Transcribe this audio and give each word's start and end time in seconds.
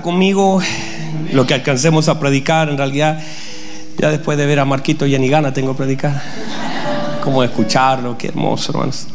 conmigo, 0.00 0.62
lo 1.32 1.46
que 1.46 1.54
alcancemos 1.54 2.08
a 2.08 2.18
predicar, 2.18 2.70
en 2.70 2.78
realidad, 2.78 3.22
ya 3.98 4.10
después 4.10 4.38
de 4.38 4.46
ver 4.46 4.60
a 4.60 4.64
Marquito 4.64 5.06
ya 5.06 5.18
ni 5.18 5.28
gana 5.28 5.52
tengo 5.52 5.74
predicar. 5.74 6.22
Como 7.22 7.42
escucharlo, 7.44 8.16
qué 8.16 8.28
hermoso, 8.28 8.72
hermanos. 8.72 9.08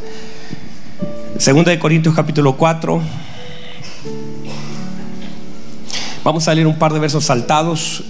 Segunda 1.39 1.71
de 1.71 1.79
Corintios 1.79 2.13
capítulo 2.13 2.55
4. 2.55 3.01
Vamos 6.23 6.47
a 6.47 6.53
leer 6.53 6.67
un 6.67 6.77
par 6.77 6.93
de 6.93 6.99
versos 6.99 7.25
saltados. 7.25 8.03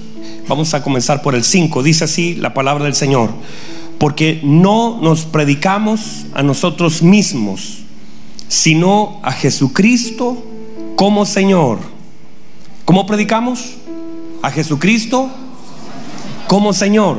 Vamos 0.47 0.73
a 0.73 0.83
comenzar 0.83 1.21
por 1.21 1.35
el 1.35 1.43
5. 1.43 1.83
Dice 1.83 2.03
así 2.03 2.35
la 2.35 2.53
palabra 2.53 2.85
del 2.85 2.95
Señor. 2.95 3.29
Porque 3.97 4.39
no 4.43 4.99
nos 5.01 5.25
predicamos 5.25 6.25
a 6.33 6.43
nosotros 6.43 7.01
mismos, 7.01 7.79
sino 8.47 9.19
a 9.23 9.31
Jesucristo 9.31 10.43
como 10.95 11.25
Señor. 11.25 11.96
¿Cómo 12.87 13.05
predicamos? 13.05 13.73
A 14.41 14.49
Jesucristo 14.49 15.29
como 16.47 16.71
Señor. 16.71 17.17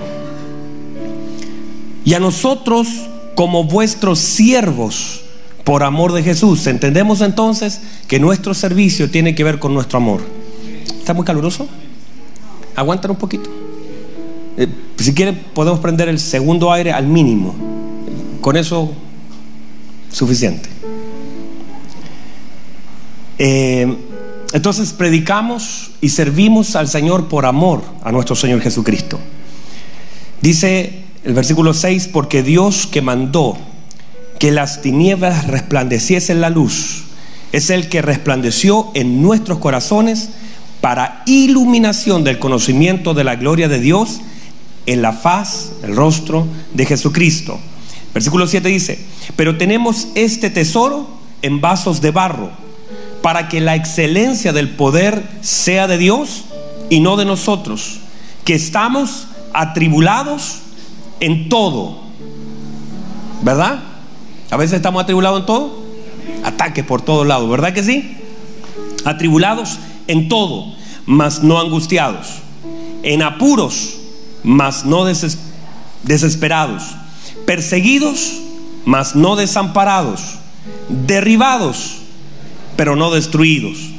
Y 2.07 2.15
a 2.15 2.21
nosotros 2.21 2.89
como 3.35 3.65
vuestros 3.65 4.19
siervos 4.19 5.21
por 5.65 5.83
amor 5.83 6.15
de 6.15 6.23
Jesús. 6.23 6.67
Entendemos 6.67 7.21
entonces 7.21 7.83
que 8.07 8.19
nuestro 8.19 8.55
servicio 8.55 9.11
tiene 9.11 9.35
que 9.35 9.45
ver 9.45 9.59
con 9.59 9.75
nuestro 9.75 9.99
amor. 9.99 10.23
¿Está 10.99 11.13
muy 11.13 11.27
caluroso? 11.27 11.69
Aguantan 12.75 13.11
un 13.11 13.19
poquito. 13.19 13.51
Eh, 14.57 14.69
si 14.97 15.13
quieren, 15.13 15.39
podemos 15.53 15.81
prender 15.81 16.09
el 16.09 16.19
segundo 16.19 16.73
aire 16.73 16.95
al 16.95 17.07
mínimo. 17.07 17.55
Con 18.41 18.57
eso, 18.57 18.91
suficiente. 20.11 20.71
Eh, 23.39 24.08
entonces, 24.53 24.93
predicamos 24.93 25.91
y 26.01 26.09
servimos 26.09 26.75
al 26.75 26.89
Señor 26.89 27.29
por 27.29 27.45
amor 27.45 27.83
a 28.03 28.13
nuestro 28.13 28.35
Señor 28.35 28.61
Jesucristo. 28.61 29.19
Dice 30.41 31.01
el 31.25 31.35
versículo 31.35 31.75
6, 31.75 32.09
porque 32.13 32.43
Dios 32.43 32.87
que 32.87 33.03
mandó 33.03 33.59
que 34.39 34.51
las 34.53 34.81
tinieblas 34.81 35.47
resplandeciesen 35.47 36.41
la 36.41 36.49
luz, 36.49 37.05
es 37.53 37.71
el 37.71 37.89
que 37.89 38.03
resplandeció 38.03 38.91
en 38.95 39.21
nuestros 39.21 39.59
corazones 39.59 40.31
para 40.81 41.23
iluminación 41.27 42.25
del 42.25 42.39
conocimiento 42.39 43.15
de 43.15 43.25
la 43.25 43.37
gloria 43.37 43.69
de 43.69 43.81
Dios 43.81 44.21
en 44.87 45.03
la 45.03 45.13
faz, 45.13 45.73
el 45.83 45.97
rostro 45.97 46.47
de 46.73 46.87
Jesucristo. 46.87 47.59
Versículo 48.15 48.47
7 48.47 48.69
dice, 48.69 48.99
pero 49.37 49.59
tenemos 49.59 50.09
este 50.15 50.51
tesoro 50.51 51.09
en 51.43 51.61
vasos 51.61 52.01
de 52.01 52.11
barro, 52.11 52.51
para 53.23 53.49
que 53.49 53.61
la 53.61 53.75
excelencia 53.75 54.53
del 54.53 54.71
poder 54.71 55.23
sea 55.41 55.87
de 55.87 55.99
Dios 55.99 56.45
y 56.91 57.01
no 57.01 57.17
de 57.17 57.25
nosotros, 57.25 57.99
que 58.45 58.55
estamos 58.55 59.29
atribulados 59.53 60.59
en 61.21 61.49
todo. 61.49 62.01
¿Verdad? 63.43 63.81
A 64.51 64.57
veces 64.57 64.77
estamos 64.77 65.03
atribulados 65.03 65.41
en 65.41 65.47
todo. 65.47 65.83
Ataques 66.45 66.85
por 66.85 67.03
todos 67.03 67.27
lados, 67.27 67.49
¿verdad 67.51 67.73
que 67.73 67.83
sí? 67.83 68.17
Atribulados 69.05 69.79
en 70.07 70.29
todo, 70.29 70.75
mas 71.07 71.43
no 71.43 71.59
angustiados. 71.59 72.27
En 73.03 73.23
apuros, 73.23 73.99
mas 74.43 74.85
no 74.85 75.05
desesperados. 75.05 76.83
Perseguidos, 77.47 78.41
mas 78.85 79.15
no 79.15 79.37
desamparados. 79.37 80.21
Derribados, 80.89 81.98
pero 82.79 82.95
no 82.95 83.11
destruidos. 83.11 83.91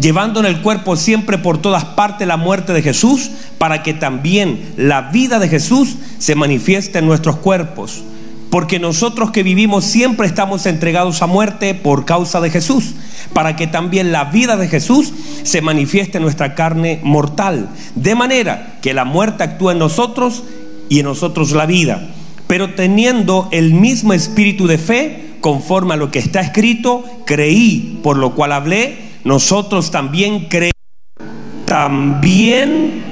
Llevando 0.00 0.38
en 0.38 0.46
el 0.46 0.62
cuerpo 0.62 0.94
siempre 0.94 1.36
por 1.36 1.58
todas 1.58 1.84
partes 1.84 2.28
la 2.28 2.36
muerte 2.36 2.72
de 2.72 2.80
Jesús, 2.80 3.32
para 3.58 3.82
que 3.82 3.92
también 3.92 4.72
la 4.76 5.10
vida 5.10 5.40
de 5.40 5.48
Jesús 5.48 5.96
se 6.18 6.36
manifieste 6.36 7.00
en 7.00 7.06
nuestros 7.06 7.36
cuerpos 7.36 8.04
porque 8.50 8.80
nosotros 8.80 9.30
que 9.30 9.44
vivimos 9.44 9.84
siempre 9.84 10.26
estamos 10.26 10.66
entregados 10.66 11.22
a 11.22 11.26
muerte 11.26 11.74
por 11.74 12.04
causa 12.04 12.40
de 12.40 12.50
Jesús, 12.50 12.94
para 13.32 13.54
que 13.54 13.68
también 13.68 14.10
la 14.10 14.24
vida 14.24 14.56
de 14.56 14.66
Jesús 14.68 15.12
se 15.44 15.62
manifieste 15.62 16.18
en 16.18 16.24
nuestra 16.24 16.56
carne 16.56 17.00
mortal, 17.04 17.70
de 17.94 18.16
manera 18.16 18.78
que 18.82 18.92
la 18.92 19.04
muerte 19.04 19.44
actúa 19.44 19.72
en 19.72 19.78
nosotros 19.78 20.42
y 20.88 20.98
en 20.98 21.06
nosotros 21.06 21.52
la 21.52 21.66
vida, 21.66 22.08
pero 22.48 22.74
teniendo 22.74 23.48
el 23.52 23.72
mismo 23.72 24.12
espíritu 24.12 24.66
de 24.66 24.78
fe, 24.78 25.29
conforme 25.40 25.94
a 25.94 25.96
lo 25.96 26.10
que 26.10 26.18
está 26.18 26.40
escrito, 26.40 27.04
creí, 27.26 27.98
por 28.02 28.16
lo 28.16 28.34
cual 28.34 28.52
hablé, 28.52 29.10
nosotros 29.24 29.90
también 29.90 30.48
creemos, 30.48 30.74
también 31.64 33.02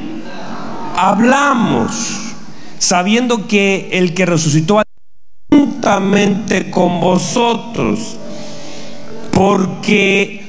hablamos, 0.96 2.34
sabiendo 2.78 3.46
que 3.46 3.88
el 3.92 4.14
que 4.14 4.26
resucitó 4.26 4.82
juntamente 5.50 6.70
con 6.70 7.00
vosotros, 7.00 8.16
porque 9.32 10.46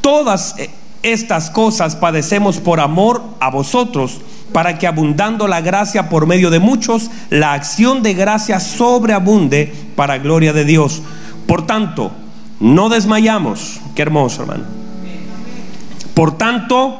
todas 0.00 0.56
estas 1.02 1.50
cosas 1.50 1.96
padecemos 1.96 2.58
por 2.58 2.80
amor 2.80 3.22
a 3.40 3.50
vosotros, 3.50 4.20
para 4.52 4.78
que 4.78 4.86
abundando 4.86 5.48
la 5.48 5.60
gracia 5.60 6.08
por 6.08 6.26
medio 6.26 6.50
de 6.50 6.60
muchos, 6.60 7.10
la 7.30 7.52
acción 7.52 8.02
de 8.02 8.14
gracia 8.14 8.60
sobreabunde 8.60 9.72
para 9.96 10.18
gloria 10.18 10.52
de 10.52 10.64
Dios. 10.64 11.02
Por 11.46 11.66
tanto, 11.66 12.12
no 12.60 12.88
desmayamos. 12.88 13.80
Qué 13.94 14.02
hermoso, 14.02 14.42
hermano. 14.42 14.64
Por 16.14 16.38
tanto, 16.38 16.98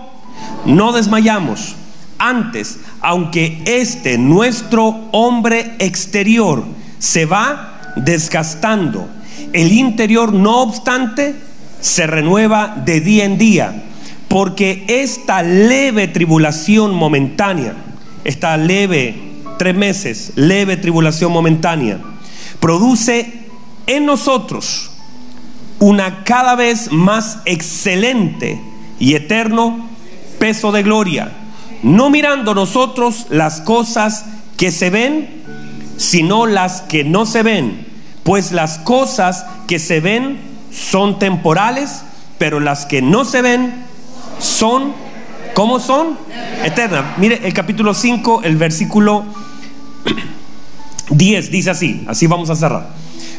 no 0.67 0.93
desmayamos. 0.93 1.77
Antes, 2.19 2.79
aunque 3.01 3.63
este 3.67 4.19
nuestro 4.19 5.09
hombre 5.13 5.77
exterior, 5.79 6.65
se 6.99 7.27
va 7.27 7.93
desgastando. 7.97 9.09
El 9.53 9.73
interior, 9.73 10.33
no 10.33 10.63
obstante, 10.63 11.37
se 11.81 12.07
renueva 12.07 12.75
de 12.85 13.01
día 13.01 13.25
en 13.25 13.39
día, 13.39 13.85
porque 14.35 14.85
esta 14.89 15.45
leve 15.45 16.09
tribulación 16.09 16.93
momentánea, 16.93 17.77
esta 18.25 18.57
leve, 18.57 19.15
tres 19.61 19.77
meses, 19.77 20.33
leve 20.35 20.77
tribulación 20.77 21.31
momentánea, 21.31 22.01
produce 22.59 23.47
en 23.87 24.07
nosotros 24.07 24.91
una 25.79 26.25
cada 26.25 26.57
vez 26.57 26.91
más 26.91 27.39
excelente 27.45 28.61
y 28.99 29.15
eterno 29.15 29.89
peso 30.41 30.73
de 30.73 30.83
gloria, 30.83 31.31
no 31.85 32.11
mirando 32.11 32.57
nosotros 32.57 33.27
las 33.31 33.61
cosas 33.61 34.25
que 34.57 34.73
se 34.73 34.91
ven, 34.91 35.29
sino 35.97 36.47
las 36.47 36.81
que 36.81 37.05
no 37.05 37.25
se 37.25 37.45
ven, 37.45 37.87
pues 38.25 38.51
las 38.51 38.79
cosas 38.79 39.47
que 39.69 39.79
se 39.79 40.01
ven 40.01 40.41
son 40.73 41.21
temporales, 41.21 42.03
pero 42.37 42.59
las 42.59 42.85
que 42.85 43.01
no 43.01 43.25
se 43.25 43.41
ven 43.41 43.84
son, 44.39 44.93
¿cómo 45.55 45.81
son? 45.81 46.19
Eternas. 46.65 47.19
Mire 47.19 47.41
el 47.45 47.53
capítulo 47.53 47.95
5, 47.95 48.43
el 48.45 48.57
versículo 48.57 49.25
10 51.11 51.51
dice 51.51 51.71
así, 51.71 52.05
así 52.09 52.27
vamos 52.27 52.51
a 52.51 52.57
cerrar. 52.57 52.89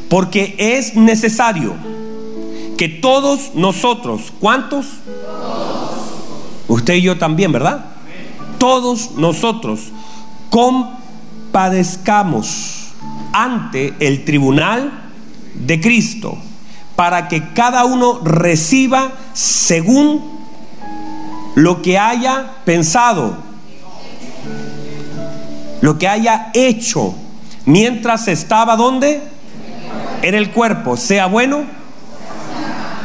Porque 0.09 0.55
es 0.57 0.95
necesario 0.95 1.73
que 2.77 2.89
todos 2.89 3.55
nosotros, 3.55 4.33
¿cuántos? 4.39 4.85
Usted 6.67 6.95
y 6.95 7.01
yo 7.03 7.17
también, 7.17 7.51
¿verdad? 7.51 7.85
Todos 8.57 9.11
nosotros, 9.17 9.91
con 10.49 10.89
padezcamos 11.51 12.87
ante 13.33 13.93
el 13.99 14.25
tribunal 14.25 14.91
de 15.53 15.79
Cristo, 15.79 16.37
para 16.95 17.27
que 17.27 17.53
cada 17.53 17.85
uno 17.85 18.19
reciba 18.23 19.11
según 19.33 20.34
lo 21.55 21.81
que 21.81 21.97
haya 21.97 22.51
pensado, 22.65 23.37
lo 25.81 25.97
que 25.97 26.07
haya 26.07 26.51
hecho 26.53 27.15
mientras 27.65 28.27
estaba 28.27 28.75
donde? 28.75 29.21
En 30.21 30.35
el 30.35 30.51
cuerpo, 30.51 30.97
sea 30.97 31.27
bueno 31.27 31.65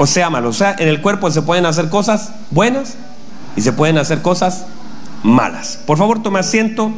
o 0.00 0.06
sea 0.06 0.30
malo. 0.30 0.48
O 0.48 0.52
sea, 0.54 0.74
en 0.78 0.88
el 0.88 1.02
cuerpo 1.02 1.30
se 1.30 1.42
pueden 1.42 1.66
hacer 1.66 1.90
cosas 1.90 2.32
buenas 2.50 2.96
y 3.54 3.60
se 3.60 3.74
pueden 3.74 3.98
hacer 3.98 4.22
cosas 4.22 4.64
malas. 5.22 5.78
Por 5.86 5.98
favor, 5.98 6.22
tome 6.22 6.40
asiento. 6.40 6.90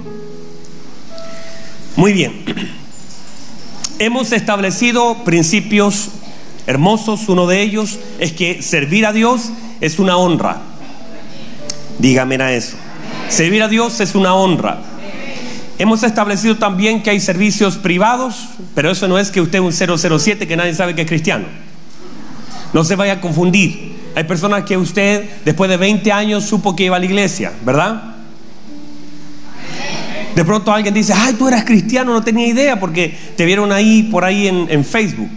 Muy 1.97 2.13
bien. 2.13 2.45
Hemos 3.99 4.31
establecido 4.31 5.25
principios 5.25 6.11
hermosos. 6.69 7.29
Uno 7.29 7.49
de 7.49 7.61
ellos 7.61 7.99
es 8.21 8.33
que 8.33 8.63
servir 8.63 9.05
a 9.05 9.13
Dios 9.13 9.51
es 9.81 9.99
una 9.99 10.17
honra. 10.17 10.63
Dígame 12.03 12.35
a 12.43 12.53
eso. 12.53 12.77
Servir 13.29 13.63
a 13.63 13.69
Dios 13.69 14.01
es 14.01 14.17
una 14.17 14.35
honra. 14.35 14.81
Hemos 15.79 16.03
establecido 16.03 16.57
también 16.57 17.01
que 17.01 17.11
hay 17.11 17.21
servicios 17.21 17.77
privados, 17.77 18.49
pero 18.75 18.91
eso 18.91 19.07
no 19.07 19.21
es 19.21 19.31
que 19.31 19.41
usted 19.41 19.61
es 19.61 19.81
un 19.81 20.19
007 20.19 20.49
que 20.49 20.57
nadie 20.57 20.75
sabe 20.75 20.97
que 20.97 21.03
es 21.03 21.07
cristiano. 21.07 21.45
No 22.73 22.83
se 22.83 22.97
vaya 22.97 23.13
a 23.13 23.21
confundir. 23.21 23.93
Hay 24.17 24.25
personas 24.25 24.65
que 24.65 24.77
usted 24.77 25.31
después 25.45 25.71
de 25.71 25.77
20 25.77 26.11
años 26.11 26.43
supo 26.43 26.75
que 26.75 26.87
iba 26.87 26.97
a 26.97 26.99
la 26.99 27.05
iglesia, 27.05 27.53
¿verdad? 27.65 28.17
De 30.35 30.45
pronto 30.45 30.73
alguien 30.73 30.95
dice, 30.95 31.13
ay, 31.17 31.35
tú 31.35 31.47
eras 31.47 31.63
cristiano, 31.65 32.13
no 32.13 32.25
tenía 32.25 32.49
idea 32.49 32.81
porque 32.81 33.17
te 33.37 33.45
vieron 33.45 33.71
ahí, 33.71 34.03
por 34.03 34.25
ahí 34.25 34.49
en, 34.49 34.85
Facebook. 34.85 35.31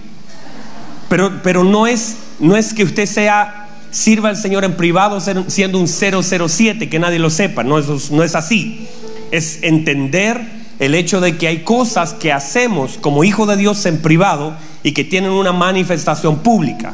Pero, 1.10 1.44
pero 1.44 1.64
no, 1.64 1.86
es, 1.86 2.16
no 2.40 2.58
es 2.58 2.74
que 2.74 2.84
usted 2.84 3.06
sea, 3.06 3.65
sirva 3.96 4.28
al 4.28 4.36
Señor 4.36 4.66
en 4.66 4.76
privado 4.76 5.22
siendo 5.48 5.80
un 5.80 5.88
007, 5.88 6.90
que 6.90 7.00
nadie 7.00 7.18
lo 7.18 7.30
sepa, 7.30 7.64
no 7.64 7.80
es 7.80 8.36
así. 8.36 8.88
Es 9.32 9.60
entender 9.62 10.42
el 10.80 10.96
hecho 10.96 11.22
de 11.22 11.38
que 11.38 11.48
hay 11.48 11.60
cosas 11.60 12.14
que 12.14 12.34
hacemos 12.34 12.98
como 13.00 13.24
hijo 13.24 13.46
de 13.46 13.56
Dios 13.56 13.86
en 13.86 14.02
privado 14.02 14.54
y 14.84 14.92
que 14.92 15.06
tienen 15.06 15.32
una 15.32 15.54
manifestación 15.54 16.40
pública. 16.40 16.94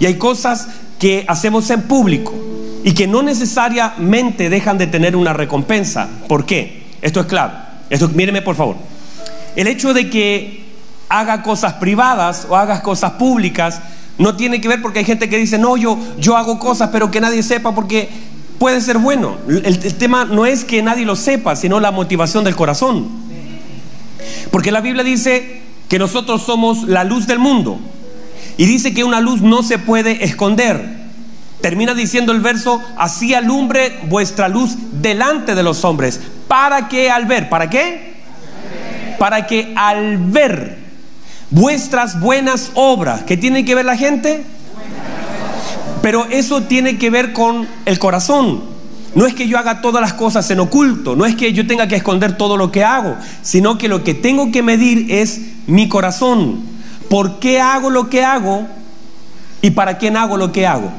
Y 0.00 0.06
hay 0.06 0.14
cosas 0.14 0.66
que 0.98 1.24
hacemos 1.28 1.70
en 1.70 1.82
público 1.82 2.34
y 2.82 2.94
que 2.94 3.06
no 3.06 3.22
necesariamente 3.22 4.50
dejan 4.50 4.76
de 4.76 4.88
tener 4.88 5.14
una 5.14 5.34
recompensa. 5.34 6.08
¿Por 6.26 6.44
qué? 6.44 6.82
Esto 7.00 7.20
es 7.20 7.26
claro. 7.26 7.52
Esto, 7.90 8.08
míreme 8.08 8.42
por 8.42 8.56
favor. 8.56 8.74
El 9.54 9.68
hecho 9.68 9.94
de 9.94 10.10
que 10.10 10.64
haga 11.08 11.44
cosas 11.44 11.74
privadas 11.74 12.44
o 12.50 12.56
hagas 12.56 12.80
cosas 12.80 13.12
públicas 13.12 13.80
no 14.18 14.36
tiene 14.36 14.60
que 14.60 14.68
ver 14.68 14.80
porque 14.80 15.00
hay 15.00 15.04
gente 15.04 15.28
que 15.28 15.36
dice, 15.36 15.58
no, 15.58 15.76
yo, 15.76 15.98
yo 16.18 16.36
hago 16.36 16.58
cosas 16.58 16.90
pero 16.92 17.10
que 17.10 17.20
nadie 17.20 17.42
sepa 17.42 17.74
porque 17.74 18.08
puede 18.58 18.80
ser 18.80 18.98
bueno. 18.98 19.38
El, 19.48 19.94
tema 19.94 20.24
no 20.24 20.46
es 20.46 20.64
que 20.64 20.82
nadie 20.82 21.04
lo 21.04 21.16
sepa, 21.16 21.56
sino 21.56 21.80
la 21.80 21.90
motivación 21.90 22.44
del 22.44 22.54
corazón. 22.54 23.08
Porque 24.50 24.70
la 24.70 24.80
Biblia 24.80 25.02
dice 25.02 25.62
que 25.88 25.98
nosotros 25.98 26.42
somos 26.42 26.84
la 26.84 27.04
luz 27.04 27.26
del 27.26 27.38
mundo. 27.38 27.78
Y 28.56 28.66
dice 28.66 28.94
que 28.94 29.02
una 29.02 29.20
luz 29.20 29.42
no 29.42 29.62
se 29.62 29.78
puede 29.78 30.24
esconder. 30.24 31.02
Termina 31.60 31.94
diciendo 31.94 32.30
el 32.30 32.40
verso, 32.40 32.80
así 32.96 33.34
alumbre 33.34 33.98
vuestra 34.08 34.48
luz 34.48 34.76
delante 34.92 35.54
de 35.54 35.62
los 35.62 35.84
hombres. 35.84 36.20
¿Para 36.46 36.88
que 36.88 37.10
al 37.10 37.26
ver? 37.26 37.48
¿Para 37.48 37.68
qué? 37.68 38.14
Para 39.18 39.46
que 39.46 39.72
al 39.74 40.18
ver 40.18 40.83
vuestras 41.54 42.18
buenas 42.18 42.72
obras, 42.74 43.22
¿qué 43.22 43.36
tiene 43.36 43.64
que 43.64 43.74
ver 43.74 43.84
la 43.84 43.96
gente? 43.96 44.44
Pero 46.02 46.26
eso 46.26 46.64
tiene 46.64 46.98
que 46.98 47.10
ver 47.10 47.32
con 47.32 47.66
el 47.86 47.98
corazón. 47.98 48.62
No 49.14 49.26
es 49.26 49.34
que 49.34 49.46
yo 49.46 49.56
haga 49.56 49.80
todas 49.80 50.02
las 50.02 50.12
cosas 50.12 50.50
en 50.50 50.58
oculto, 50.58 51.14
no 51.14 51.24
es 51.24 51.36
que 51.36 51.52
yo 51.52 51.66
tenga 51.66 51.86
que 51.86 51.94
esconder 51.94 52.36
todo 52.36 52.56
lo 52.56 52.72
que 52.72 52.82
hago, 52.82 53.16
sino 53.42 53.78
que 53.78 53.88
lo 53.88 54.02
que 54.02 54.12
tengo 54.12 54.50
que 54.50 54.62
medir 54.62 55.06
es 55.08 55.40
mi 55.68 55.88
corazón. 55.88 56.62
¿Por 57.08 57.38
qué 57.38 57.60
hago 57.60 57.90
lo 57.90 58.10
que 58.10 58.24
hago 58.24 58.66
y 59.62 59.70
para 59.70 59.98
quién 59.98 60.16
hago 60.16 60.36
lo 60.36 60.50
que 60.50 60.66
hago? 60.66 60.90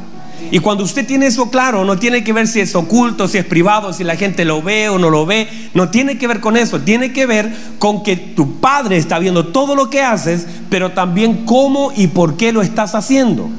Y 0.51 0.59
cuando 0.59 0.83
usted 0.83 1.05
tiene 1.05 1.27
eso 1.27 1.49
claro, 1.49 1.85
no 1.85 1.97
tiene 1.97 2.23
que 2.23 2.33
ver 2.33 2.47
si 2.47 2.59
es 2.59 2.75
oculto, 2.75 3.27
si 3.27 3.37
es 3.37 3.45
privado, 3.45 3.93
si 3.93 4.03
la 4.03 4.15
gente 4.15 4.45
lo 4.45 4.61
ve 4.61 4.89
o 4.89 4.99
no 4.99 5.09
lo 5.09 5.25
ve, 5.25 5.47
no 5.73 5.89
tiene 5.89 6.17
que 6.17 6.27
ver 6.27 6.39
con 6.39 6.55
eso, 6.55 6.81
tiene 6.81 7.11
que 7.13 7.25
ver 7.25 7.51
con 7.79 8.03
que 8.03 8.15
tu 8.15 8.59
padre 8.59 8.97
está 8.97 9.19
viendo 9.19 9.47
todo 9.47 9.75
lo 9.75 9.89
que 9.89 10.01
haces, 10.01 10.45
pero 10.69 10.91
también 10.91 11.45
cómo 11.45 11.91
y 11.95 12.07
por 12.07 12.37
qué 12.37 12.51
lo 12.51 12.61
estás 12.61 12.95
haciendo. 12.95 13.49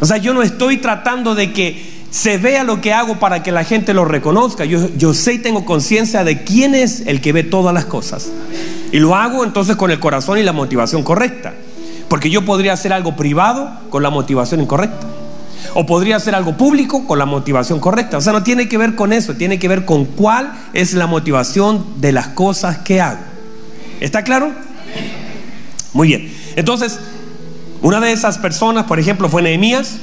O 0.00 0.06
sea, 0.06 0.16
yo 0.16 0.34
no 0.34 0.42
estoy 0.42 0.78
tratando 0.78 1.34
de 1.34 1.52
que 1.52 1.98
se 2.10 2.38
vea 2.38 2.64
lo 2.64 2.80
que 2.80 2.92
hago 2.92 3.18
para 3.18 3.42
que 3.42 3.52
la 3.52 3.64
gente 3.64 3.92
lo 3.94 4.04
reconozca. 4.04 4.64
Yo, 4.64 4.88
yo 4.96 5.14
sé 5.14 5.34
y 5.34 5.38
tengo 5.38 5.64
conciencia 5.64 6.24
de 6.24 6.42
quién 6.42 6.74
es 6.74 7.02
el 7.06 7.20
que 7.20 7.32
ve 7.32 7.44
todas 7.44 7.74
las 7.74 7.84
cosas. 7.84 8.30
Y 8.92 8.98
lo 8.98 9.14
hago 9.14 9.44
entonces 9.44 9.76
con 9.76 9.90
el 9.90 10.00
corazón 10.00 10.38
y 10.38 10.42
la 10.42 10.52
motivación 10.52 11.02
correcta. 11.02 11.54
Porque 12.08 12.30
yo 12.30 12.44
podría 12.44 12.72
hacer 12.72 12.92
algo 12.92 13.16
privado 13.16 13.70
con 13.90 14.02
la 14.02 14.10
motivación 14.10 14.60
incorrecta. 14.60 15.06
O 15.74 15.86
podría 15.86 16.16
hacer 16.16 16.34
algo 16.34 16.56
público 16.56 17.06
con 17.06 17.18
la 17.18 17.26
motivación 17.26 17.80
correcta. 17.80 18.18
O 18.18 18.20
sea, 18.20 18.32
no 18.32 18.42
tiene 18.42 18.68
que 18.68 18.78
ver 18.78 18.94
con 18.94 19.12
eso, 19.12 19.34
tiene 19.34 19.58
que 19.58 19.68
ver 19.68 19.84
con 19.84 20.04
cuál 20.04 20.52
es 20.72 20.94
la 20.94 21.06
motivación 21.06 21.84
de 22.00 22.12
las 22.12 22.28
cosas 22.28 22.78
que 22.78 23.00
hago. 23.00 23.20
¿Está 24.00 24.22
claro? 24.22 24.52
Muy 25.92 26.08
bien. 26.08 26.32
Entonces, 26.56 26.98
una 27.82 28.00
de 28.00 28.12
esas 28.12 28.38
personas, 28.38 28.84
por 28.84 28.98
ejemplo, 28.98 29.28
fue 29.28 29.42
Nehemías. 29.42 29.98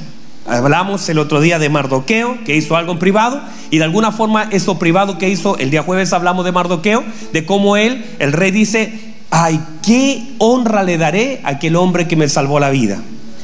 Hablamos 0.46 1.08
el 1.08 1.18
otro 1.18 1.40
día 1.40 1.58
de 1.58 1.68
Mardoqueo, 1.68 2.38
que 2.44 2.56
hizo 2.56 2.76
algo 2.76 2.92
en 2.92 2.98
privado, 2.98 3.42
y 3.70 3.78
de 3.78 3.84
alguna 3.84 4.12
forma 4.12 4.48
eso 4.52 4.78
privado 4.78 5.18
que 5.18 5.28
hizo, 5.28 5.58
el 5.58 5.70
día 5.70 5.82
jueves 5.82 6.12
hablamos 6.12 6.44
de 6.44 6.52
Mardoqueo, 6.52 7.02
de 7.32 7.44
cómo 7.44 7.76
él, 7.76 8.04
el 8.20 8.32
rey 8.32 8.52
dice, 8.52 9.16
ay, 9.30 9.60
qué 9.84 10.34
honra 10.38 10.84
le 10.84 10.98
daré 10.98 11.40
a 11.42 11.50
aquel 11.50 11.74
hombre 11.74 12.06
que 12.06 12.14
me 12.14 12.28
salvó 12.28 12.60
la 12.60 12.70
vida. 12.70 13.00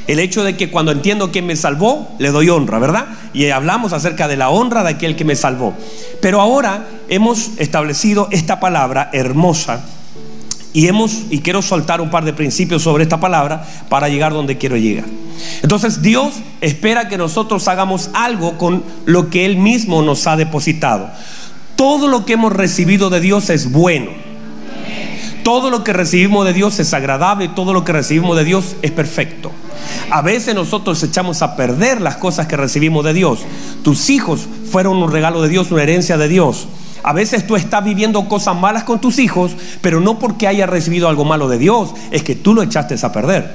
El 0.06 0.18
hecho 0.18 0.42
de 0.42 0.56
que 0.56 0.70
cuando 0.70 0.90
entiendo 0.90 1.30
que 1.30 1.42
me 1.42 1.56
salvó, 1.56 2.08
le 2.18 2.30
doy 2.30 2.48
honra, 2.48 2.78
¿verdad? 2.78 3.06
Y 3.32 3.48
hablamos 3.50 3.92
acerca 3.92 4.28
de 4.28 4.36
la 4.36 4.50
honra 4.50 4.82
de 4.82 4.90
aquel 4.90 5.16
que 5.16 5.24
me 5.24 5.36
salvó. 5.36 5.74
Pero 6.20 6.40
ahora 6.40 6.86
hemos 7.08 7.52
establecido 7.58 8.28
esta 8.30 8.58
palabra 8.58 9.10
hermosa 9.12 9.84
y 10.72 10.88
hemos 10.88 11.24
y 11.30 11.40
quiero 11.40 11.60
soltar 11.60 12.00
un 12.00 12.10
par 12.10 12.24
de 12.24 12.32
principios 12.32 12.82
sobre 12.82 13.02
esta 13.02 13.20
palabra 13.20 13.66
para 13.88 14.08
llegar 14.08 14.32
donde 14.32 14.58
quiero 14.58 14.76
llegar. 14.76 15.04
Entonces 15.62 16.02
Dios 16.02 16.34
espera 16.60 17.08
que 17.08 17.18
nosotros 17.18 17.68
hagamos 17.68 18.10
algo 18.14 18.56
con 18.58 18.82
lo 19.04 19.28
que 19.28 19.44
él 19.44 19.56
mismo 19.56 20.02
nos 20.02 20.26
ha 20.26 20.36
depositado. 20.36 21.10
Todo 21.76 22.08
lo 22.08 22.24
que 22.24 22.34
hemos 22.34 22.52
recibido 22.52 23.10
de 23.10 23.20
Dios 23.20 23.50
es 23.50 23.70
bueno. 23.70 24.10
Todo 25.42 25.70
lo 25.70 25.82
que 25.82 25.92
recibimos 25.92 26.46
de 26.46 26.52
Dios 26.52 26.78
es 26.78 26.94
agradable, 26.94 27.48
todo 27.48 27.72
lo 27.72 27.84
que 27.84 27.92
recibimos 27.92 28.36
de 28.36 28.44
Dios 28.44 28.76
es 28.82 28.92
perfecto. 28.92 29.50
A 30.12 30.20
veces 30.20 30.54
nosotros 30.54 31.02
echamos 31.02 31.40
a 31.40 31.56
perder 31.56 32.02
las 32.02 32.18
cosas 32.18 32.46
que 32.46 32.54
recibimos 32.54 33.02
de 33.02 33.14
Dios. 33.14 33.38
Tus 33.82 34.10
hijos 34.10 34.46
fueron 34.70 34.98
un 34.98 35.10
regalo 35.10 35.40
de 35.40 35.48
Dios, 35.48 35.70
una 35.70 35.84
herencia 35.84 36.18
de 36.18 36.28
Dios. 36.28 36.68
A 37.02 37.14
veces 37.14 37.46
tú 37.46 37.56
estás 37.56 37.82
viviendo 37.82 38.28
cosas 38.28 38.54
malas 38.54 38.84
con 38.84 39.00
tus 39.00 39.18
hijos, 39.18 39.52
pero 39.80 40.00
no 40.00 40.18
porque 40.18 40.46
hayas 40.46 40.68
recibido 40.68 41.08
algo 41.08 41.24
malo 41.24 41.48
de 41.48 41.56
Dios, 41.56 41.94
es 42.10 42.22
que 42.22 42.34
tú 42.34 42.52
lo 42.52 42.62
echaste 42.62 42.94
a 43.02 43.10
perder. 43.10 43.54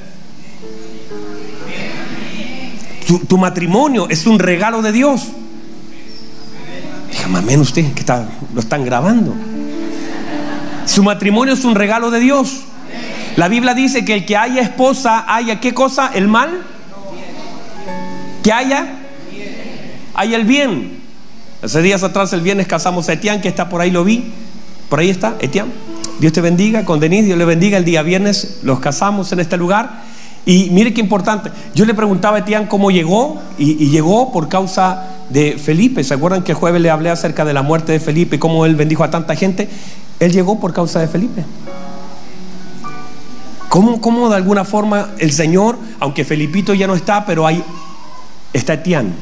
Tu, 3.28 3.38
matrimonio 3.38 4.08
es 4.10 4.26
un 4.26 4.40
regalo 4.40 4.82
de 4.82 4.92
Dios. 4.92 5.28
Dígame, 7.12 7.38
amén 7.38 7.62
usted, 7.62 7.94
que 7.94 8.04
lo 8.56 8.60
están 8.60 8.84
grabando. 8.84 9.36
Su 10.88 11.04
matrimonio 11.04 11.54
es 11.54 11.64
un 11.66 11.76
regalo 11.76 12.10
de 12.10 12.20
Dios. 12.20 12.64
La 13.38 13.50
Biblia 13.50 13.76
dice 13.76 14.04
que 14.04 14.16
el 14.16 14.26
que 14.26 14.36
haya 14.36 14.64
esposa, 14.64 15.24
haya 15.28 15.60
qué 15.60 15.72
cosa, 15.72 16.10
el 16.12 16.28
mal. 16.28 16.64
Que 18.42 18.52
haya, 18.52 18.96
haya 20.16 20.38
el 20.38 20.44
bien. 20.44 21.02
Hace 21.62 21.84
días 21.84 22.02
atrás, 22.02 22.34
el 22.34 22.42
viernes, 22.42 22.66
casamos 22.66 23.08
a 23.10 23.14
Etián, 23.14 23.40
que 23.40 23.48
está 23.48 23.70
por 23.70 23.80
ahí, 23.80 23.92
lo 23.92 24.04
vi. 24.04 24.34
Por 24.90 25.00
ahí 25.00 25.12
está, 25.12 25.36
Etián. 25.40 25.72
Dios 26.20 26.34
te 26.34 26.42
bendiga, 26.42 26.84
con 26.84 27.00
Denise, 27.00 27.28
Dios 27.28 27.38
le 27.38 27.46
bendiga. 27.46 27.78
El 27.78 27.86
día 27.86 28.02
viernes 28.02 28.62
los 28.64 28.80
casamos 28.80 29.32
en 29.32 29.40
este 29.40 29.56
lugar. 29.56 30.02
Y 30.48 30.72
mire 30.72 30.92
qué 30.92 31.02
importante. 31.02 31.52
Yo 31.76 31.86
le 31.86 31.94
preguntaba 31.94 32.38
a 32.38 32.40
Etián 32.40 32.66
cómo 32.66 32.90
llegó, 32.90 33.40
y, 33.60 33.76
llegó 33.90 34.32
por 34.32 34.50
causa 34.50 35.10
de 35.30 35.60
Felipe. 35.60 36.04
¿Se 36.04 36.16
acuerdan 36.16 36.42
que 36.42 36.54
el 36.54 36.58
jueves 36.58 36.82
le 36.82 36.90
hablé 36.90 37.12
acerca 37.12 37.46
de 37.46 37.54
la 37.54 37.62
muerte 37.62 37.92
de 37.92 38.00
Felipe, 38.00 38.40
cómo 38.40 38.66
él 38.66 38.76
bendijo 38.76 39.04
a 39.04 39.12
tanta 39.12 39.36
gente? 39.36 39.70
Él 40.20 40.32
llegó 40.32 40.60
por 40.60 40.74
causa 40.74 41.00
de 41.00 41.08
Felipe. 41.08 41.44
¿Cómo, 43.70 44.00
cómo 44.00 44.30
de 44.30 44.36
alguna 44.36 44.64
forma 44.64 45.10
el 45.18 45.32
Señor, 45.32 45.78
aunque 46.00 46.24
Felipito 46.24 46.74
ya 46.74 46.88
no 46.88 46.96
está, 46.96 47.26
pero 47.26 47.46
hay, 47.46 47.64
está 48.54 48.74
Etián, 48.74 49.14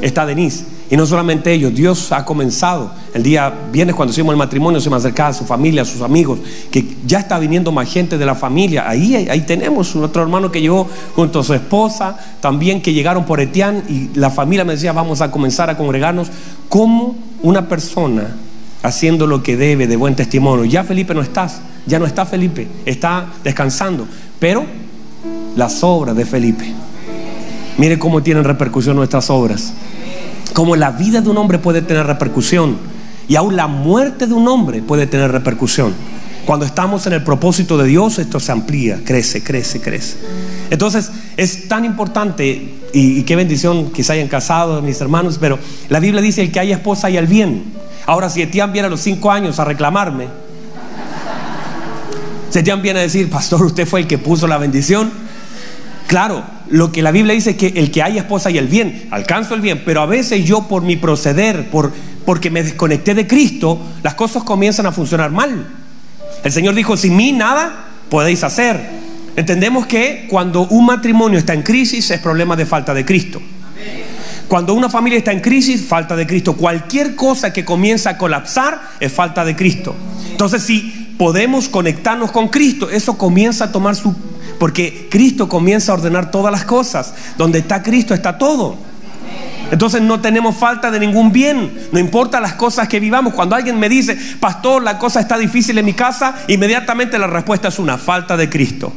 está 0.00 0.24
Denise? 0.24 0.64
Y 0.88 0.96
no 0.96 1.04
solamente 1.04 1.52
ellos, 1.52 1.74
Dios 1.74 2.12
ha 2.12 2.24
comenzado. 2.24 2.92
El 3.12 3.24
día 3.24 3.52
viernes 3.72 3.96
cuando 3.96 4.12
hicimos 4.12 4.32
el 4.32 4.38
matrimonio 4.38 4.80
se 4.80 4.88
me 4.88 4.96
acercaba 4.96 5.30
a 5.30 5.32
su 5.32 5.44
familia, 5.44 5.82
a 5.82 5.84
sus 5.84 6.00
amigos, 6.00 6.38
que 6.70 6.96
ya 7.04 7.18
está 7.18 7.38
viniendo 7.38 7.72
más 7.72 7.92
gente 7.92 8.16
de 8.16 8.24
la 8.24 8.36
familia. 8.36 8.88
Ahí, 8.88 9.14
ahí 9.28 9.40
tenemos 9.40 9.96
otro 9.96 10.22
hermano 10.22 10.52
que 10.52 10.60
llegó 10.60 10.88
junto 11.16 11.40
a 11.40 11.44
su 11.44 11.54
esposa, 11.54 12.16
también 12.40 12.80
que 12.80 12.92
llegaron 12.92 13.24
por 13.24 13.40
Etián 13.40 13.82
y 13.88 14.16
la 14.16 14.30
familia 14.30 14.64
me 14.64 14.74
decía, 14.74 14.92
vamos 14.92 15.20
a 15.20 15.30
comenzar 15.30 15.70
a 15.70 15.76
congregarnos. 15.76 16.28
como 16.68 17.16
una 17.42 17.68
persona 17.68 18.34
haciendo 18.86 19.26
lo 19.26 19.42
que 19.42 19.56
debe 19.56 19.86
de 19.86 19.96
buen 19.96 20.14
testimonio? 20.14 20.64
Ya 20.64 20.84
Felipe 20.84 21.14
no 21.14 21.22
estás, 21.22 21.60
ya 21.86 21.98
no 21.98 22.06
está 22.06 22.26
Felipe, 22.26 22.68
está 22.84 23.26
descansando. 23.44 24.06
Pero 24.38 24.64
las 25.56 25.82
obras 25.82 26.16
de 26.16 26.24
Felipe, 26.24 26.72
mire 27.78 27.98
cómo 27.98 28.22
tienen 28.22 28.44
repercusión 28.44 28.96
nuestras 28.96 29.30
obras 29.30 29.72
como 30.56 30.74
la 30.74 30.90
vida 30.90 31.20
de 31.20 31.28
un 31.28 31.36
hombre 31.36 31.58
puede 31.58 31.82
tener 31.82 32.06
repercusión 32.06 32.78
y 33.28 33.36
aún 33.36 33.56
la 33.56 33.66
muerte 33.66 34.26
de 34.26 34.32
un 34.32 34.48
hombre 34.48 34.80
puede 34.80 35.06
tener 35.06 35.30
repercusión. 35.30 35.92
Cuando 36.46 36.64
estamos 36.64 37.04
en 37.08 37.12
el 37.12 37.24
propósito 37.24 37.76
de 37.76 37.88
Dios, 37.88 38.20
esto 38.20 38.38
se 38.38 38.52
amplía, 38.52 39.00
crece, 39.04 39.42
crece, 39.42 39.80
crece. 39.80 40.16
Entonces, 40.70 41.10
es 41.36 41.66
tan 41.66 41.84
importante, 41.84 42.72
y, 42.92 43.24
qué 43.24 43.34
bendición 43.34 43.90
que 43.90 44.04
se 44.04 44.12
hayan 44.12 44.28
casado 44.28 44.80
mis 44.80 45.00
hermanos, 45.00 45.38
pero 45.40 45.58
la 45.88 45.98
Biblia 45.98 46.22
dice, 46.22 46.42
el 46.42 46.52
que 46.52 46.60
haya 46.60 46.76
esposa 46.76 47.08
hay 47.08 47.16
el 47.16 47.26
bien. 47.26 47.64
Ahora, 48.06 48.30
si 48.30 48.42
Etián 48.42 48.72
viene 48.72 48.86
a 48.86 48.90
los 48.90 49.00
cinco 49.00 49.32
años 49.32 49.58
a 49.58 49.64
reclamarme, 49.64 50.28
si 52.50 52.60
Etián 52.60 52.80
viene 52.80 53.00
a 53.00 53.02
decir, 53.02 53.28
pastor, 53.28 53.62
usted 53.62 53.84
fue 53.84 53.98
el 53.98 54.06
que 54.06 54.18
puso 54.18 54.46
la 54.46 54.56
bendición, 54.56 55.10
claro, 56.06 56.44
lo 56.70 56.92
que 56.92 57.02
la 57.02 57.10
Biblia 57.10 57.34
dice 57.34 57.56
que 57.56 57.66
el 57.74 57.90
que 57.90 58.04
hay 58.04 58.18
esposa 58.18 58.52
y 58.52 58.58
el 58.58 58.68
bien, 58.68 59.08
alcanzo 59.10 59.54
el 59.54 59.62
bien, 59.62 59.82
pero 59.84 60.00
a 60.00 60.06
veces 60.06 60.44
yo 60.44 60.68
por 60.68 60.82
mi 60.82 60.94
proceder, 60.94 61.70
por, 61.70 61.92
porque 62.24 62.50
me 62.50 62.62
desconecté 62.62 63.16
de 63.16 63.26
Cristo, 63.26 63.80
las 64.04 64.14
cosas 64.14 64.44
comienzan 64.44 64.86
a 64.86 64.92
funcionar 64.92 65.32
mal. 65.32 65.75
El 66.46 66.52
Señor 66.52 66.76
dijo, 66.76 66.96
sin 66.96 67.16
mí 67.16 67.32
nada 67.32 67.86
podéis 68.08 68.44
hacer. 68.44 68.80
Entendemos 69.34 69.84
que 69.84 70.28
cuando 70.30 70.68
un 70.68 70.86
matrimonio 70.86 71.40
está 71.40 71.54
en 71.54 71.62
crisis 71.62 72.08
es 72.12 72.20
problema 72.20 72.54
de 72.54 72.64
falta 72.64 72.94
de 72.94 73.04
Cristo. 73.04 73.42
Cuando 74.46 74.72
una 74.74 74.88
familia 74.88 75.18
está 75.18 75.32
en 75.32 75.40
crisis, 75.40 75.84
falta 75.84 76.14
de 76.14 76.24
Cristo. 76.24 76.56
Cualquier 76.56 77.16
cosa 77.16 77.52
que 77.52 77.64
comienza 77.64 78.10
a 78.10 78.16
colapsar 78.16 78.80
es 79.00 79.12
falta 79.12 79.44
de 79.44 79.56
Cristo. 79.56 79.96
Entonces, 80.30 80.62
si 80.62 81.14
podemos 81.18 81.68
conectarnos 81.68 82.30
con 82.30 82.46
Cristo, 82.46 82.90
eso 82.90 83.18
comienza 83.18 83.64
a 83.64 83.72
tomar 83.72 83.96
su... 83.96 84.14
Porque 84.60 85.08
Cristo 85.10 85.48
comienza 85.48 85.90
a 85.90 85.96
ordenar 85.96 86.30
todas 86.30 86.52
las 86.52 86.64
cosas. 86.64 87.12
Donde 87.36 87.58
está 87.58 87.82
Cristo 87.82 88.14
está 88.14 88.38
todo. 88.38 88.78
Entonces 89.70 90.00
no 90.00 90.20
tenemos 90.20 90.56
falta 90.56 90.90
de 90.90 91.00
ningún 91.00 91.32
bien, 91.32 91.88
no 91.90 91.98
importa 91.98 92.40
las 92.40 92.54
cosas 92.54 92.88
que 92.88 93.00
vivamos. 93.00 93.34
Cuando 93.34 93.56
alguien 93.56 93.78
me 93.78 93.88
dice, 93.88 94.16
pastor, 94.38 94.82
la 94.82 94.98
cosa 94.98 95.20
está 95.20 95.36
difícil 95.38 95.76
en 95.78 95.84
mi 95.84 95.92
casa, 95.92 96.34
inmediatamente 96.46 97.18
la 97.18 97.26
respuesta 97.26 97.68
es 97.68 97.78
una 97.78 97.98
falta 97.98 98.36
de 98.36 98.48
Cristo. 98.48 98.92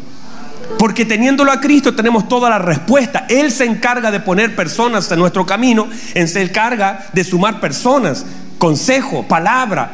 Porque 0.77 1.05
teniéndolo 1.05 1.51
a 1.51 1.59
Cristo 1.59 1.95
tenemos 1.95 2.27
toda 2.27 2.49
la 2.49 2.59
respuesta. 2.59 3.25
Él 3.29 3.51
se 3.51 3.65
encarga 3.65 4.11
de 4.11 4.19
poner 4.19 4.55
personas 4.55 5.11
en 5.11 5.19
nuestro 5.19 5.45
camino, 5.45 5.87
Él 6.13 6.27
se 6.27 6.43
encarga 6.43 7.07
de 7.13 7.23
sumar 7.23 7.59
personas, 7.59 8.25
consejo, 8.59 9.27
palabra. 9.27 9.91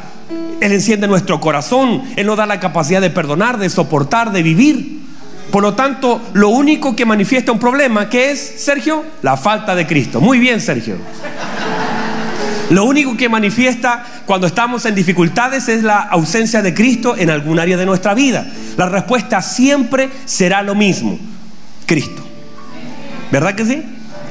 Él 0.60 0.72
enciende 0.72 1.08
nuestro 1.08 1.40
corazón, 1.40 2.02
Él 2.16 2.26
nos 2.26 2.36
da 2.36 2.44
la 2.44 2.60
capacidad 2.60 3.00
de 3.00 3.10
perdonar, 3.10 3.56
de 3.58 3.70
soportar, 3.70 4.30
de 4.32 4.42
vivir. 4.42 5.05
Por 5.50 5.62
lo 5.62 5.74
tanto, 5.74 6.20
lo 6.34 6.48
único 6.48 6.96
que 6.96 7.04
manifiesta 7.04 7.52
un 7.52 7.58
problema, 7.58 8.08
¿qué 8.08 8.30
es, 8.30 8.54
Sergio? 8.58 9.04
La 9.22 9.36
falta 9.36 9.74
de 9.74 9.86
Cristo. 9.86 10.20
Muy 10.20 10.38
bien, 10.38 10.60
Sergio. 10.60 10.96
Lo 12.70 12.84
único 12.84 13.16
que 13.16 13.28
manifiesta 13.28 14.04
cuando 14.26 14.48
estamos 14.48 14.84
en 14.86 14.94
dificultades 14.94 15.68
es 15.68 15.84
la 15.84 16.00
ausencia 16.00 16.62
de 16.62 16.74
Cristo 16.74 17.16
en 17.16 17.30
algún 17.30 17.60
área 17.60 17.76
de 17.76 17.86
nuestra 17.86 18.12
vida. 18.12 18.44
La 18.76 18.88
respuesta 18.88 19.40
siempre 19.40 20.10
será 20.24 20.62
lo 20.62 20.74
mismo, 20.74 21.16
Cristo. 21.86 22.26
¿Verdad 23.30 23.54
que 23.54 23.64
sí? 23.64 23.82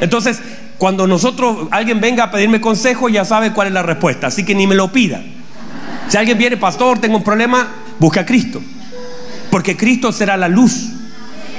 Entonces, 0.01 0.41
cuando 0.77 1.07
nosotros, 1.07 1.69
alguien 1.71 2.01
venga 2.01 2.25
a 2.25 2.31
pedirme 2.31 2.59
consejo, 2.59 3.07
ya 3.07 3.23
sabe 3.23 3.53
cuál 3.53 3.67
es 3.67 3.73
la 3.73 3.83
respuesta, 3.83 4.27
así 4.27 4.43
que 4.43 4.53
ni 4.53 4.67
me 4.67 4.75
lo 4.75 4.91
pida. 4.91 5.21
Si 6.09 6.17
alguien 6.17 6.37
viene, 6.37 6.57
pastor, 6.57 6.99
tengo 6.99 7.17
un 7.17 7.23
problema, 7.23 7.67
busca 7.99 8.21
a 8.21 8.25
Cristo. 8.25 8.61
Porque 9.49 9.77
Cristo 9.77 10.11
será 10.11 10.35
la 10.35 10.49
luz 10.49 10.94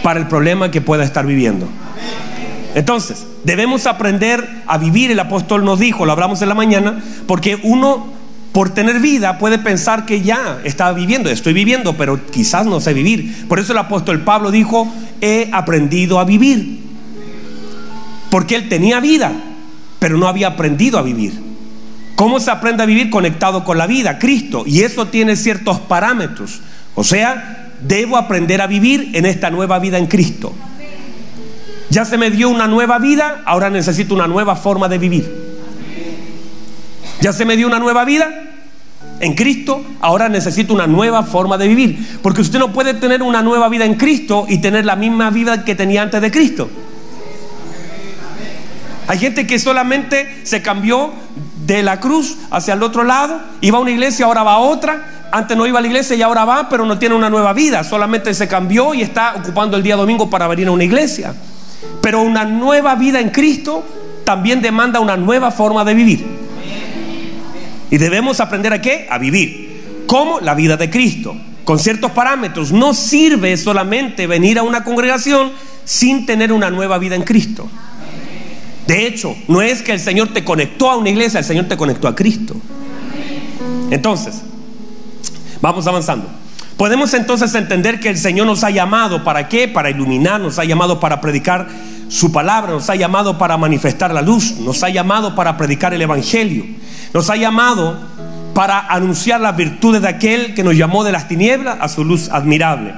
para 0.06 0.20
el 0.20 0.28
problema 0.28 0.70
que 0.70 0.80
pueda 0.80 1.02
estar 1.02 1.26
viviendo. 1.26 1.68
Entonces, 2.76 3.26
debemos 3.42 3.88
aprender 3.88 4.62
a 4.68 4.78
vivir, 4.78 5.10
el 5.10 5.18
apóstol 5.18 5.64
nos 5.64 5.80
dijo, 5.80 6.06
lo 6.06 6.12
hablamos 6.12 6.40
en 6.42 6.48
la 6.48 6.54
mañana, 6.54 7.02
porque 7.26 7.58
uno 7.64 8.06
por 8.52 8.70
tener 8.70 9.00
vida 9.00 9.38
puede 9.38 9.58
pensar 9.58 10.06
que 10.06 10.22
ya 10.22 10.60
está 10.62 10.92
viviendo, 10.92 11.28
estoy 11.28 11.54
viviendo, 11.54 11.96
pero 11.96 12.24
quizás 12.24 12.66
no 12.66 12.80
sé 12.80 12.94
vivir. 12.94 13.48
Por 13.48 13.58
eso 13.58 13.72
el 13.72 13.78
apóstol 13.78 14.20
Pablo 14.20 14.52
dijo, 14.52 14.88
he 15.20 15.50
aprendido 15.52 16.20
a 16.20 16.24
vivir. 16.24 16.82
Porque 18.30 18.54
él 18.54 18.68
tenía 18.68 19.00
vida, 19.00 19.32
pero 19.98 20.18
no 20.18 20.28
había 20.28 20.46
aprendido 20.46 21.00
a 21.00 21.02
vivir. 21.02 21.32
¿Cómo 22.14 22.38
se 22.38 22.52
aprende 22.52 22.84
a 22.84 22.86
vivir 22.86 23.10
conectado 23.10 23.64
con 23.64 23.76
la 23.76 23.88
vida? 23.88 24.20
Cristo. 24.20 24.62
Y 24.68 24.82
eso 24.82 25.08
tiene 25.08 25.34
ciertos 25.34 25.80
parámetros. 25.80 26.60
O 26.94 27.02
sea, 27.02 27.65
debo 27.80 28.16
aprender 28.16 28.60
a 28.60 28.66
vivir 28.66 29.10
en 29.14 29.26
esta 29.26 29.50
nueva 29.50 29.78
vida 29.78 29.98
en 29.98 30.06
Cristo. 30.06 30.52
Ya 31.90 32.04
se 32.04 32.18
me 32.18 32.30
dio 32.30 32.48
una 32.48 32.66
nueva 32.66 32.98
vida, 32.98 33.42
ahora 33.46 33.70
necesito 33.70 34.14
una 34.14 34.26
nueva 34.26 34.56
forma 34.56 34.88
de 34.88 34.98
vivir. 34.98 35.46
Ya 37.20 37.32
se 37.32 37.44
me 37.44 37.56
dio 37.56 37.66
una 37.66 37.78
nueva 37.78 38.04
vida 38.04 38.28
en 39.20 39.34
Cristo, 39.34 39.84
ahora 40.00 40.28
necesito 40.28 40.74
una 40.74 40.86
nueva 40.86 41.22
forma 41.22 41.56
de 41.56 41.68
vivir. 41.68 42.18
Porque 42.22 42.42
usted 42.42 42.58
no 42.58 42.72
puede 42.72 42.94
tener 42.94 43.22
una 43.22 43.42
nueva 43.42 43.68
vida 43.68 43.84
en 43.84 43.94
Cristo 43.94 44.46
y 44.48 44.58
tener 44.58 44.84
la 44.84 44.96
misma 44.96 45.30
vida 45.30 45.64
que 45.64 45.74
tenía 45.74 46.02
antes 46.02 46.20
de 46.20 46.30
Cristo. 46.30 46.68
Hay 49.08 49.18
gente 49.18 49.46
que 49.46 49.58
solamente 49.58 50.40
se 50.42 50.62
cambió 50.62 51.12
de 51.64 51.82
la 51.82 52.00
cruz 52.00 52.36
hacia 52.50 52.74
el 52.74 52.82
otro 52.82 53.04
lado, 53.04 53.40
iba 53.60 53.78
a 53.78 53.80
una 53.80 53.90
iglesia, 53.90 54.26
ahora 54.26 54.42
va 54.42 54.54
a 54.54 54.58
otra, 54.58 55.15
antes 55.32 55.56
no 55.56 55.66
iba 55.66 55.78
a 55.78 55.82
la 55.82 55.88
iglesia 55.88 56.16
y 56.16 56.22
ahora 56.22 56.44
va, 56.44 56.68
pero 56.68 56.84
no 56.86 56.98
tiene 56.98 57.14
una 57.14 57.30
nueva 57.30 57.52
vida, 57.52 57.84
solamente 57.84 58.32
se 58.34 58.48
cambió 58.48 58.94
y 58.94 59.02
está 59.02 59.34
ocupando 59.36 59.76
el 59.76 59.82
día 59.82 59.96
domingo 59.96 60.30
para 60.30 60.46
venir 60.48 60.68
a 60.68 60.70
una 60.70 60.84
iglesia. 60.84 61.34
Pero 62.00 62.22
una 62.22 62.44
nueva 62.44 62.94
vida 62.94 63.20
en 63.20 63.30
Cristo 63.30 63.84
también 64.24 64.62
demanda 64.62 65.00
una 65.00 65.16
nueva 65.16 65.50
forma 65.50 65.84
de 65.84 65.94
vivir. 65.94 66.26
Y 67.90 67.98
debemos 67.98 68.40
aprender 68.40 68.72
a 68.72 68.80
qué? 68.80 69.06
A 69.10 69.18
vivir. 69.18 70.04
como 70.06 70.40
La 70.40 70.54
vida 70.54 70.76
de 70.76 70.90
Cristo. 70.90 71.36
Con 71.64 71.78
ciertos 71.78 72.10
parámetros. 72.12 72.72
No 72.72 72.94
sirve 72.94 73.56
solamente 73.56 74.26
venir 74.26 74.58
a 74.58 74.62
una 74.62 74.84
congregación 74.84 75.52
sin 75.84 76.26
tener 76.26 76.52
una 76.52 76.70
nueva 76.70 76.98
vida 76.98 77.14
en 77.14 77.22
Cristo. 77.22 77.68
De 78.86 79.06
hecho, 79.06 79.36
no 79.48 79.62
es 79.62 79.82
que 79.82 79.92
el 79.92 80.00
Señor 80.00 80.32
te 80.32 80.44
conectó 80.44 80.90
a 80.90 80.96
una 80.96 81.10
iglesia, 81.10 81.38
el 81.38 81.44
Señor 81.44 81.66
te 81.66 81.76
conectó 81.76 82.06
a 82.06 82.14
Cristo. 82.14 82.54
Entonces, 83.90 84.42
vamos 85.66 85.86
avanzando. 85.86 86.28
Podemos 86.76 87.12
entonces 87.14 87.54
entender 87.54 87.98
que 88.00 88.08
el 88.08 88.18
Señor 88.18 88.46
nos 88.46 88.62
ha 88.62 88.70
llamado 88.70 89.24
para 89.24 89.48
qué? 89.48 89.66
Para 89.66 89.90
iluminar, 89.90 90.40
nos 90.40 90.58
ha 90.58 90.64
llamado 90.64 91.00
para 91.00 91.20
predicar 91.20 91.66
su 92.08 92.30
palabra, 92.30 92.72
nos 92.72 92.88
ha 92.88 92.94
llamado 92.94 93.36
para 93.38 93.56
manifestar 93.56 94.12
la 94.12 94.22
luz, 94.22 94.58
nos 94.60 94.82
ha 94.84 94.90
llamado 94.90 95.34
para 95.34 95.56
predicar 95.56 95.92
el 95.92 96.02
Evangelio, 96.02 96.64
nos 97.12 97.30
ha 97.30 97.36
llamado 97.36 97.98
para 98.54 98.78
anunciar 98.78 99.40
las 99.40 99.56
virtudes 99.56 100.02
de 100.02 100.08
aquel 100.08 100.54
que 100.54 100.62
nos 100.62 100.76
llamó 100.76 101.02
de 101.02 101.12
las 101.12 101.26
tinieblas 101.28 101.78
a 101.80 101.88
su 101.88 102.04
luz 102.04 102.28
admirable. 102.30 102.94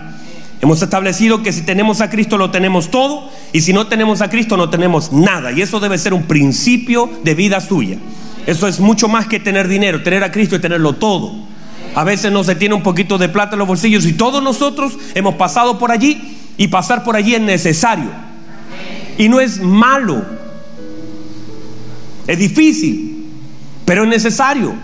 Hemos 0.60 0.82
establecido 0.82 1.42
que 1.42 1.52
si 1.52 1.62
tenemos 1.62 2.00
a 2.00 2.10
Cristo 2.10 2.36
lo 2.36 2.50
tenemos 2.50 2.90
todo 2.90 3.30
y 3.52 3.60
si 3.60 3.72
no 3.72 3.86
tenemos 3.86 4.20
a 4.20 4.28
Cristo 4.28 4.56
no 4.56 4.68
tenemos 4.68 5.12
nada. 5.12 5.52
Y 5.52 5.62
eso 5.62 5.80
debe 5.80 5.96
ser 5.96 6.12
un 6.12 6.24
principio 6.24 7.08
de 7.22 7.34
vida 7.34 7.60
suya. 7.60 7.96
Eso 8.46 8.66
es 8.66 8.80
mucho 8.80 9.08
más 9.08 9.26
que 9.26 9.38
tener 9.38 9.68
dinero, 9.68 10.02
tener 10.02 10.24
a 10.24 10.32
Cristo 10.32 10.56
y 10.56 10.58
tenerlo 10.58 10.94
todo. 10.94 11.47
A 11.98 12.04
veces 12.04 12.30
no 12.30 12.44
se 12.44 12.54
tiene 12.54 12.76
un 12.76 12.84
poquito 12.84 13.18
de 13.18 13.28
plata 13.28 13.56
en 13.56 13.58
los 13.58 13.66
bolsillos 13.66 14.06
y 14.06 14.12
todos 14.12 14.40
nosotros 14.40 14.96
hemos 15.16 15.34
pasado 15.34 15.80
por 15.80 15.90
allí 15.90 16.38
y 16.56 16.68
pasar 16.68 17.02
por 17.02 17.16
allí 17.16 17.34
es 17.34 17.40
necesario. 17.40 18.08
Y 19.18 19.28
no 19.28 19.40
es 19.40 19.60
malo. 19.60 20.24
Es 22.24 22.38
difícil, 22.38 23.26
pero 23.84 24.04
es 24.04 24.08
necesario. 24.08 24.74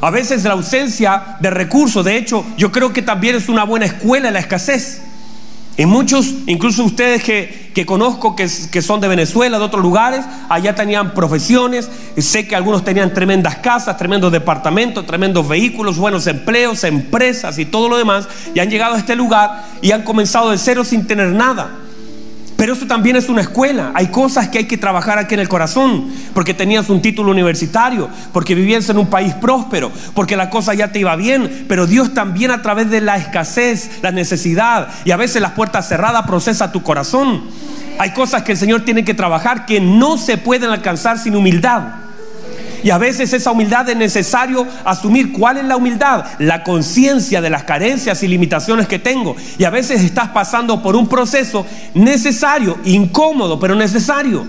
A 0.00 0.10
veces 0.10 0.44
la 0.44 0.52
ausencia 0.52 1.36
de 1.40 1.50
recursos, 1.50 2.04
de 2.04 2.16
hecho, 2.16 2.44
yo 2.56 2.70
creo 2.70 2.92
que 2.92 3.02
también 3.02 3.34
es 3.34 3.48
una 3.48 3.64
buena 3.64 3.86
escuela 3.86 4.30
la 4.30 4.38
escasez. 4.38 5.02
Y 5.76 5.86
muchos, 5.86 6.34
incluso 6.46 6.84
ustedes 6.84 7.22
que, 7.22 7.86
conozco 7.86 8.36
que, 8.36 8.46
que, 8.70 8.82
son 8.82 9.00
de 9.00 9.08
Venezuela, 9.08 9.58
de 9.58 9.64
otros 9.64 9.82
lugares, 9.82 10.24
allá 10.50 10.74
tenían 10.74 11.14
profesiones, 11.14 11.90
sé 12.18 12.46
que 12.46 12.54
algunos 12.54 12.84
tenían 12.84 13.14
tremendas 13.14 13.56
casas, 13.56 13.96
tremendos 13.96 14.30
departamentos, 14.30 15.06
tremendos 15.06 15.48
vehículos, 15.48 15.96
buenos 15.96 16.26
empleos, 16.26 16.84
empresas 16.84 17.58
y 17.58 17.64
todo 17.64 17.88
lo 17.88 17.96
demás, 17.96 18.28
y 18.54 18.60
han 18.60 18.68
llegado 18.68 18.94
a 18.94 18.98
este 18.98 19.16
lugar 19.16 19.64
y 19.80 19.92
han 19.92 20.02
comenzado 20.02 20.50
de 20.50 20.58
cero 20.58 20.84
sin 20.84 21.06
tener 21.06 21.28
nada. 21.28 21.81
Pero 22.62 22.74
eso 22.74 22.86
también 22.86 23.16
es 23.16 23.28
una 23.28 23.40
escuela. 23.40 23.90
Hay 23.92 24.06
cosas 24.06 24.48
que 24.48 24.58
hay 24.58 24.66
que 24.66 24.78
trabajar 24.78 25.18
aquí 25.18 25.34
en 25.34 25.40
el 25.40 25.48
corazón, 25.48 26.12
porque 26.32 26.54
tenías 26.54 26.88
un 26.90 27.02
título 27.02 27.32
universitario, 27.32 28.08
porque 28.32 28.54
vivías 28.54 28.88
en 28.88 28.98
un 28.98 29.08
país 29.08 29.34
próspero, 29.34 29.90
porque 30.14 30.36
la 30.36 30.48
cosa 30.48 30.72
ya 30.72 30.92
te 30.92 31.00
iba 31.00 31.16
bien. 31.16 31.64
Pero 31.66 31.88
Dios 31.88 32.14
también 32.14 32.52
a 32.52 32.62
través 32.62 32.88
de 32.88 33.00
la 33.00 33.16
escasez, 33.16 33.98
la 34.00 34.12
necesidad 34.12 34.86
y 35.04 35.10
a 35.10 35.16
veces 35.16 35.42
las 35.42 35.50
puertas 35.50 35.88
cerradas 35.88 36.24
procesa 36.24 36.70
tu 36.70 36.84
corazón. 36.84 37.42
Hay 37.98 38.10
cosas 38.10 38.44
que 38.44 38.52
el 38.52 38.58
Señor 38.58 38.82
tiene 38.82 39.04
que 39.04 39.14
trabajar 39.14 39.66
que 39.66 39.80
no 39.80 40.16
se 40.16 40.38
pueden 40.38 40.70
alcanzar 40.70 41.18
sin 41.18 41.34
humildad. 41.34 42.01
Y 42.84 42.90
a 42.90 42.98
veces 42.98 43.32
esa 43.32 43.52
humildad 43.52 43.88
es 43.88 43.96
necesario 43.96 44.66
asumir. 44.84 45.32
¿Cuál 45.32 45.58
es 45.58 45.64
la 45.64 45.76
humildad? 45.76 46.24
La 46.38 46.64
conciencia 46.64 47.40
de 47.40 47.50
las 47.50 47.64
carencias 47.64 48.22
y 48.22 48.28
limitaciones 48.28 48.88
que 48.88 48.98
tengo. 48.98 49.36
Y 49.58 49.64
a 49.64 49.70
veces 49.70 50.02
estás 50.02 50.28
pasando 50.28 50.82
por 50.82 50.96
un 50.96 51.08
proceso 51.08 51.64
necesario, 51.94 52.78
incómodo, 52.84 53.60
pero 53.60 53.74
necesario. 53.74 54.44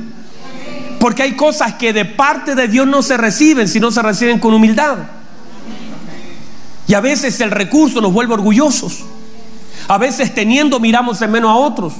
Porque 1.00 1.24
hay 1.24 1.34
cosas 1.34 1.76
que 1.76 1.94
de 1.94 2.06
parte 2.06 2.56
de 2.56 2.68
Dios 2.68 2.88
no 2.88 3.02
se 3.04 3.18
reciben 3.18 3.68
si 3.68 3.80
no 3.80 3.92
se 3.92 4.02
reciben 4.02 4.40
con 4.40 4.54
humildad. 4.54 4.98
Y 6.88 6.94
a 6.96 7.02
veces 7.02 7.40
el 7.42 7.52
recurso 7.52 8.02
nos 8.02 8.14
vuelve 8.14 8.34
orgullosos. 8.34 9.04
A 9.88 9.98
veces 9.98 10.34
teniendo 10.34 10.80
miramos 10.80 11.22
en 11.22 11.32
menos 11.32 11.52
a 11.52 11.56
otros. 11.56 11.94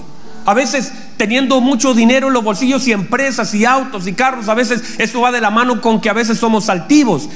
A 0.46 0.54
veces 0.54 0.92
teniendo 1.24 1.62
mucho 1.62 1.94
dinero 1.94 2.28
en 2.28 2.34
los 2.34 2.44
bolsillos 2.44 2.86
y 2.86 2.92
empresas 2.92 3.54
y 3.54 3.64
autos 3.64 4.08
y 4.08 4.12
carros, 4.12 4.50
a 4.50 4.54
veces 4.54 4.96
eso 4.98 5.22
va 5.22 5.32
de 5.32 5.40
la 5.40 5.50
mano 5.50 5.80
con 5.80 6.02
que 6.02 6.10
a 6.10 6.14
veces 6.14 6.38
somos 6.38 6.68
altivos. 6.68 7.30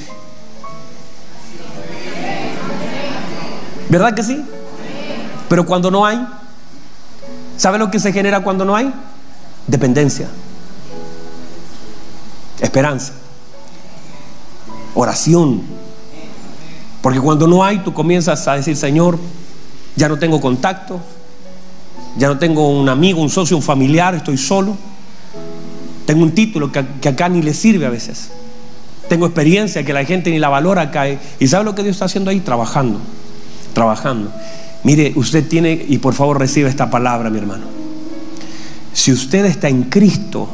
¿Verdad 3.88 4.12
que 4.12 4.22
sí? 4.22 4.44
Pero 5.48 5.64
cuando 5.64 5.90
no 5.90 6.04
hay, 6.04 6.22
¿sabe 7.56 7.78
lo 7.78 7.90
que 7.90 7.98
se 7.98 8.12
genera 8.12 8.40
cuando 8.40 8.66
no 8.66 8.76
hay? 8.76 8.92
Dependencia. 9.66 10.28
Esperanza. 12.60 13.14
Oración. 14.94 15.62
Porque 17.00 17.20
cuando 17.20 17.46
no 17.46 17.64
hay, 17.64 17.78
tú 17.78 17.94
comienzas 17.94 18.46
a 18.48 18.52
decir, 18.52 18.76
Señor, 18.76 19.18
ya 19.96 20.10
no 20.10 20.18
tengo 20.18 20.42
contacto, 20.42 21.00
ya 22.16 22.28
no 22.28 22.38
tengo 22.38 22.68
un 22.68 22.88
amigo, 22.88 23.20
un 23.20 23.30
socio, 23.30 23.56
un 23.56 23.62
familiar, 23.62 24.14
estoy 24.14 24.36
solo. 24.36 24.76
Tengo 26.06 26.22
un 26.22 26.32
título 26.32 26.72
que, 26.72 27.08
acá 27.08 27.28
ni 27.28 27.42
le 27.42 27.52
sirve 27.52 27.86
a 27.86 27.90
veces. 27.90 28.30
Tengo 29.08 29.26
experiencia 29.26 29.84
que 29.84 29.92
la 29.92 30.04
gente 30.04 30.30
ni 30.30 30.38
la 30.38 30.48
valora 30.48 30.82
acá. 30.82 31.04
¿Y 31.38 31.48
sabe 31.48 31.64
lo 31.64 31.74
que 31.74 31.82
Dios 31.82 31.96
está 31.96 32.06
haciendo 32.06 32.30
ahí? 32.30 32.40
Trabajando. 32.40 33.00
Trabajando. 33.72 34.32
Mire, 34.84 35.12
usted 35.16 35.46
tiene, 35.46 35.84
y 35.88 35.98
por 35.98 36.14
favor 36.14 36.38
recibe 36.38 36.68
esta 36.68 36.90
palabra, 36.90 37.30
mi 37.30 37.38
hermano. 37.38 37.66
Si 38.92 39.12
usted 39.12 39.44
está 39.44 39.68
en 39.68 39.84
Cristo, 39.84 40.48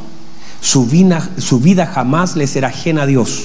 su 0.60 0.86
vida 0.86 1.86
jamás 1.86 2.36
le 2.36 2.46
será 2.46 2.68
ajena 2.68 3.02
a 3.02 3.06
Dios. 3.06 3.44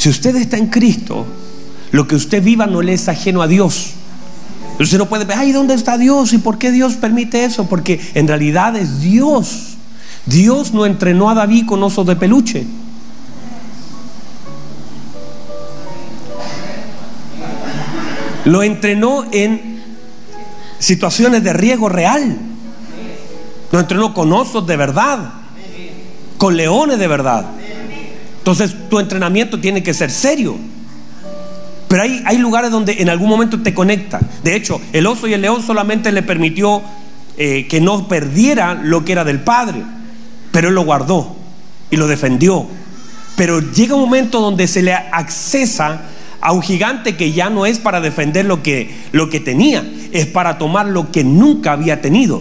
Si 0.00 0.08
usted 0.08 0.34
está 0.36 0.56
en 0.56 0.68
Cristo, 0.68 1.26
lo 1.92 2.06
que 2.06 2.14
usted 2.14 2.42
viva 2.42 2.66
no 2.66 2.80
le 2.80 2.94
es 2.94 3.08
ajeno 3.08 3.42
a 3.42 3.46
Dios. 3.48 3.90
Usted 4.80 4.96
no 4.96 5.08
puede 5.10 5.26
ver, 5.26 5.36
ay, 5.36 5.52
¿dónde 5.52 5.74
está 5.74 5.98
Dios? 5.98 6.32
¿Y 6.32 6.38
por 6.38 6.56
qué 6.56 6.70
Dios 6.70 6.94
permite 6.94 7.44
eso? 7.44 7.68
Porque 7.68 8.00
en 8.14 8.26
realidad 8.26 8.76
es 8.76 9.00
Dios. 9.00 9.76
Dios 10.24 10.72
no 10.72 10.86
entrenó 10.86 11.28
a 11.28 11.34
David 11.34 11.66
con 11.66 11.82
osos 11.82 12.06
de 12.06 12.16
peluche. 12.16 12.66
Lo 18.46 18.62
entrenó 18.62 19.26
en 19.30 19.82
situaciones 20.78 21.44
de 21.44 21.52
riesgo 21.52 21.90
real. 21.90 22.38
Lo 23.70 23.80
entrenó 23.80 24.14
con 24.14 24.32
osos 24.32 24.66
de 24.66 24.76
verdad, 24.78 25.30
con 26.38 26.56
leones 26.56 26.98
de 26.98 27.06
verdad. 27.06 27.44
Entonces 28.38 28.74
tu 28.88 28.98
entrenamiento 28.98 29.60
tiene 29.60 29.82
que 29.82 29.92
ser 29.92 30.10
serio. 30.10 30.56
Pero 31.90 32.04
hay, 32.04 32.22
hay 32.24 32.38
lugares 32.38 32.70
donde 32.70 33.02
en 33.02 33.08
algún 33.08 33.28
momento 33.28 33.62
te 33.62 33.74
conecta. 33.74 34.20
De 34.44 34.54
hecho, 34.54 34.80
el 34.92 35.08
oso 35.08 35.26
y 35.26 35.32
el 35.32 35.42
león 35.42 35.60
solamente 35.60 36.12
le 36.12 36.22
permitió 36.22 36.82
eh, 37.36 37.66
que 37.66 37.80
no 37.80 38.06
perdiera 38.06 38.74
lo 38.74 39.04
que 39.04 39.10
era 39.10 39.24
del 39.24 39.40
padre. 39.40 39.82
Pero 40.52 40.68
él 40.68 40.74
lo 40.76 40.84
guardó 40.84 41.34
y 41.90 41.96
lo 41.96 42.06
defendió. 42.06 42.68
Pero 43.34 43.58
llega 43.58 43.96
un 43.96 44.02
momento 44.02 44.40
donde 44.40 44.68
se 44.68 44.82
le 44.82 44.94
accesa 44.94 46.02
a 46.40 46.52
un 46.52 46.62
gigante 46.62 47.16
que 47.16 47.32
ya 47.32 47.50
no 47.50 47.66
es 47.66 47.80
para 47.80 48.00
defender 48.00 48.44
lo 48.44 48.62
que, 48.62 48.94
lo 49.10 49.28
que 49.28 49.40
tenía, 49.40 49.84
es 50.12 50.26
para 50.26 50.58
tomar 50.58 50.86
lo 50.86 51.10
que 51.10 51.24
nunca 51.24 51.72
había 51.72 52.00
tenido, 52.00 52.40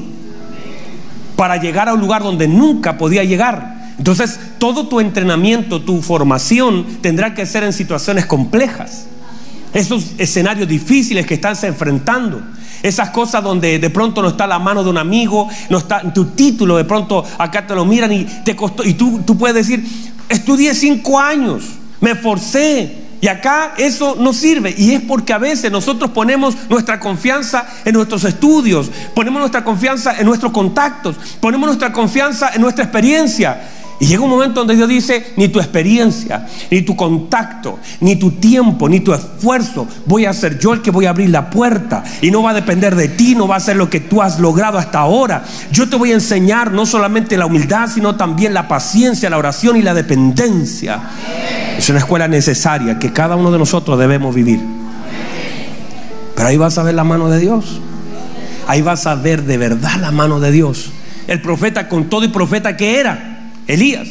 para 1.35 1.57
llegar 1.57 1.89
a 1.89 1.95
un 1.95 2.01
lugar 2.01 2.21
donde 2.21 2.47
nunca 2.47 2.99
podía 2.99 3.23
llegar. 3.23 3.93
Entonces, 3.97 4.39
todo 4.59 4.87
tu 4.87 4.99
entrenamiento, 4.99 5.81
tu 5.81 6.03
formación 6.03 6.85
tendrá 7.01 7.33
que 7.33 7.47
ser 7.47 7.63
en 7.63 7.73
situaciones 7.73 8.27
complejas. 8.27 9.07
Esos 9.73 10.13
escenarios 10.17 10.67
difíciles 10.67 11.25
que 11.25 11.35
estás 11.35 11.63
enfrentando. 11.63 12.41
Esas 12.81 13.09
cosas 13.09 13.43
donde 13.43 13.77
de 13.77 13.89
pronto 13.89 14.21
no 14.21 14.29
está 14.29 14.47
la 14.47 14.57
mano 14.59 14.83
de 14.83 14.89
un 14.89 14.97
amigo, 14.97 15.49
no 15.69 15.77
está 15.77 16.01
tu 16.13 16.25
título, 16.25 16.77
de 16.77 16.85
pronto 16.85 17.25
acá 17.37 17.67
te 17.67 17.75
lo 17.75 17.85
miran 17.85 18.11
y 18.11 18.23
te 18.23 18.55
costó. 18.55 18.83
Y 18.83 18.93
tú, 18.93 19.21
tú 19.25 19.37
puedes 19.37 19.55
decir, 19.55 19.85
estudié 20.29 20.73
cinco 20.73 21.19
años, 21.19 21.63
me 21.99 22.15
forcé, 22.15 23.09
y 23.21 23.27
acá 23.27 23.73
eso 23.77 24.15
no 24.17 24.31
sirve. 24.33 24.73
Y 24.77 24.93
es 24.93 25.01
porque 25.01 25.33
a 25.33 25.37
veces 25.37 25.71
nosotros 25.71 26.11
ponemos 26.11 26.55
nuestra 26.69 26.99
confianza 26.99 27.67
en 27.83 27.93
nuestros 27.93 28.23
estudios, 28.23 28.89
ponemos 29.13 29.39
nuestra 29.39 29.63
confianza 29.63 30.17
en 30.17 30.25
nuestros 30.25 30.51
contactos, 30.51 31.17
ponemos 31.41 31.67
nuestra 31.67 31.91
confianza 31.91 32.51
en 32.53 32.61
nuestra 32.61 32.85
experiencia. 32.85 33.61
Y 34.01 34.05
llega 34.05 34.23
un 34.23 34.29
momento 34.29 34.61
donde 34.61 34.77
Dios 34.77 34.87
dice, 34.87 35.33
ni 35.35 35.49
tu 35.49 35.59
experiencia, 35.59 36.47
ni 36.71 36.83
tu 36.83 36.95
contacto, 36.95 37.79
ni 37.99 38.15
tu 38.15 38.31
tiempo, 38.31 38.87
ni 38.87 39.01
tu 39.01 39.13
esfuerzo, 39.13 39.87
voy 40.05 40.25
a 40.25 40.31
ser 40.31 40.57
yo 40.57 40.73
el 40.73 40.81
que 40.81 40.89
voy 40.89 41.05
a 41.05 41.09
abrir 41.09 41.29
la 41.29 41.49
puerta. 41.49 42.05
Y 42.21 42.31
no 42.31 42.41
va 42.41 42.51
a 42.51 42.53
depender 42.53 42.95
de 42.95 43.09
ti, 43.09 43.35
no 43.35 43.45
va 43.45 43.57
a 43.57 43.59
ser 43.59 43.75
lo 43.75 43.89
que 43.89 43.99
tú 43.99 44.21
has 44.21 44.39
logrado 44.39 44.77
hasta 44.77 44.99
ahora. 44.99 45.43
Yo 45.73 45.89
te 45.89 45.97
voy 45.97 46.11
a 46.11 46.13
enseñar 46.13 46.71
no 46.71 46.85
solamente 46.85 47.35
la 47.35 47.45
humildad, 47.45 47.89
sino 47.93 48.15
también 48.15 48.53
la 48.53 48.69
paciencia, 48.69 49.29
la 49.29 49.37
oración 49.37 49.75
y 49.75 49.81
la 49.81 49.93
dependencia. 49.93 51.01
Es 51.77 51.89
una 51.89 51.99
escuela 51.99 52.29
necesaria 52.29 52.97
que 52.99 53.11
cada 53.11 53.35
uno 53.35 53.51
de 53.51 53.59
nosotros 53.59 53.99
debemos 53.99 54.33
vivir. 54.33 54.61
Pero 56.35 56.47
ahí 56.47 56.55
vas 56.55 56.77
a 56.77 56.83
ver 56.83 56.95
la 56.95 57.03
mano 57.03 57.29
de 57.29 57.37
Dios. 57.37 57.81
Ahí 58.65 58.81
vas 58.81 59.05
a 59.07 59.15
ver 59.15 59.43
de 59.43 59.57
verdad 59.57 59.97
la 59.99 60.11
mano 60.11 60.39
de 60.39 60.53
Dios. 60.53 60.93
El 61.27 61.41
profeta 61.41 61.89
con 61.89 62.05
todo 62.05 62.23
y 62.23 62.29
profeta 62.29 62.77
que 62.77 63.01
era 63.01 63.28
Elías, 63.69 64.07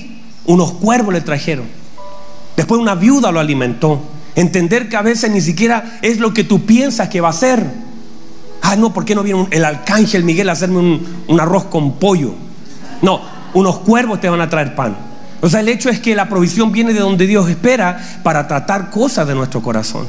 unos 0.47 0.73
cuervos 0.73 1.13
le 1.13 1.21
trajeron. 1.21 1.67
Después 2.57 2.81
una 2.81 2.95
viuda 2.95 3.33
lo 3.33 3.41
alimentó. 3.41 4.01
Entender 4.37 4.89
que 4.89 4.97
a 4.97 5.03
veces 5.03 5.33
ni 5.33 5.41
siquiera 5.41 5.99
es 6.01 6.19
lo 6.19 6.33
que 6.33 6.45
tú 6.45 6.65
piensas 6.65 7.09
que 7.09 7.21
va 7.21 7.31
a 7.31 7.33
ser. 7.33 7.67
Ah, 8.63 8.77
no, 8.77 8.95
¿por 8.95 9.05
qué 9.05 9.17
no 9.17 9.25
viene 9.25 9.49
el 9.51 9.65
arcángel 9.65 10.23
Miguel 10.23 10.49
a 10.49 10.53
hacerme 10.53 10.79
un, 10.79 11.25
un 11.27 11.41
arroz 11.41 11.65
con 11.65 11.95
pollo? 11.95 12.35
No, 13.03 13.21
unos 13.53 13.81
cuervos 13.81 14.21
te 14.21 14.29
van 14.29 14.41
a 14.41 14.49
traer 14.49 14.77
pan. 14.77 14.97
O 15.41 15.49
sea, 15.49 15.59
el 15.59 15.69
hecho 15.69 15.91
es 15.91 15.99
que 15.99 16.15
la 16.15 16.29
provisión 16.29 16.71
viene 16.71 16.93
de 16.93 17.01
donde 17.01 17.27
Dios 17.27 17.49
espera 17.49 18.21
para 18.23 18.47
tratar 18.47 18.91
cosas 18.91 19.27
de 19.27 19.35
nuestro 19.35 19.61
corazón. 19.61 20.07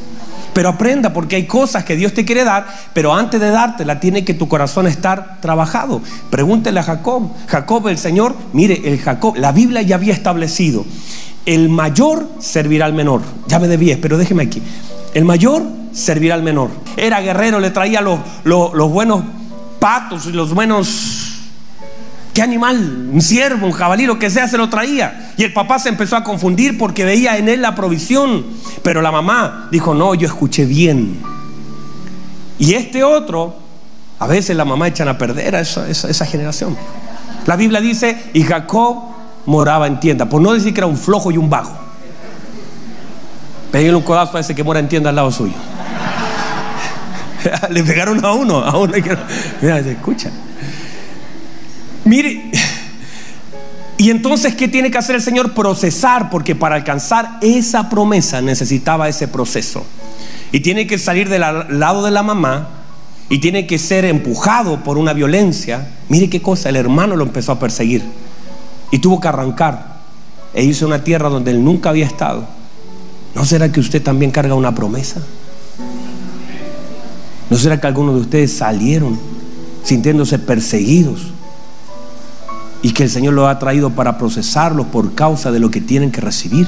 Pero 0.59 0.67
aprenda 0.67 1.13
porque 1.13 1.37
hay 1.37 1.45
cosas 1.45 1.85
que 1.85 1.95
Dios 1.95 2.13
te 2.13 2.25
quiere 2.25 2.43
dar, 2.43 2.67
pero 2.91 3.13
antes 3.13 3.39
de 3.39 3.49
dártela 3.49 4.01
tiene 4.01 4.25
que 4.25 4.33
tu 4.33 4.49
corazón 4.49 4.87
estar 4.87 5.39
trabajado. 5.39 6.01
Pregúntele 6.29 6.81
a 6.81 6.83
Jacob. 6.83 7.31
Jacob, 7.47 7.87
el 7.87 7.97
Señor, 7.97 8.35
mire, 8.51 8.81
el 8.83 8.99
Jacob, 8.99 9.37
la 9.37 9.53
Biblia 9.53 9.83
ya 9.83 9.95
había 9.95 10.13
establecido, 10.13 10.83
el 11.45 11.69
mayor 11.69 12.27
servirá 12.39 12.87
al 12.87 12.93
menor. 12.93 13.21
Ya 13.47 13.57
me 13.57 13.69
debíes, 13.69 13.99
pero 14.01 14.17
déjeme 14.17 14.43
aquí. 14.43 14.61
El 15.13 15.23
mayor 15.23 15.63
servirá 15.93 16.35
al 16.35 16.43
menor. 16.43 16.71
Era 16.97 17.21
guerrero, 17.21 17.61
le 17.61 17.71
traía 17.71 18.01
los, 18.01 18.19
los, 18.43 18.73
los 18.73 18.91
buenos 18.91 19.23
patos 19.79 20.25
y 20.25 20.33
los 20.33 20.53
buenos 20.53 21.28
¿Qué 22.33 22.41
animal? 22.41 23.09
Un 23.11 23.21
ciervo, 23.21 23.65
un 23.65 23.71
jabalí, 23.71 24.05
lo 24.05 24.19
que 24.19 24.29
sea, 24.29 24.47
se 24.47 24.57
lo 24.57 24.69
traía. 24.69 25.33
Y 25.37 25.43
el 25.43 25.53
papá 25.53 25.79
se 25.79 25.89
empezó 25.89 26.15
a 26.15 26.23
confundir 26.23 26.77
porque 26.77 27.03
veía 27.03 27.37
en 27.37 27.49
él 27.49 27.61
la 27.61 27.75
provisión. 27.75 28.45
Pero 28.83 29.01
la 29.01 29.11
mamá 29.11 29.67
dijo, 29.71 29.93
no, 29.93 30.13
yo 30.13 30.27
escuché 30.27 30.65
bien. 30.65 31.19
Y 32.59 32.73
este 32.73 33.03
otro, 33.03 33.55
a 34.19 34.27
veces 34.27 34.55
la 34.55 34.65
mamá 34.65 34.87
echan 34.87 35.07
a 35.07 35.17
perder 35.17 35.55
a 35.55 35.61
esa, 35.61 36.25
generación. 36.25 36.77
La 37.45 37.55
Biblia 37.55 37.79
dice, 37.81 38.31
y 38.33 38.43
Jacob 38.43 38.97
moraba 39.45 39.87
en 39.87 39.99
tienda, 39.99 40.27
por 40.27 40.41
no 40.41 40.53
decir 40.53 40.73
que 40.73 40.81
era 40.81 40.87
un 40.87 40.97
flojo 40.97 41.31
y 41.31 41.37
un 41.37 41.49
bajo. 41.49 41.75
Pégale 43.71 43.95
un 43.95 44.03
codazo 44.03 44.37
a 44.37 44.41
ese 44.41 44.53
que 44.53 44.63
mora 44.63 44.79
en 44.79 44.89
tienda 44.89 45.09
al 45.09 45.15
lado 45.15 45.31
suyo. 45.31 45.53
Le 47.69 47.83
pegaron 47.83 48.23
a 48.23 48.33
uno, 48.33 48.57
a 48.59 48.77
uno. 48.77 48.93
Mira, 49.61 49.79
escucha. 49.79 50.29
Mire, 52.05 52.51
y 53.97 54.09
entonces, 54.11 54.55
¿qué 54.55 54.67
tiene 54.67 54.91
que 54.91 54.97
hacer 54.97 55.15
el 55.15 55.21
Señor? 55.21 55.53
Procesar, 55.53 56.29
porque 56.29 56.55
para 56.55 56.75
alcanzar 56.75 57.37
esa 57.41 57.89
promesa 57.89 58.41
necesitaba 58.41 59.09
ese 59.09 59.27
proceso. 59.27 59.85
Y 60.51 60.61
tiene 60.61 60.87
que 60.87 60.97
salir 60.97 61.27
del 61.27 61.41
lado 61.41 62.05
de 62.05 62.11
la 62.11 62.23
mamá 62.23 62.69
y 63.27 63.39
tiene 63.39 63.67
que 63.67 63.77
ser 63.77 64.05
empujado 64.05 64.83
por 64.83 64.97
una 64.97 65.13
violencia. 65.13 65.89
Mire 66.07 66.29
qué 66.29 66.41
cosa, 66.41 66.69
el 66.69 66.77
hermano 66.77 67.15
lo 67.15 67.25
empezó 67.25 67.51
a 67.51 67.59
perseguir 67.59 68.03
y 68.91 68.99
tuvo 68.99 69.19
que 69.19 69.27
arrancar 69.27 69.99
e 70.53 70.73
a 70.81 70.85
una 70.85 71.03
tierra 71.03 71.29
donde 71.29 71.51
él 71.51 71.63
nunca 71.63 71.89
había 71.89 72.05
estado. 72.05 72.47
¿No 73.35 73.45
será 73.45 73.71
que 73.71 73.79
usted 73.79 74.01
también 74.01 74.31
carga 74.31 74.55
una 74.55 74.73
promesa? 74.73 75.21
¿No 77.49 77.57
será 77.57 77.79
que 77.79 77.87
algunos 77.87 78.15
de 78.15 78.21
ustedes 78.21 78.53
salieron 78.53 79.19
sintiéndose 79.83 80.39
perseguidos? 80.39 81.33
Y 82.81 82.91
que 82.91 83.03
el 83.03 83.09
Señor 83.09 83.33
lo 83.33 83.47
ha 83.47 83.59
traído 83.59 83.89
para 83.89 84.17
procesarlo 84.17 84.85
por 84.85 85.13
causa 85.13 85.51
de 85.51 85.59
lo 85.59 85.69
que 85.69 85.81
tienen 85.81 86.11
que 86.11 86.21
recibir. 86.21 86.67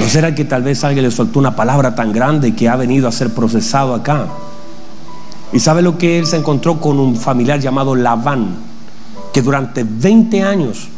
¿No 0.00 0.08
será 0.08 0.34
que 0.34 0.44
tal 0.44 0.62
vez 0.62 0.82
alguien 0.84 1.04
le 1.04 1.10
soltó 1.10 1.38
una 1.38 1.54
palabra 1.54 1.94
tan 1.94 2.12
grande 2.12 2.54
que 2.54 2.68
ha 2.68 2.76
venido 2.76 3.06
a 3.06 3.12
ser 3.12 3.32
procesado 3.34 3.94
acá? 3.94 4.26
¿Y 5.52 5.60
sabe 5.60 5.82
lo 5.82 5.98
que 5.98 6.18
él 6.18 6.26
se 6.26 6.36
encontró 6.36 6.80
con 6.80 6.98
un 6.98 7.14
familiar 7.14 7.60
llamado 7.60 7.94
Labán, 7.94 8.56
que 9.32 9.42
durante 9.42 9.84
20 9.84 10.42
años, 10.42 10.88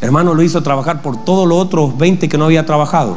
hermano, 0.00 0.32
lo 0.32 0.42
hizo 0.42 0.62
trabajar 0.62 1.02
por 1.02 1.24
todos 1.24 1.46
los 1.48 1.58
otros 1.58 1.98
20 1.98 2.28
que 2.28 2.38
no 2.38 2.44
había 2.44 2.64
trabajado? 2.64 3.16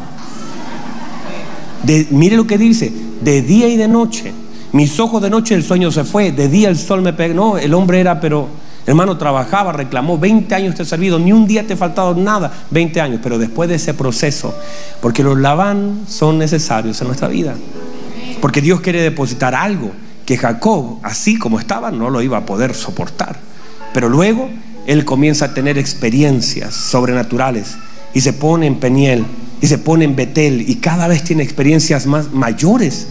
mire 2.12 2.35
lo 2.35 2.45
que 2.45 2.57
dice, 2.57 2.91
de 3.21 3.41
día 3.41 3.67
y 3.69 3.77
de 3.77 3.88
noche. 3.88 4.33
Mis 4.71 4.99
ojos 4.99 5.21
de 5.21 5.29
noche 5.29 5.55
el 5.55 5.63
sueño 5.63 5.91
se 5.91 6.03
fue, 6.03 6.31
de 6.31 6.47
día 6.47 6.69
el 6.69 6.77
sol 6.77 7.01
me 7.01 7.13
pegó. 7.13 7.33
No, 7.33 7.57
el 7.57 7.73
hombre 7.73 7.99
era, 7.99 8.19
pero 8.19 8.47
Hermano, 8.85 9.17
trabajaba, 9.17 9.71
reclamó, 9.71 10.17
20 10.17 10.53
años 10.55 10.75
te 10.75 10.83
he 10.83 10.85
servido, 10.85 11.19
ni 11.19 11.31
un 11.31 11.45
día 11.45 11.67
te 11.67 11.73
he 11.73 11.77
faltado 11.77 12.15
nada, 12.15 12.51
20 12.71 13.01
años, 13.01 13.19
pero 13.21 13.37
después 13.37 13.69
de 13.69 13.75
ese 13.75 13.93
proceso, 13.93 14.55
porque 15.01 15.21
los 15.21 15.37
laván 15.37 16.05
son 16.07 16.37
necesarios 16.37 16.99
en 17.01 17.07
nuestra 17.07 17.27
vida, 17.27 17.55
porque 18.41 18.61
Dios 18.61 18.81
quiere 18.81 19.01
depositar 19.01 19.53
algo 19.53 19.91
que 20.25 20.37
Jacob, 20.37 20.99
así 21.03 21.37
como 21.37 21.59
estaba, 21.59 21.91
no 21.91 22.09
lo 22.09 22.21
iba 22.21 22.37
a 22.37 22.45
poder 22.45 22.73
soportar. 22.73 23.37
Pero 23.93 24.09
luego 24.09 24.49
él 24.85 25.05
comienza 25.05 25.45
a 25.45 25.53
tener 25.53 25.77
experiencias 25.77 26.73
sobrenaturales 26.73 27.77
y 28.13 28.21
se 28.21 28.33
pone 28.33 28.67
en 28.67 28.79
Peniel 28.79 29.25
y 29.61 29.67
se 29.67 29.77
pone 29.77 30.05
en 30.05 30.15
Betel 30.15 30.67
y 30.67 30.75
cada 30.75 31.07
vez 31.07 31.23
tiene 31.23 31.43
experiencias 31.43 32.05
más 32.05 32.31
mayores. 32.31 33.07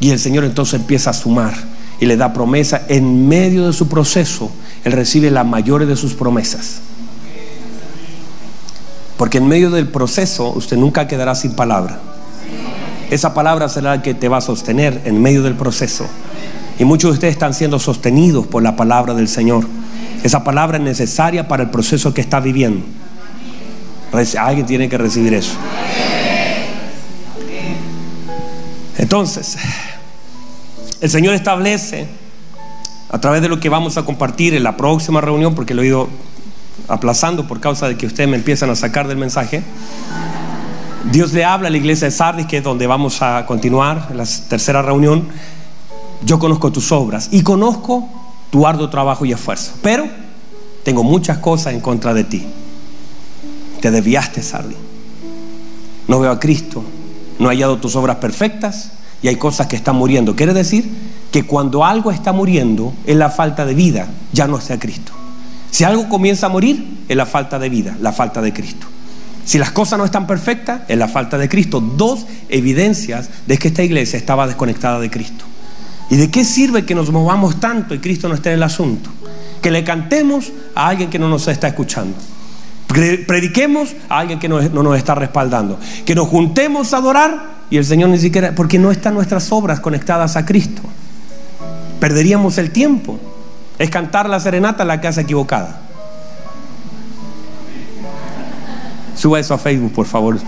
Y 0.00 0.10
el 0.10 0.18
Señor 0.18 0.44
entonces 0.44 0.80
empieza 0.80 1.10
a 1.10 1.12
sumar 1.12 1.54
y 2.00 2.06
le 2.06 2.16
da 2.16 2.32
promesa. 2.32 2.82
En 2.88 3.28
medio 3.28 3.66
de 3.66 3.72
su 3.72 3.88
proceso, 3.88 4.50
Él 4.84 4.92
recibe 4.92 5.30
las 5.30 5.46
mayores 5.46 5.88
de 5.88 5.96
sus 5.96 6.14
promesas. 6.14 6.80
Porque 9.16 9.38
en 9.38 9.48
medio 9.48 9.70
del 9.70 9.88
proceso 9.88 10.50
usted 10.50 10.76
nunca 10.76 11.08
quedará 11.08 11.34
sin 11.34 11.52
palabra. 11.52 11.98
Esa 13.10 13.34
palabra 13.34 13.68
será 13.68 13.96
la 13.96 14.02
que 14.02 14.14
te 14.14 14.28
va 14.28 14.36
a 14.36 14.40
sostener 14.40 15.02
en 15.04 15.20
medio 15.20 15.42
del 15.42 15.54
proceso. 15.54 16.06
Y 16.78 16.84
muchos 16.84 17.10
de 17.10 17.14
ustedes 17.14 17.32
están 17.32 17.54
siendo 17.54 17.78
sostenidos 17.78 18.46
por 18.46 18.62
la 18.62 18.76
palabra 18.76 19.14
del 19.14 19.28
Señor. 19.28 19.66
Esa 20.22 20.44
palabra 20.44 20.78
es 20.78 20.84
necesaria 20.84 21.48
para 21.48 21.64
el 21.64 21.70
proceso 21.70 22.14
que 22.14 22.20
está 22.20 22.38
viviendo. 22.38 22.84
Alguien 24.38 24.66
tiene 24.66 24.88
que 24.88 24.98
recibir 24.98 25.34
eso. 25.34 25.54
Entonces, 28.96 29.56
el 31.00 31.10
Señor 31.10 31.34
establece 31.34 32.08
a 33.10 33.18
través 33.20 33.42
de 33.42 33.48
lo 33.48 33.58
que 33.60 33.68
vamos 33.68 33.96
a 33.96 34.04
compartir 34.04 34.54
en 34.54 34.62
la 34.62 34.76
próxima 34.76 35.20
reunión, 35.20 35.54
porque 35.54 35.74
lo 35.74 35.82
he 35.82 35.86
ido 35.86 36.08
aplazando 36.88 37.46
por 37.46 37.60
causa 37.60 37.88
de 37.88 37.96
que 37.96 38.06
ustedes 38.06 38.28
me 38.28 38.36
empiezan 38.36 38.70
a 38.70 38.76
sacar 38.76 39.08
del 39.08 39.16
mensaje. 39.16 39.62
Dios 41.10 41.32
le 41.32 41.44
habla 41.44 41.68
a 41.68 41.70
la 41.70 41.76
iglesia 41.76 42.06
de 42.06 42.10
Sardis, 42.10 42.46
que 42.46 42.58
es 42.58 42.64
donde 42.64 42.86
vamos 42.86 43.22
a 43.22 43.46
continuar, 43.46 44.08
la 44.14 44.24
tercera 44.48 44.82
reunión. 44.82 45.28
Yo 46.24 46.38
conozco 46.38 46.70
tus 46.70 46.92
obras 46.92 47.28
y 47.30 47.42
conozco 47.42 48.08
tu 48.50 48.66
arduo 48.66 48.90
trabajo 48.90 49.24
y 49.24 49.32
esfuerzo, 49.32 49.72
pero 49.82 50.06
tengo 50.84 51.02
muchas 51.02 51.38
cosas 51.38 51.74
en 51.74 51.80
contra 51.80 52.12
de 52.12 52.24
ti. 52.24 52.46
Te 53.80 53.90
desviaste, 53.90 54.42
Sardis. 54.42 54.76
No 56.08 56.20
veo 56.20 56.30
a 56.30 56.40
Cristo, 56.40 56.82
no 57.38 57.50
he 57.50 57.54
hallado 57.54 57.78
tus 57.78 57.94
obras 57.96 58.16
perfectas 58.16 58.92
y 59.22 59.28
hay 59.28 59.36
cosas 59.36 59.66
que 59.66 59.76
están 59.76 59.96
muriendo. 59.96 60.34
Quiere 60.34 60.54
decir 60.54 60.90
que 61.30 61.44
cuando 61.44 61.84
algo 61.84 62.10
está 62.10 62.32
muriendo 62.32 62.94
es 63.06 63.16
la 63.16 63.30
falta 63.30 63.66
de 63.66 63.74
vida, 63.74 64.08
ya 64.32 64.46
no 64.46 64.60
sea 64.60 64.78
Cristo. 64.78 65.12
Si 65.70 65.84
algo 65.84 66.08
comienza 66.08 66.46
a 66.46 66.48
morir, 66.48 67.04
es 67.08 67.16
la 67.16 67.26
falta 67.26 67.58
de 67.58 67.68
vida, 67.68 67.96
la 68.00 68.12
falta 68.12 68.40
de 68.40 68.52
Cristo. 68.52 68.86
Si 69.44 69.58
las 69.58 69.70
cosas 69.70 69.98
no 69.98 70.04
están 70.04 70.26
perfectas, 70.26 70.82
es 70.88 70.98
la 70.98 71.08
falta 71.08 71.38
de 71.38 71.48
Cristo. 71.48 71.80
Dos 71.80 72.26
evidencias 72.48 73.30
de 73.46 73.56
que 73.58 73.68
esta 73.68 73.82
iglesia 73.82 74.18
estaba 74.18 74.46
desconectada 74.46 75.00
de 75.00 75.10
Cristo. 75.10 75.44
¿Y 76.10 76.16
de 76.16 76.30
qué 76.30 76.44
sirve 76.44 76.84
que 76.84 76.94
nos 76.94 77.10
movamos 77.10 77.60
tanto 77.60 77.94
y 77.94 77.98
Cristo 77.98 78.28
no 78.28 78.34
esté 78.34 78.50
en 78.50 78.56
el 78.56 78.62
asunto? 78.62 79.10
Que 79.62 79.70
le 79.70 79.84
cantemos 79.84 80.52
a 80.74 80.88
alguien 80.88 81.10
que 81.10 81.18
no 81.18 81.28
nos 81.28 81.48
está 81.48 81.68
escuchando. 81.68 82.16
Prediquemos 82.88 83.94
a 84.08 84.18
alguien 84.18 84.38
que 84.38 84.48
no, 84.48 84.60
no 84.60 84.82
nos 84.82 84.96
está 84.96 85.14
respaldando. 85.14 85.78
Que 86.06 86.14
nos 86.14 86.28
juntemos 86.28 86.92
a 86.92 86.98
adorar 86.98 87.58
y 87.70 87.76
el 87.76 87.84
Señor 87.84 88.08
ni 88.08 88.18
siquiera, 88.18 88.54
porque 88.54 88.78
no 88.78 88.90
están 88.90 89.14
nuestras 89.14 89.52
obras 89.52 89.80
conectadas 89.80 90.36
a 90.36 90.46
Cristo. 90.46 90.82
Perderíamos 92.00 92.58
el 92.58 92.70
tiempo. 92.70 93.18
Es 93.78 93.90
cantar 93.90 94.28
la 94.28 94.40
serenata 94.40 94.82
en 94.82 94.88
la 94.88 95.00
casa 95.00 95.20
equivocada. 95.20 95.80
Suba 99.14 99.40
eso 99.40 99.54
a 99.54 99.58
Facebook, 99.58 99.92
por 99.92 100.06
favor. 100.06 100.38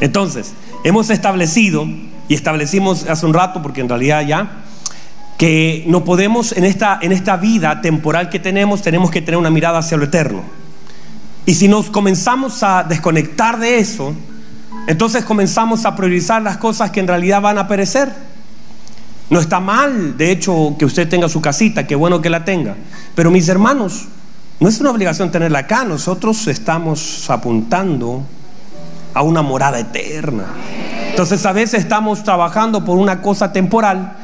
Entonces, 0.00 0.52
hemos 0.84 1.08
establecido, 1.10 1.86
y 2.28 2.34
establecimos 2.34 3.08
hace 3.08 3.24
un 3.24 3.32
rato, 3.32 3.62
porque 3.62 3.80
en 3.80 3.88
realidad 3.88 4.22
ya, 4.26 4.50
que 5.38 5.84
no 5.86 6.04
podemos, 6.04 6.52
en 6.52 6.64
esta, 6.64 6.98
en 7.00 7.12
esta 7.12 7.36
vida 7.36 7.80
temporal 7.80 8.28
que 8.28 8.38
tenemos, 8.38 8.82
tenemos 8.82 9.10
que 9.10 9.22
tener 9.22 9.38
una 9.38 9.50
mirada 9.50 9.78
hacia 9.78 9.96
lo 9.96 10.04
eterno. 10.04 10.42
Y 11.46 11.54
si 11.54 11.68
nos 11.68 11.90
comenzamos 11.90 12.62
a 12.62 12.84
desconectar 12.84 13.58
de 13.58 13.78
eso, 13.78 14.14
entonces 14.86 15.24
comenzamos 15.24 15.84
a 15.84 15.94
priorizar 15.94 16.42
las 16.42 16.56
cosas 16.56 16.90
que 16.90 17.00
en 17.00 17.06
realidad 17.06 17.40
van 17.40 17.58
a 17.58 17.68
perecer. 17.68 18.25
No 19.28 19.40
está 19.40 19.58
mal, 19.58 20.16
de 20.16 20.30
hecho, 20.30 20.76
que 20.78 20.84
usted 20.84 21.08
tenga 21.08 21.28
su 21.28 21.40
casita, 21.40 21.86
qué 21.86 21.96
bueno 21.96 22.22
que 22.22 22.30
la 22.30 22.44
tenga. 22.44 22.76
Pero 23.14 23.30
mis 23.30 23.48
hermanos, 23.48 24.06
no 24.60 24.68
es 24.68 24.80
una 24.80 24.90
obligación 24.90 25.30
tenerla 25.30 25.60
acá, 25.60 25.84
nosotros 25.84 26.46
estamos 26.46 27.28
apuntando 27.28 28.22
a 29.12 29.22
una 29.22 29.42
morada 29.42 29.80
eterna. 29.80 30.44
Entonces 31.10 31.44
a 31.44 31.52
veces 31.52 31.80
estamos 31.80 32.22
trabajando 32.22 32.84
por 32.84 32.98
una 32.98 33.20
cosa 33.20 33.52
temporal 33.52 34.16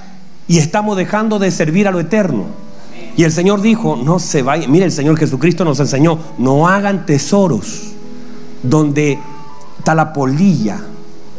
y 0.46 0.58
estamos 0.58 0.96
dejando 0.96 1.38
de 1.38 1.50
servir 1.50 1.88
a 1.88 1.90
lo 1.90 1.98
eterno. 1.98 2.46
Y 3.16 3.24
el 3.24 3.32
Señor 3.32 3.60
dijo, 3.60 3.96
no 3.96 4.18
se 4.18 4.42
vayan, 4.42 4.70
mire 4.70 4.84
el 4.84 4.92
Señor 4.92 5.18
Jesucristo 5.18 5.64
nos 5.64 5.80
enseñó, 5.80 6.18
no 6.38 6.68
hagan 6.68 7.06
tesoros 7.06 7.92
donde 8.62 9.18
está 9.78 9.94
la 9.94 10.12
polilla, 10.12 10.80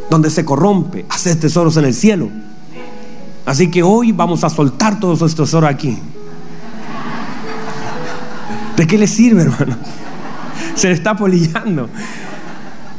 donde 0.10 0.30
se 0.30 0.44
corrompe, 0.44 1.06
hacer 1.10 1.40
tesoros 1.40 1.78
en 1.78 1.86
el 1.86 1.94
cielo. 1.94 2.30
Así 3.46 3.70
que 3.70 3.84
hoy 3.84 4.12
vamos 4.12 4.44
a 4.44 4.50
soltar 4.50 5.00
todos 5.00 5.20
esos 5.20 5.36
tesoros 5.36 5.70
aquí. 5.70 5.98
¿De 8.78 8.88
qué 8.88 8.98
le 8.98 9.08
sirve, 9.08 9.44
hermano? 9.44 9.78
Se 10.76 10.88
le 10.88 10.94
está 10.94 11.16
polillando. 11.16 11.90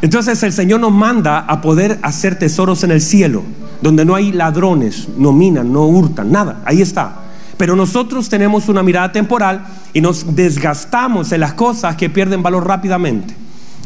Entonces 0.03 0.43
el 0.43 0.53
Señor 0.53 0.81
nos 0.81 0.93
manda 0.93 1.41
a 1.41 1.61
poder 1.63 1.99
hacer 2.03 2.39
tesoros 2.39 2.85
en 2.85 2.91
el 2.91 3.01
cielo, 3.01 3.43
donde 3.81 4.05
no 4.05 4.15
hay 4.15 4.33
ladrones, 4.33 5.09
no 5.17 5.33
minan, 5.33 5.73
no 5.73 5.87
hurtan, 5.87 6.31
nada. 6.31 6.61
Ahí 6.67 6.83
está. 6.83 7.23
Pero 7.57 7.75
nosotros 7.75 8.29
tenemos 8.29 8.69
una 8.69 8.83
mirada 8.83 9.13
temporal 9.13 9.65
y 9.93 10.01
nos 10.01 10.37
desgastamos 10.37 11.33
en 11.33 11.41
las 11.41 11.55
cosas 11.55 11.97
que 11.97 12.11
pierden 12.11 12.43
valor 12.43 12.67
rápidamente. 12.67 13.35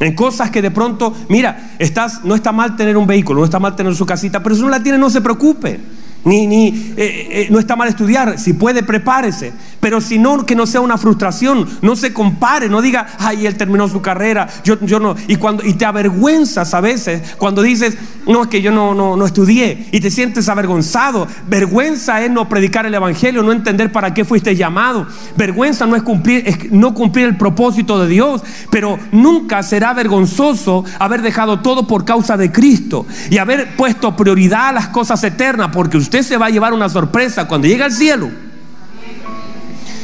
En 0.01 0.15
cosas 0.15 0.51
que 0.51 0.63
de 0.63 0.71
pronto, 0.71 1.15
mira, 1.29 1.75
estás, 1.79 2.25
no 2.25 2.35
está 2.35 2.53
mal 2.53 2.77
tener 2.77 2.97
un 2.97 3.07
vehículo, 3.07 3.41
no 3.41 3.45
está 3.45 3.59
mal 3.59 3.77
tener 3.77 3.95
su 3.95 4.07
casita, 4.07 4.43
pero 4.43 4.55
si 4.55 4.63
no 4.63 4.69
la 4.69 4.83
tiene, 4.83 4.99
no 4.99 5.11
se 5.11 5.21
preocupe. 5.21 5.81
Ni, 6.25 6.47
ni 6.47 6.69
eh, 6.97 7.29
eh, 7.31 7.49
no 7.51 7.59
está 7.59 7.77
mal 7.77 7.89
estudiar, 7.89 8.39
si 8.39 8.53
puede, 8.53 8.83
prepárese. 8.83 9.53
Pero 9.81 10.01
si 10.01 10.19
no, 10.19 10.45
que 10.45 10.55
no 10.55 10.67
sea 10.67 10.81
una 10.81 10.99
frustración, 10.99 11.67
no 11.81 11.97
se 11.97 12.13
compare, 12.13 12.69
no 12.69 12.83
diga, 12.83 13.07
ay, 13.19 13.47
él 13.47 13.57
terminó 13.57 13.89
su 13.89 14.03
carrera, 14.03 14.49
yo, 14.65 14.79
yo 14.81 14.99
no. 14.99 15.15
Y, 15.29 15.37
cuando, 15.37 15.65
y 15.65 15.75
te 15.75 15.85
avergüenzas 15.85 16.75
a 16.75 16.81
veces 16.81 17.37
cuando 17.39 17.63
dices, 17.63 17.97
no, 18.27 18.43
es 18.43 18.49
que 18.49 18.61
yo 18.61 18.73
no, 18.73 18.95
no, 18.95 19.17
no 19.17 19.25
estudié 19.25 19.87
y 19.93 20.01
te 20.01 20.11
sientes 20.11 20.49
avergonzado. 20.49 21.27
Vergüenza 21.49 22.23
es 22.23 22.31
no 22.31 22.49
predicar 22.49 22.85
el 22.87 22.95
evangelio, 22.95 23.43
no 23.43 23.53
entender 23.53 23.93
para 23.93 24.13
qué 24.13 24.25
fuiste 24.25 24.57
llamado. 24.57 25.07
Vergüenza 25.37 25.87
no 25.87 25.97
es 25.97 26.03
cumplir, 26.03 26.43
es 26.47 26.71
no 26.73 26.95
cumplir 26.95 27.27
el 27.27 27.37
propósito 27.37 28.01
de 28.01 28.09
Dios, 28.09 28.43
pero 28.71 28.99
nunca 29.13 29.63
será 29.63 29.95
vergonzoso 29.95 30.85
haber 30.99 31.23
dejado 31.23 31.61
todo 31.61 31.87
por 31.87 32.05
causa 32.05 32.37
de 32.37 32.53
Cristo 32.53 33.07
y 33.31 33.39
haber 33.39 33.77
puesto 33.77 34.17
prioridad 34.17 34.69
a 34.69 34.73
las 34.73 34.89
cosas 34.89 35.23
eternas, 35.25 35.71
porque 35.73 35.97
usted 35.97 36.18
se 36.23 36.37
va 36.37 36.47
a 36.47 36.51
llevar 36.51 36.73
una 36.73 36.89
sorpresa 36.89 37.47
cuando 37.47 37.67
llegue 37.67 37.85
al 37.85 37.93
cielo. 37.93 38.31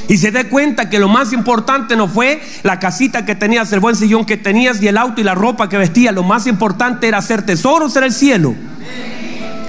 Y 0.09 0.19
se 0.19 0.31
dé 0.31 0.49
cuenta 0.49 0.91
que 0.91 0.99
lo 0.99 1.09
más 1.09 1.33
importante 1.33 1.97
no 1.97 2.09
fue 2.09 2.43
la 2.63 2.79
casita 2.79 3.25
que 3.25 3.35
tenías, 3.35 3.73
el 3.73 3.81
buen 3.81 3.97
sillón 3.97 4.25
que 4.25 4.37
tenías 4.37 4.83
y 4.83 4.89
el 4.89 4.99
auto 4.99 5.21
y 5.21 5.25
la 5.25 5.35
ropa 5.35 5.69
que 5.69 5.79
vestías. 5.79 6.15
Lo 6.15 6.23
más 6.23 6.47
importante 6.47 7.09
era 7.09 7.19
hacer 7.19 7.43
tesoros 7.43 7.97
en 7.97 8.05
el 8.05 8.13
cielo. 8.13 8.55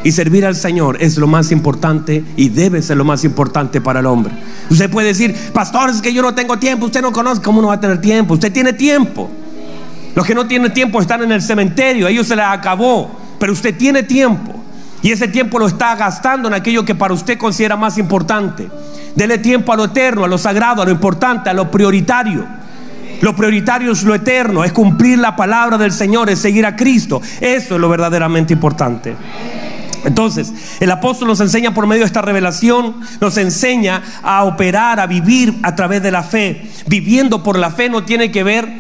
Y 0.04 0.12
servir 0.12 0.46
al 0.46 0.56
Señor 0.56 0.98
es 1.00 1.18
lo 1.18 1.26
más 1.26 1.52
importante 1.52 2.24
y 2.36 2.50
debe 2.50 2.82
ser 2.82 2.98
lo 2.98 3.06
más 3.06 3.24
importante 3.24 3.82
para 3.82 4.02
el 4.02 4.06
hombre. 4.06 4.34
Usted 4.70 4.90
puede 4.90 5.08
decir, 5.08 5.36
pastor, 5.52 5.90
es 5.90 6.02
que 6.02 6.14
yo 6.14 6.22
no 6.22 6.36
tengo 6.36 6.60
tiempo, 6.60 6.86
usted 6.86 7.02
no 7.02 7.12
conoce, 7.12 7.42
¿cómo 7.42 7.62
no 7.62 7.70
va 7.70 7.76
a 7.76 7.80
tener 7.80 8.00
tiempo? 8.02 8.36
Usted 8.36 8.52
tiene 8.52 8.74
tiempo. 8.74 9.32
Los 10.14 10.26
que 10.26 10.36
no 10.36 10.46
tienen 10.46 10.72
tiempo 10.74 11.02
están 11.02 11.24
en 11.24 11.32
el 11.32 11.42
cementerio, 11.42 12.08
a 12.08 12.10
ellos 12.10 12.28
se 12.28 12.36
les 12.36 12.46
acabó, 12.46 13.20
pero 13.40 13.52
usted 13.52 13.76
tiene 13.76 14.04
tiempo. 14.04 14.55
Y 15.02 15.12
ese 15.12 15.28
tiempo 15.28 15.60
lo 15.60 15.68
está 15.68 15.96
gastando 15.96 16.48
en 16.48 16.54
aquello 16.54 16.84
que 16.84 16.96
para 16.96 17.14
usted 17.14 17.38
considera 17.38 17.76
más 17.76 17.98
importante. 17.98 18.70
Dele 19.16 19.38
tiempo 19.38 19.72
a 19.72 19.76
lo 19.76 19.86
eterno, 19.86 20.24
a 20.24 20.28
lo 20.28 20.38
sagrado, 20.38 20.82
a 20.82 20.86
lo 20.86 20.92
importante, 20.92 21.50
a 21.50 21.54
lo 21.54 21.70
prioritario. 21.70 22.46
Lo 23.22 23.36
prioritario 23.36 23.92
es 23.92 24.04
lo 24.04 24.14
eterno, 24.14 24.64
es 24.64 24.74
cumplir 24.74 25.20
la 25.20 25.36
palabra 25.36 25.78
del 25.78 25.92
Señor, 25.92 26.30
es 26.30 26.40
seguir 26.40 26.66
a 26.66 26.76
Cristo. 26.76 27.22
Eso 27.40 27.76
es 27.76 27.82
lo 27.82 27.88
verdaderamente 27.88 28.54
importante. 28.54 29.16
Entonces, 30.04 30.54
el 30.80 30.92
apóstol 30.92 31.28
nos 31.28 31.40
enseña 31.40 31.74
por 31.74 31.88
medio 31.88 32.02
de 32.02 32.08
esta 32.08 32.22
revelación, 32.22 32.98
nos 33.20 33.38
enseña 33.38 34.04
a 34.22 34.44
operar, 34.44 35.00
a 35.00 35.08
vivir 35.08 35.56
a 35.64 35.76
través 35.76 36.04
de 36.04 36.12
la 36.12 36.24
fe. 36.24 36.70
Viviendo 36.86 37.42
por 37.42 37.58
la 37.58 37.72
fe 37.72 37.90
no 37.90 38.04
tiene 38.04 38.32
que 38.32 38.44
ver, 38.44 38.72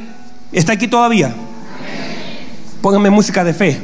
¿está 0.52 0.74
aquí 0.74 0.88
todavía? 0.88 1.34
Póngame 2.82 3.10
música 3.10 3.44
de 3.44 3.54
fe. 3.54 3.82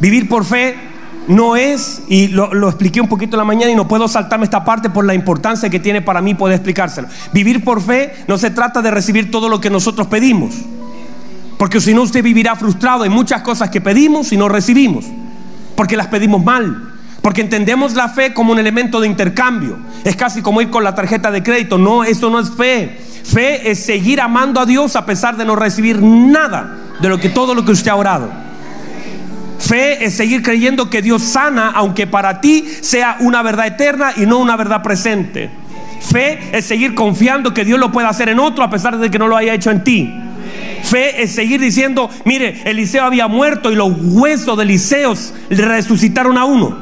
Vivir 0.00 0.28
por 0.28 0.44
fe 0.44 0.91
no 1.28 1.56
es, 1.56 2.02
y 2.08 2.28
lo, 2.28 2.68
expliqué 2.68 3.00
un 3.00 3.08
poquito 3.08 3.36
en 3.36 3.38
la 3.38 3.44
mañana 3.44 3.70
y 3.70 3.76
no 3.76 3.86
puedo 3.86 4.08
saltarme 4.08 4.44
esta 4.44 4.64
parte 4.64 4.90
por 4.90 5.04
la 5.04 5.14
importancia 5.14 5.70
que 5.70 5.78
tiene 5.78 6.02
para 6.02 6.20
mí 6.20 6.34
poder 6.34 6.56
explicárselo. 6.56 7.08
Vivir 7.32 7.62
por 7.62 7.80
fe 7.80 8.14
no 8.26 8.38
se 8.38 8.50
trata 8.50 8.82
de 8.82 8.90
recibir 8.90 9.30
todo 9.30 9.48
lo 9.48 9.60
que 9.60 9.70
nosotros 9.70 10.06
pedimos, 10.08 10.54
porque 11.58 11.80
si 11.80 11.94
no 11.94 12.02
usted 12.02 12.22
vivirá 12.22 12.56
frustrado 12.56 13.04
en 13.04 13.12
muchas 13.12 13.42
cosas 13.42 13.70
que 13.70 13.80
pedimos 13.80 14.32
y 14.32 14.36
no 14.36 14.48
recibimos, 14.48 15.04
porque 15.76 15.96
las 15.96 16.08
pedimos 16.08 16.42
mal. 16.42 16.88
Porque 17.22 17.40
entendemos 17.40 17.94
la 17.94 18.08
fe 18.08 18.34
como 18.34 18.50
un 18.50 18.58
elemento 18.58 19.00
de 19.00 19.06
intercambio. 19.06 19.78
Es 20.02 20.16
casi 20.16 20.42
como 20.42 20.60
ir 20.60 20.70
con 20.70 20.82
la 20.82 20.96
tarjeta 20.96 21.30
de 21.30 21.40
crédito. 21.40 21.78
No, 21.78 22.02
eso 22.02 22.28
no 22.30 22.40
es 22.40 22.50
fe. 22.50 22.98
Fe 23.22 23.70
es 23.70 23.84
seguir 23.84 24.20
amando 24.20 24.60
a 24.60 24.66
Dios 24.66 24.96
a 24.96 25.06
pesar 25.06 25.36
de 25.36 25.44
no 25.44 25.54
recibir 25.54 26.02
nada 26.02 26.78
de 27.00 27.08
lo 27.08 27.18
que 27.18 27.28
todo 27.28 27.54
lo 27.54 27.64
que 27.64 27.70
usted 27.70 27.92
ha 27.92 27.94
orado. 27.94 28.41
Fe 29.62 30.04
es 30.04 30.14
seguir 30.14 30.42
creyendo 30.42 30.90
que 30.90 31.02
Dios 31.02 31.22
sana, 31.22 31.70
aunque 31.70 32.08
para 32.08 32.40
ti 32.40 32.68
sea 32.80 33.16
una 33.20 33.42
verdad 33.42 33.68
eterna 33.68 34.12
y 34.16 34.26
no 34.26 34.38
una 34.38 34.56
verdad 34.56 34.82
presente. 34.82 35.50
Fe 36.00 36.40
es 36.52 36.64
seguir 36.64 36.96
confiando 36.96 37.54
que 37.54 37.64
Dios 37.64 37.78
lo 37.78 37.92
puede 37.92 38.08
hacer 38.08 38.28
en 38.28 38.40
otro 38.40 38.64
a 38.64 38.70
pesar 38.70 38.98
de 38.98 39.08
que 39.08 39.20
no 39.20 39.28
lo 39.28 39.36
haya 39.36 39.54
hecho 39.54 39.70
en 39.70 39.84
ti. 39.84 40.12
Fe 40.82 41.22
es 41.22 41.32
seguir 41.32 41.60
diciendo, 41.60 42.10
mire, 42.24 42.60
Eliseo 42.64 43.04
había 43.04 43.28
muerto 43.28 43.70
y 43.70 43.76
los 43.76 43.92
huesos 43.96 44.56
de 44.56 44.64
Eliseo 44.64 45.14
resucitaron 45.48 46.36
a 46.38 46.44
uno. 46.44 46.76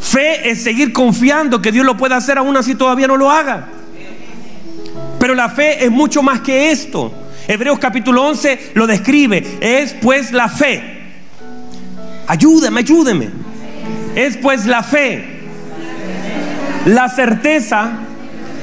Fe 0.00 0.48
es 0.48 0.62
seguir 0.62 0.94
confiando 0.94 1.60
que 1.60 1.72
Dios 1.72 1.84
lo 1.84 1.98
puede 1.98 2.14
hacer 2.14 2.38
aún 2.38 2.56
así 2.56 2.74
todavía 2.74 3.06
no 3.06 3.18
lo 3.18 3.30
haga. 3.30 3.68
Pero 5.20 5.34
la 5.34 5.50
fe 5.50 5.84
es 5.84 5.90
mucho 5.90 6.22
más 6.22 6.40
que 6.40 6.70
esto. 6.70 7.12
Hebreos 7.48 7.78
capítulo 7.78 8.24
11 8.24 8.72
lo 8.74 8.86
describe. 8.86 9.42
Es 9.60 9.94
pues 9.94 10.32
la 10.32 10.48
fe. 10.50 10.98
Ayúdeme, 12.26 12.80
ayúdeme. 12.80 13.30
Es 14.14 14.36
pues 14.36 14.66
la 14.66 14.82
fe. 14.82 15.24
La 16.84 17.08
certeza 17.08 17.90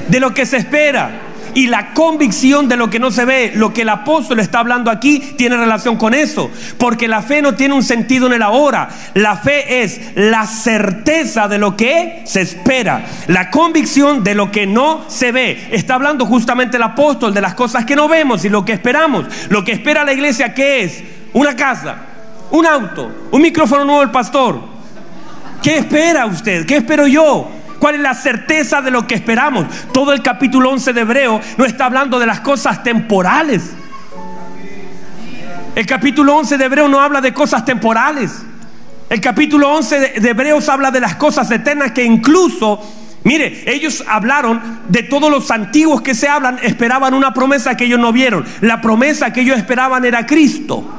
de 0.08 0.20
lo 0.20 0.32
que 0.32 0.46
se 0.46 0.58
espera 0.58 1.25
y 1.56 1.68
la 1.68 1.94
convicción 1.94 2.68
de 2.68 2.76
lo 2.76 2.90
que 2.90 2.98
no 2.98 3.10
se 3.10 3.24
ve. 3.24 3.52
Lo 3.54 3.72
que 3.72 3.80
el 3.80 3.88
apóstol 3.88 4.40
está 4.40 4.58
hablando 4.58 4.90
aquí 4.90 5.20
tiene 5.38 5.56
relación 5.56 5.96
con 5.96 6.12
eso. 6.12 6.50
Porque 6.76 7.08
la 7.08 7.22
fe 7.22 7.40
no 7.40 7.54
tiene 7.54 7.72
un 7.72 7.82
sentido 7.82 8.26
en 8.26 8.34
el 8.34 8.42
ahora. 8.42 8.90
La 9.14 9.38
fe 9.38 9.82
es 9.82 10.02
la 10.14 10.46
certeza 10.46 11.48
de 11.48 11.56
lo 11.56 11.74
que 11.74 12.20
se 12.26 12.42
espera. 12.42 13.06
La 13.28 13.50
convicción 13.50 14.22
de 14.22 14.34
lo 14.34 14.52
que 14.52 14.66
no 14.66 15.06
se 15.08 15.32
ve. 15.32 15.68
Está 15.70 15.94
hablando 15.94 16.26
justamente 16.26 16.76
el 16.76 16.82
apóstol 16.82 17.32
de 17.32 17.40
las 17.40 17.54
cosas 17.54 17.86
que 17.86 17.96
no 17.96 18.06
vemos 18.06 18.44
y 18.44 18.50
lo 18.50 18.62
que 18.62 18.74
esperamos. 18.74 19.24
Lo 19.48 19.64
que 19.64 19.72
espera 19.72 20.04
la 20.04 20.12
iglesia, 20.12 20.52
¿qué 20.52 20.82
es? 20.82 21.02
Una 21.32 21.56
casa, 21.56 21.96
un 22.50 22.66
auto, 22.66 23.28
un 23.30 23.40
micrófono 23.40 23.86
nuevo 23.86 24.00
del 24.00 24.10
pastor. 24.10 24.60
¿Qué 25.62 25.78
espera 25.78 26.26
usted? 26.26 26.66
¿Qué 26.66 26.76
espero 26.76 27.06
yo? 27.06 27.55
¿Cuál 27.86 27.94
es 27.94 28.00
la 28.00 28.14
certeza 28.14 28.82
de 28.82 28.90
lo 28.90 29.06
que 29.06 29.14
esperamos? 29.14 29.64
Todo 29.92 30.12
el 30.12 30.20
capítulo 30.20 30.70
11 30.70 30.92
de 30.92 31.02
Hebreo 31.02 31.40
no 31.56 31.64
está 31.64 31.84
hablando 31.84 32.18
de 32.18 32.26
las 32.26 32.40
cosas 32.40 32.82
temporales. 32.82 33.62
El 35.76 35.86
capítulo 35.86 36.34
11 36.34 36.58
de 36.58 36.64
Hebreo 36.64 36.88
no 36.88 37.00
habla 37.00 37.20
de 37.20 37.32
cosas 37.32 37.64
temporales. 37.64 38.42
El 39.08 39.20
capítulo 39.20 39.72
11 39.72 40.00
de 40.18 40.30
Hebreos 40.30 40.68
habla 40.68 40.90
de 40.90 40.98
las 40.98 41.14
cosas 41.14 41.48
eternas 41.52 41.92
que 41.92 42.02
incluso, 42.02 42.82
mire, 43.22 43.62
ellos 43.72 44.02
hablaron 44.08 44.80
de 44.88 45.04
todos 45.04 45.30
los 45.30 45.48
antiguos 45.52 46.02
que 46.02 46.16
se 46.16 46.26
hablan, 46.26 46.58
esperaban 46.64 47.14
una 47.14 47.32
promesa 47.32 47.76
que 47.76 47.84
ellos 47.84 48.00
no 48.00 48.12
vieron. 48.12 48.44
La 48.62 48.80
promesa 48.80 49.32
que 49.32 49.42
ellos 49.42 49.58
esperaban 49.58 50.04
era 50.04 50.26
Cristo. 50.26 50.90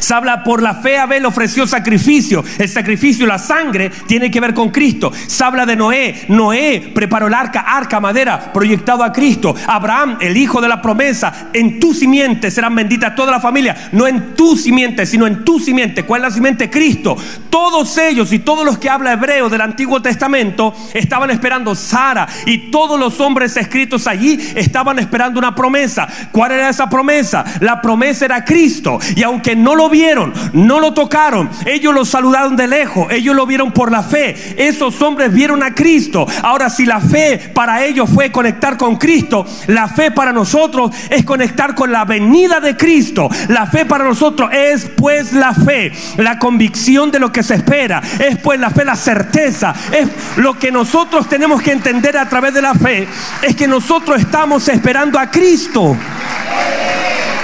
Se 0.00 0.14
habla 0.14 0.42
por 0.42 0.62
la 0.62 0.74
fe 0.74 0.98
Abel 0.98 1.26
ofreció 1.26 1.66
sacrificio. 1.66 2.44
El 2.58 2.68
sacrificio, 2.68 3.26
la 3.26 3.38
sangre, 3.38 3.90
tiene 4.06 4.30
que 4.30 4.40
ver 4.40 4.54
con 4.54 4.70
Cristo. 4.70 5.12
Se 5.26 5.44
habla 5.44 5.66
de 5.66 5.76
Noé. 5.76 6.26
Noé 6.28 6.92
preparó 6.94 7.26
el 7.26 7.34
arca, 7.34 7.60
arca, 7.60 8.00
madera, 8.00 8.52
proyectado 8.52 9.02
a 9.04 9.12
Cristo. 9.12 9.54
Abraham, 9.66 10.18
el 10.20 10.36
hijo 10.36 10.60
de 10.60 10.68
la 10.68 10.82
promesa. 10.82 11.48
En 11.52 11.80
tu 11.80 11.94
simiente 11.94 12.50
serán 12.50 12.74
benditas 12.74 13.14
toda 13.14 13.30
la 13.30 13.40
familia. 13.40 13.90
No 13.92 14.06
en 14.06 14.34
tu 14.34 14.56
simiente, 14.56 15.06
sino 15.06 15.26
en 15.26 15.44
tu 15.44 15.60
simiente. 15.60 16.04
¿Cuál 16.04 16.22
es 16.22 16.28
la 16.28 16.34
simiente? 16.34 16.70
Cristo. 16.70 17.16
Todos 17.50 17.96
ellos 17.98 18.32
y 18.32 18.38
todos 18.38 18.64
los 18.64 18.78
que 18.78 18.90
habla 18.90 19.12
hebreo 19.12 19.48
del 19.48 19.60
Antiguo 19.60 20.02
Testamento 20.02 20.74
estaban 20.92 21.30
esperando 21.30 21.74
Sara. 21.74 22.28
Y 22.46 22.70
todos 22.70 22.98
los 22.98 23.20
hombres 23.20 23.56
escritos 23.56 24.06
allí 24.06 24.38
estaban 24.54 24.98
esperando 24.98 25.38
una 25.38 25.54
promesa. 25.54 26.08
¿Cuál 26.32 26.52
era 26.52 26.68
esa 26.68 26.88
promesa? 26.88 27.44
La 27.60 27.80
promesa 27.80 28.24
era 28.24 28.44
Cristo. 28.44 28.98
Y 29.16 29.22
aunque 29.22 29.56
no 29.56 29.73
lo 29.76 29.88
vieron, 29.88 30.32
no 30.52 30.80
lo 30.80 30.94
tocaron, 30.94 31.50
ellos 31.66 31.94
lo 31.94 32.04
saludaron 32.04 32.56
de 32.56 32.66
lejos, 32.66 33.10
ellos 33.10 33.34
lo 33.34 33.46
vieron 33.46 33.72
por 33.72 33.90
la 33.90 34.02
fe. 34.02 34.34
Esos 34.56 35.00
hombres 35.02 35.32
vieron 35.32 35.62
a 35.62 35.74
Cristo. 35.74 36.26
Ahora, 36.42 36.70
si 36.70 36.86
la 36.86 37.00
fe 37.00 37.50
para 37.54 37.84
ellos 37.84 38.10
fue 38.12 38.32
conectar 38.32 38.76
con 38.76 38.96
Cristo, 38.96 39.46
la 39.66 39.88
fe 39.88 40.10
para 40.10 40.32
nosotros 40.32 40.90
es 41.10 41.24
conectar 41.24 41.74
con 41.74 41.92
la 41.92 42.04
venida 42.04 42.60
de 42.60 42.76
Cristo. 42.76 43.28
La 43.48 43.66
fe 43.66 43.84
para 43.84 44.04
nosotros 44.04 44.50
es 44.52 44.90
pues 44.96 45.32
la 45.32 45.54
fe, 45.54 45.92
la 46.16 46.38
convicción 46.38 47.10
de 47.10 47.18
lo 47.18 47.32
que 47.32 47.42
se 47.42 47.54
espera, 47.54 48.02
es 48.18 48.38
pues 48.38 48.58
la 48.58 48.70
fe, 48.70 48.84
la 48.84 48.96
certeza, 48.96 49.74
es 49.92 50.08
lo 50.36 50.58
que 50.58 50.70
nosotros 50.70 51.28
tenemos 51.28 51.62
que 51.62 51.72
entender 51.72 52.16
a 52.16 52.28
través 52.28 52.54
de 52.54 52.62
la 52.62 52.74
fe, 52.74 53.06
es 53.42 53.56
que 53.56 53.68
nosotros 53.68 54.20
estamos 54.20 54.68
esperando 54.68 55.18
a 55.18 55.30
Cristo. 55.30 55.96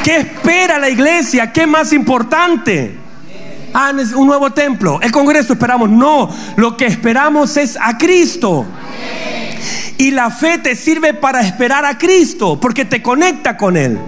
¿Qué 0.02 0.16
espera 0.16 0.78
la 0.78 0.88
iglesia? 0.88 1.52
¿Qué 1.52 1.66
más 1.66 1.92
importante? 1.92 2.96
Ah, 3.72 3.92
un 4.16 4.26
nuevo 4.26 4.50
templo. 4.50 5.00
El 5.00 5.12
Congreso 5.12 5.52
esperamos. 5.52 5.90
No, 5.90 6.28
lo 6.56 6.76
que 6.76 6.86
esperamos 6.86 7.56
es 7.56 7.78
a 7.80 7.96
Cristo. 7.98 8.66
Y 9.98 10.10
la 10.10 10.30
fe 10.30 10.58
te 10.58 10.74
sirve 10.74 11.12
para 11.12 11.40
esperar 11.42 11.84
a 11.84 11.98
Cristo, 11.98 12.58
porque 12.58 12.84
te 12.84 13.02
conecta 13.02 13.56
con 13.56 13.76
Él 13.76 13.98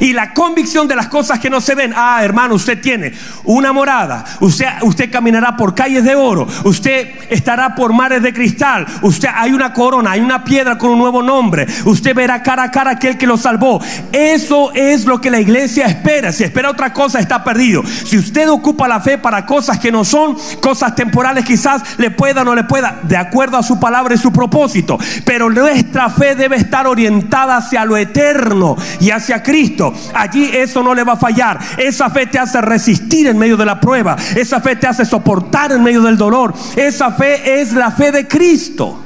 y 0.00 0.12
la 0.12 0.32
convicción 0.32 0.88
de 0.88 0.96
las 0.96 1.08
cosas 1.08 1.38
que 1.38 1.50
no 1.50 1.60
se 1.60 1.74
ven. 1.74 1.92
Ah, 1.96 2.20
hermano, 2.22 2.54
usted 2.54 2.80
tiene 2.80 3.12
una 3.44 3.72
morada. 3.72 4.24
Usted, 4.40 4.66
usted 4.82 5.10
caminará 5.10 5.56
por 5.56 5.74
calles 5.74 6.04
de 6.04 6.14
oro. 6.14 6.46
Usted 6.64 7.08
estará 7.30 7.74
por 7.74 7.92
mares 7.92 8.22
de 8.22 8.32
cristal. 8.32 8.86
Usted 9.02 9.28
hay 9.34 9.52
una 9.52 9.72
corona, 9.72 10.12
hay 10.12 10.20
una 10.20 10.44
piedra 10.44 10.78
con 10.78 10.90
un 10.90 10.98
nuevo 10.98 11.22
nombre. 11.22 11.66
Usted 11.84 12.14
verá 12.14 12.42
cara 12.42 12.64
a 12.64 12.70
cara 12.70 12.92
aquel 12.92 13.18
que 13.18 13.26
lo 13.26 13.36
salvó. 13.36 13.80
Eso 14.12 14.72
es 14.74 15.04
lo 15.04 15.20
que 15.20 15.30
la 15.30 15.40
iglesia 15.40 15.86
espera. 15.86 16.32
Si 16.32 16.44
espera 16.44 16.70
otra 16.70 16.92
cosa, 16.92 17.18
está 17.18 17.42
perdido. 17.44 17.82
Si 17.84 18.18
usted 18.18 18.48
ocupa 18.48 18.88
la 18.88 19.00
fe 19.00 19.18
para 19.18 19.46
cosas 19.46 19.78
que 19.78 19.92
no 19.92 20.04
son, 20.04 20.36
cosas 20.60 20.94
temporales 20.94 21.44
quizás 21.44 21.98
le 21.98 22.10
pueda 22.10 22.42
o 22.42 22.44
no 22.44 22.54
le 22.54 22.64
pueda, 22.64 23.00
de 23.02 23.16
acuerdo 23.16 23.56
a 23.56 23.62
su 23.62 23.78
palabra 23.80 24.14
y 24.14 24.18
su 24.18 24.32
propósito. 24.32 24.98
Pero 25.24 25.50
nuestra 25.50 26.08
fe 26.10 26.34
debe 26.34 26.56
estar 26.56 26.86
orientada 26.86 27.56
hacia 27.56 27.84
lo 27.84 27.96
eterno 27.96 28.76
y 29.00 29.10
hacia 29.10 29.42
Cristo. 29.42 29.81
Allí 30.14 30.50
eso 30.52 30.82
no 30.82 30.94
le 30.94 31.04
va 31.04 31.14
a 31.14 31.16
fallar. 31.16 31.58
Esa 31.78 32.10
fe 32.10 32.26
te 32.26 32.38
hace 32.38 32.60
resistir 32.60 33.26
en 33.26 33.38
medio 33.38 33.56
de 33.56 33.64
la 33.64 33.80
prueba. 33.80 34.16
Esa 34.36 34.60
fe 34.60 34.76
te 34.76 34.86
hace 34.86 35.04
soportar 35.04 35.72
en 35.72 35.82
medio 35.82 36.02
del 36.02 36.16
dolor. 36.16 36.52
Esa 36.76 37.10
fe 37.12 37.60
es 37.60 37.72
la 37.72 37.90
fe 37.90 38.12
de 38.12 38.28
Cristo. 38.28 38.98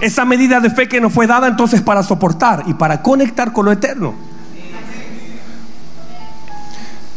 Esa 0.00 0.24
medida 0.24 0.60
de 0.60 0.70
fe 0.70 0.88
que 0.88 1.00
nos 1.00 1.12
fue 1.12 1.26
dada 1.26 1.48
entonces 1.48 1.82
para 1.82 2.02
soportar 2.02 2.64
y 2.66 2.74
para 2.74 3.02
conectar 3.02 3.52
con 3.52 3.66
lo 3.66 3.72
eterno. 3.72 4.14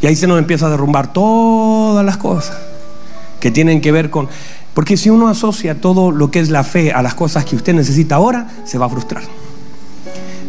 Y 0.02 0.06
ahí 0.06 0.16
se 0.16 0.26
nos 0.26 0.38
empieza 0.38 0.66
a 0.66 0.70
derrumbar 0.70 1.12
todas 1.12 2.04
las 2.04 2.16
cosas 2.16 2.56
que 3.38 3.50
tienen 3.50 3.80
que 3.80 3.92
ver 3.92 4.10
con... 4.10 4.28
Porque 4.74 4.96
si 4.96 5.10
uno 5.10 5.28
asocia 5.28 5.80
todo 5.80 6.10
lo 6.12 6.30
que 6.30 6.40
es 6.40 6.48
la 6.48 6.62
fe 6.62 6.92
a 6.92 7.02
las 7.02 7.14
cosas 7.14 7.44
que 7.44 7.56
usted 7.56 7.74
necesita 7.74 8.14
ahora, 8.14 8.46
se 8.64 8.78
va 8.78 8.86
a 8.86 8.88
frustrar. 8.88 9.22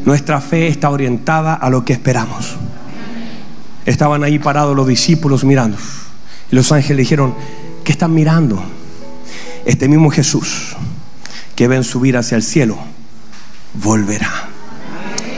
Nuestra 0.06 0.42
fe 0.42 0.68
está 0.68 0.90
orientada 0.90 1.54
a 1.54 1.70
lo 1.70 1.86
que 1.86 1.94
esperamos. 1.94 2.56
Estaban 3.86 4.24
ahí 4.24 4.40
parados 4.40 4.76
los 4.76 4.88
discípulos 4.88 5.44
mirando. 5.44 5.78
Y 6.52 6.56
los 6.56 6.72
ángeles 6.72 7.06
dijeron, 7.06 7.36
¿qué 7.84 7.92
están 7.92 8.14
mirando? 8.14 8.64
Este 9.66 9.88
mismo 9.88 10.10
Jesús 10.10 10.76
que 11.56 11.68
ven 11.68 11.84
subir 11.84 12.18
hacia 12.18 12.36
el 12.36 12.44
cielo, 12.44 12.78
volverá. 13.74 14.32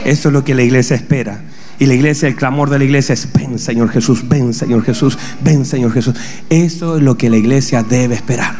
Eso 0.04 0.28
es 0.28 0.32
lo 0.32 0.44
que 0.44 0.54
la 0.54 0.62
iglesia 0.62 0.96
espera. 0.96 1.42
Y 1.78 1.86
la 1.86 1.94
iglesia, 1.94 2.28
el 2.28 2.36
clamor 2.36 2.70
de 2.70 2.78
la 2.78 2.84
iglesia 2.84 3.12
es, 3.12 3.28
ven 3.32 3.58
Señor 3.58 3.90
Jesús, 3.90 4.28
ven 4.28 4.54
Señor 4.54 4.84
Jesús, 4.84 5.18
ven 5.40 5.64
Señor 5.64 5.92
Jesús. 5.92 6.14
Eso 6.48 6.96
es 6.96 7.02
lo 7.02 7.18
que 7.18 7.30
la 7.30 7.36
iglesia 7.36 7.82
debe 7.82 8.14
esperar. 8.14 8.54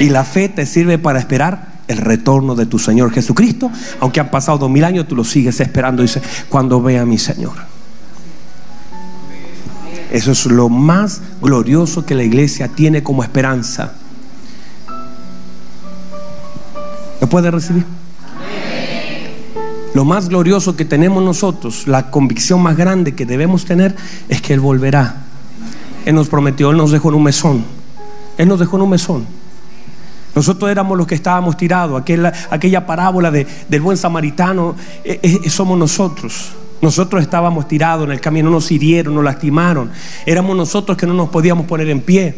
Y 0.00 0.10
la 0.10 0.24
fe 0.24 0.48
te 0.48 0.64
sirve 0.64 0.98
para 0.98 1.18
esperar 1.18 1.71
el 1.92 1.98
retorno 1.98 2.54
de 2.54 2.66
tu 2.66 2.78
Señor 2.78 3.12
Jesucristo. 3.12 3.70
Aunque 4.00 4.20
han 4.20 4.30
pasado 4.30 4.58
dos 4.58 4.70
mil 4.70 4.84
años, 4.84 5.06
tú 5.06 5.14
lo 5.14 5.24
sigues 5.24 5.60
esperando. 5.60 6.02
Dice, 6.02 6.20
cuando 6.48 6.82
vea 6.82 7.02
a 7.02 7.06
mi 7.06 7.18
Señor. 7.18 7.54
Eso 10.10 10.32
es 10.32 10.46
lo 10.46 10.68
más 10.68 11.22
glorioso 11.40 12.04
que 12.04 12.14
la 12.14 12.22
iglesia 12.22 12.68
tiene 12.68 13.02
como 13.02 13.22
esperanza. 13.22 13.94
¿Lo 17.20 17.28
puede 17.28 17.50
recibir? 17.50 17.86
Lo 19.94 20.04
más 20.04 20.28
glorioso 20.28 20.74
que 20.74 20.84
tenemos 20.84 21.22
nosotros, 21.22 21.86
la 21.86 22.10
convicción 22.10 22.62
más 22.62 22.76
grande 22.76 23.14
que 23.14 23.26
debemos 23.26 23.64
tener 23.64 23.94
es 24.28 24.40
que 24.42 24.54
Él 24.54 24.60
volverá. 24.60 25.16
Él 26.04 26.14
nos 26.14 26.28
prometió, 26.28 26.70
Él 26.70 26.76
nos 26.76 26.90
dejó 26.90 27.10
en 27.10 27.14
un 27.14 27.22
mesón. 27.22 27.64
Él 28.38 28.48
nos 28.48 28.58
dejó 28.58 28.76
en 28.76 28.82
un 28.82 28.90
mesón. 28.90 29.26
Nosotros 30.34 30.70
éramos 30.70 30.96
los 30.96 31.06
que 31.06 31.14
estábamos 31.14 31.56
tirados. 31.56 32.02
Aquella, 32.50 32.86
parábola 32.86 33.30
de, 33.30 33.46
del 33.68 33.80
buen 33.80 33.96
samaritano 33.96 34.74
eh, 35.04 35.20
eh, 35.22 35.50
somos 35.50 35.78
nosotros. 35.78 36.52
Nosotros 36.80 37.22
estábamos 37.22 37.68
tirados 37.68 38.06
en 38.06 38.12
el 38.12 38.20
camino, 38.20 38.50
nos 38.50 38.70
hirieron, 38.72 39.14
nos 39.14 39.22
lastimaron. 39.22 39.90
Éramos 40.26 40.56
nosotros 40.56 40.96
que 40.96 41.06
no 41.06 41.14
nos 41.14 41.28
podíamos 41.28 41.66
poner 41.66 41.88
en 41.88 42.00
pie. 42.00 42.36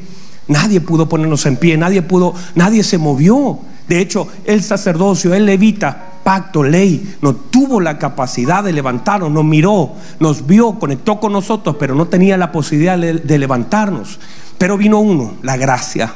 Nadie 0.48 0.80
pudo 0.80 1.08
ponernos 1.08 1.46
en 1.46 1.56
pie, 1.56 1.78
nadie 1.78 2.02
pudo, 2.02 2.34
nadie 2.54 2.82
se 2.84 2.98
movió. 2.98 3.58
De 3.88 4.00
hecho, 4.00 4.28
el 4.44 4.62
sacerdocio, 4.62 5.32
el 5.32 5.46
levita, 5.46 6.14
pacto, 6.22 6.62
ley, 6.62 7.16
no 7.20 7.34
tuvo 7.34 7.80
la 7.80 7.98
capacidad 7.98 8.64
de 8.64 8.72
levantarnos, 8.72 9.30
nos 9.30 9.44
miró, 9.44 9.92
nos 10.20 10.46
vio, 10.46 10.78
conectó 10.78 11.20
con 11.20 11.32
nosotros, 11.32 11.76
pero 11.78 11.94
no 11.94 12.06
tenía 12.06 12.36
la 12.36 12.50
posibilidad 12.50 12.98
de, 12.98 13.38
levantarnos. 13.38 14.18
Pero 14.58 14.76
vino 14.76 14.98
uno, 14.98 15.34
la 15.42 15.56
gracia. 15.56 16.14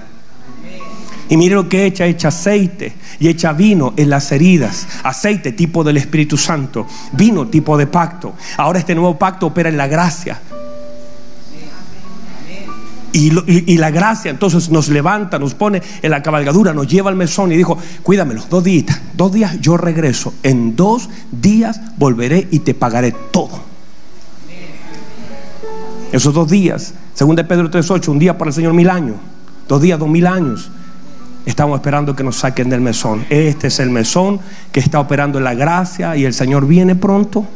Y 1.29 1.37
mire 1.37 1.55
lo 1.55 1.69
que 1.69 1.85
echa, 1.85 2.07
echa 2.07 2.29
aceite 2.29 2.95
y 3.21 3.29
echa 3.29 3.53
vino 3.53 3.93
en 3.97 4.11
las 4.11 4.33
heridas. 4.33 4.87
Aceite 5.03 5.53
tipo 5.53 5.85
del 5.85 5.99
Espíritu 5.99 6.37
Santo, 6.37 6.87
vino 7.13 7.49
tipo 7.49 7.77
de 7.77 7.87
pacto. 7.87 8.35
Ahora 8.57 8.79
este 8.79 8.95
nuevo 8.95 9.19
pacto 9.19 9.47
opera 9.47 9.69
en 9.69 9.77
la 9.77 9.87
gracia. 9.87 10.41
Y, 13.13 13.79
la 13.79 13.91
gracia 13.91 14.31
entonces 14.31 14.71
nos 14.71 14.89
levanta, 14.89 15.39
nos 15.39 15.55
pone 15.55 15.83
en 16.03 16.11
la 16.11 16.23
cabalgadura, 16.23 16.73
nos 16.73 16.87
lleva 16.87 17.11
al 17.11 17.17
mesón 17.17 17.51
y 17.51 17.57
dijo, 17.57 17.77
cuídamelo, 18.03 18.45
dos 18.49 18.63
días, 18.63 19.01
dos 19.15 19.33
días 19.33 19.59
yo 19.61 19.77
regreso, 19.77 20.35
en 20.43 20.77
dos 20.77 21.09
días 21.33 21.81
volveré 21.97 22.47
y 22.51 22.61
te 22.61 22.75
pagaré 22.75 23.13
todo. 23.33 23.61
Esos 26.13 26.33
dos 26.33 26.49
días, 26.49 26.95
según 27.15 27.35
de 27.35 27.45
Pedro 27.45 27.71
3.8, 27.71 28.09
un 28.09 28.19
día 28.19 28.39
para 28.39 28.51
el 28.51 28.55
Señor 28.55 28.73
mil 28.75 28.89
años, 28.89 29.17
dos 29.67 29.83
días, 29.83 29.99
dos 29.99 30.09
mil 30.09 30.27
años. 30.27 30.71
Estamos 31.49 31.79
esperando 31.79 32.15
que 32.15 32.23
nos 32.23 32.37
saquen 32.37 32.69
del 32.69 32.83
mesón. 32.83 33.25
Este 33.31 33.69
es 33.69 33.81
el 33.81 33.89
mesón 33.89 34.39
que 34.71 34.81
está 34.81 35.01
operando 35.01 35.41
la 35.41 35.55
gracia 35.55 36.15
y 36.15 36.27
el 36.27 36.35
Señor 36.35 36.67
viene 36.67 36.95
pronto. 36.95 37.47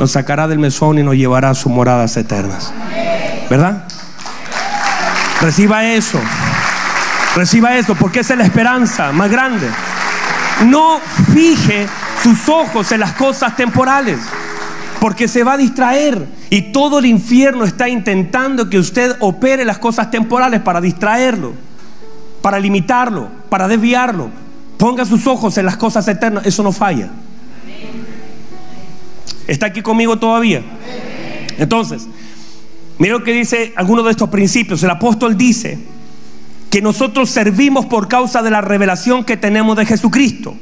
Nos 0.00 0.10
sacará 0.10 0.48
del 0.48 0.58
mesón 0.58 0.98
y 0.98 1.04
nos 1.04 1.14
llevará 1.14 1.50
a 1.50 1.54
sus 1.54 1.70
moradas 1.70 2.16
eternas. 2.16 2.72
¿Verdad? 3.48 3.84
Reciba 5.40 5.84
eso. 5.84 6.18
Reciba 7.36 7.76
eso, 7.76 7.94
porque 7.94 8.20
esa 8.20 8.34
es 8.34 8.38
la 8.40 8.46
esperanza 8.46 9.12
más 9.12 9.30
grande. 9.30 9.68
No 10.66 10.98
fije 11.32 11.86
sus 12.24 12.48
ojos 12.48 12.90
en 12.90 12.98
las 12.98 13.12
cosas 13.12 13.54
temporales, 13.54 14.18
porque 14.98 15.28
se 15.28 15.44
va 15.44 15.52
a 15.52 15.58
distraer. 15.58 16.26
Y 16.50 16.72
todo 16.72 16.98
el 16.98 17.06
infierno 17.06 17.62
está 17.62 17.88
intentando 17.88 18.68
que 18.68 18.80
usted 18.80 19.14
opere 19.20 19.64
las 19.64 19.78
cosas 19.78 20.10
temporales 20.10 20.60
para 20.60 20.80
distraerlo, 20.80 21.67
para 22.42 22.58
limitarlo, 22.58 23.28
para 23.48 23.68
desviarlo. 23.68 24.30
Ponga 24.76 25.04
sus 25.04 25.26
ojos 25.26 25.58
en 25.58 25.66
las 25.66 25.76
cosas 25.76 26.06
eternas, 26.08 26.46
eso 26.46 26.62
no 26.62 26.72
falla. 26.72 27.08
¿Está 29.46 29.66
aquí 29.66 29.82
conmigo 29.82 30.18
todavía? 30.18 30.62
Entonces, 31.58 32.06
Mira 32.98 33.14
lo 33.14 33.24
que 33.24 33.32
dice 33.32 33.72
alguno 33.76 34.02
de 34.02 34.10
estos 34.10 34.28
principios. 34.28 34.82
El 34.82 34.90
apóstol 34.90 35.38
dice 35.38 35.78
que 36.68 36.82
nosotros 36.82 37.30
servimos 37.30 37.86
por 37.86 38.08
causa 38.08 38.42
de 38.42 38.50
la 38.50 38.60
revelación 38.60 39.24
que 39.24 39.36
tenemos 39.36 39.76
de 39.76 39.86
Jesucristo. 39.86 40.56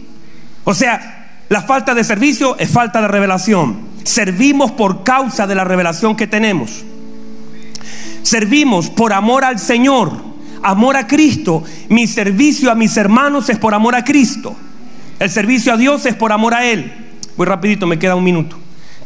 O 0.64 0.74
sea, 0.74 1.40
la 1.48 1.62
falta 1.62 1.94
de 1.94 2.04
servicio 2.04 2.56
es 2.58 2.70
falta 2.70 3.00
de 3.00 3.08
revelación. 3.08 3.78
Servimos 4.04 4.70
por 4.72 5.02
causa 5.02 5.46
de 5.46 5.54
la 5.54 5.64
revelación 5.64 6.14
que 6.14 6.26
tenemos. 6.26 6.84
Servimos 8.22 8.90
por 8.90 9.12
amor 9.12 9.44
al 9.44 9.58
Señor, 9.58 10.20
amor 10.62 10.96
a 10.96 11.06
Cristo. 11.06 11.64
Mi 11.88 12.06
servicio 12.06 12.70
a 12.70 12.74
mis 12.74 12.96
hermanos 12.96 13.48
es 13.48 13.58
por 13.58 13.74
amor 13.74 13.94
a 13.94 14.04
Cristo. 14.04 14.56
El 15.18 15.30
servicio 15.30 15.72
a 15.72 15.76
Dios 15.76 16.06
es 16.06 16.14
por 16.14 16.32
amor 16.32 16.54
a 16.54 16.64
Él. 16.66 16.92
Muy 17.36 17.46
rapidito, 17.46 17.86
me 17.86 17.98
queda 17.98 18.14
un 18.14 18.24
minuto 18.24 18.56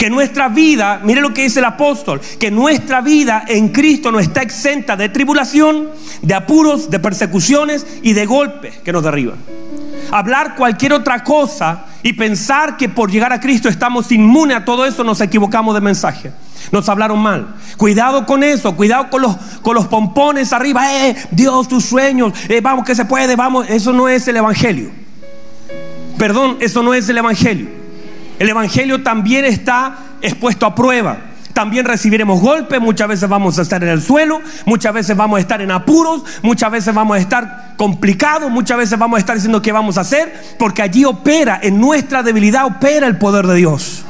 que 0.00 0.08
nuestra 0.08 0.48
vida, 0.48 1.02
mire 1.04 1.20
lo 1.20 1.34
que 1.34 1.42
dice 1.42 1.58
el 1.58 1.66
apóstol, 1.66 2.22
que 2.38 2.50
nuestra 2.50 3.02
vida 3.02 3.44
en 3.46 3.68
Cristo 3.68 4.10
no 4.10 4.18
está 4.18 4.40
exenta 4.40 4.96
de 4.96 5.10
tribulación, 5.10 5.90
de 6.22 6.32
apuros, 6.32 6.90
de 6.90 7.00
persecuciones 7.00 7.86
y 8.02 8.14
de 8.14 8.24
golpes 8.24 8.78
que 8.78 8.94
nos 8.94 9.04
derriban. 9.04 9.36
Hablar 10.10 10.56
cualquier 10.56 10.94
otra 10.94 11.22
cosa 11.22 11.84
y 12.02 12.12
pensar 12.14 12.76
que 12.76 12.88
por 12.88 13.10
llegar 13.10 13.32
a 13.32 13.40
Cristo 13.40 13.68
estamos 13.68 14.10
inmunes 14.12 14.56
a 14.56 14.64
todo 14.64 14.86
eso, 14.86 15.04
nos 15.04 15.20
equivocamos 15.20 15.74
de 15.74 15.80
mensaje. 15.80 16.32
Nos 16.72 16.88
hablaron 16.88 17.18
mal. 17.18 17.56
Cuidado 17.76 18.26
con 18.26 18.42
eso, 18.42 18.76
cuidado 18.76 19.10
con 19.10 19.22
los, 19.22 19.36
con 19.62 19.74
los 19.74 19.86
pompones 19.86 20.52
arriba. 20.52 21.06
Eh, 21.06 21.16
Dios, 21.30 21.68
tus 21.68 21.84
sueños, 21.84 22.32
eh, 22.48 22.60
vamos 22.60 22.84
que 22.84 22.94
se 22.94 23.04
puede, 23.04 23.36
vamos. 23.36 23.68
Eso 23.68 23.92
no 23.92 24.08
es 24.08 24.26
el 24.28 24.36
Evangelio. 24.36 24.90
Perdón, 26.18 26.58
eso 26.60 26.82
no 26.82 26.94
es 26.94 27.08
el 27.08 27.18
Evangelio. 27.18 27.68
El 28.38 28.48
Evangelio 28.48 29.02
también 29.02 29.44
está 29.44 29.98
expuesto 30.22 30.66
a 30.66 30.74
prueba. 30.74 31.29
También 31.52 31.84
recibiremos 31.84 32.40
golpes, 32.40 32.80
muchas 32.80 33.08
veces 33.08 33.28
vamos 33.28 33.58
a 33.58 33.62
estar 33.62 33.82
en 33.82 33.90
el 33.90 34.00
suelo, 34.00 34.40
muchas 34.66 34.94
veces 34.94 35.16
vamos 35.16 35.38
a 35.38 35.40
estar 35.40 35.60
en 35.60 35.70
apuros, 35.70 36.22
muchas 36.42 36.70
veces 36.70 36.94
vamos 36.94 37.16
a 37.16 37.20
estar 37.20 37.74
complicados, 37.76 38.50
muchas 38.50 38.78
veces 38.78 38.98
vamos 38.98 39.16
a 39.16 39.20
estar 39.20 39.34
diciendo 39.34 39.60
qué 39.60 39.72
vamos 39.72 39.98
a 39.98 40.02
hacer, 40.02 40.32
porque 40.58 40.82
allí 40.82 41.04
opera, 41.04 41.58
en 41.62 41.80
nuestra 41.80 42.22
debilidad 42.22 42.66
opera 42.66 43.06
el 43.06 43.18
poder 43.18 43.46
de 43.46 43.56
Dios. 43.56 44.04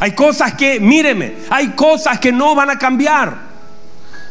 Hay 0.00 0.12
cosas 0.12 0.54
que, 0.54 0.80
míreme, 0.80 1.34
hay 1.48 1.68
cosas 1.68 2.18
que 2.18 2.32
no 2.32 2.54
van 2.54 2.70
a 2.70 2.78
cambiar. 2.78 3.54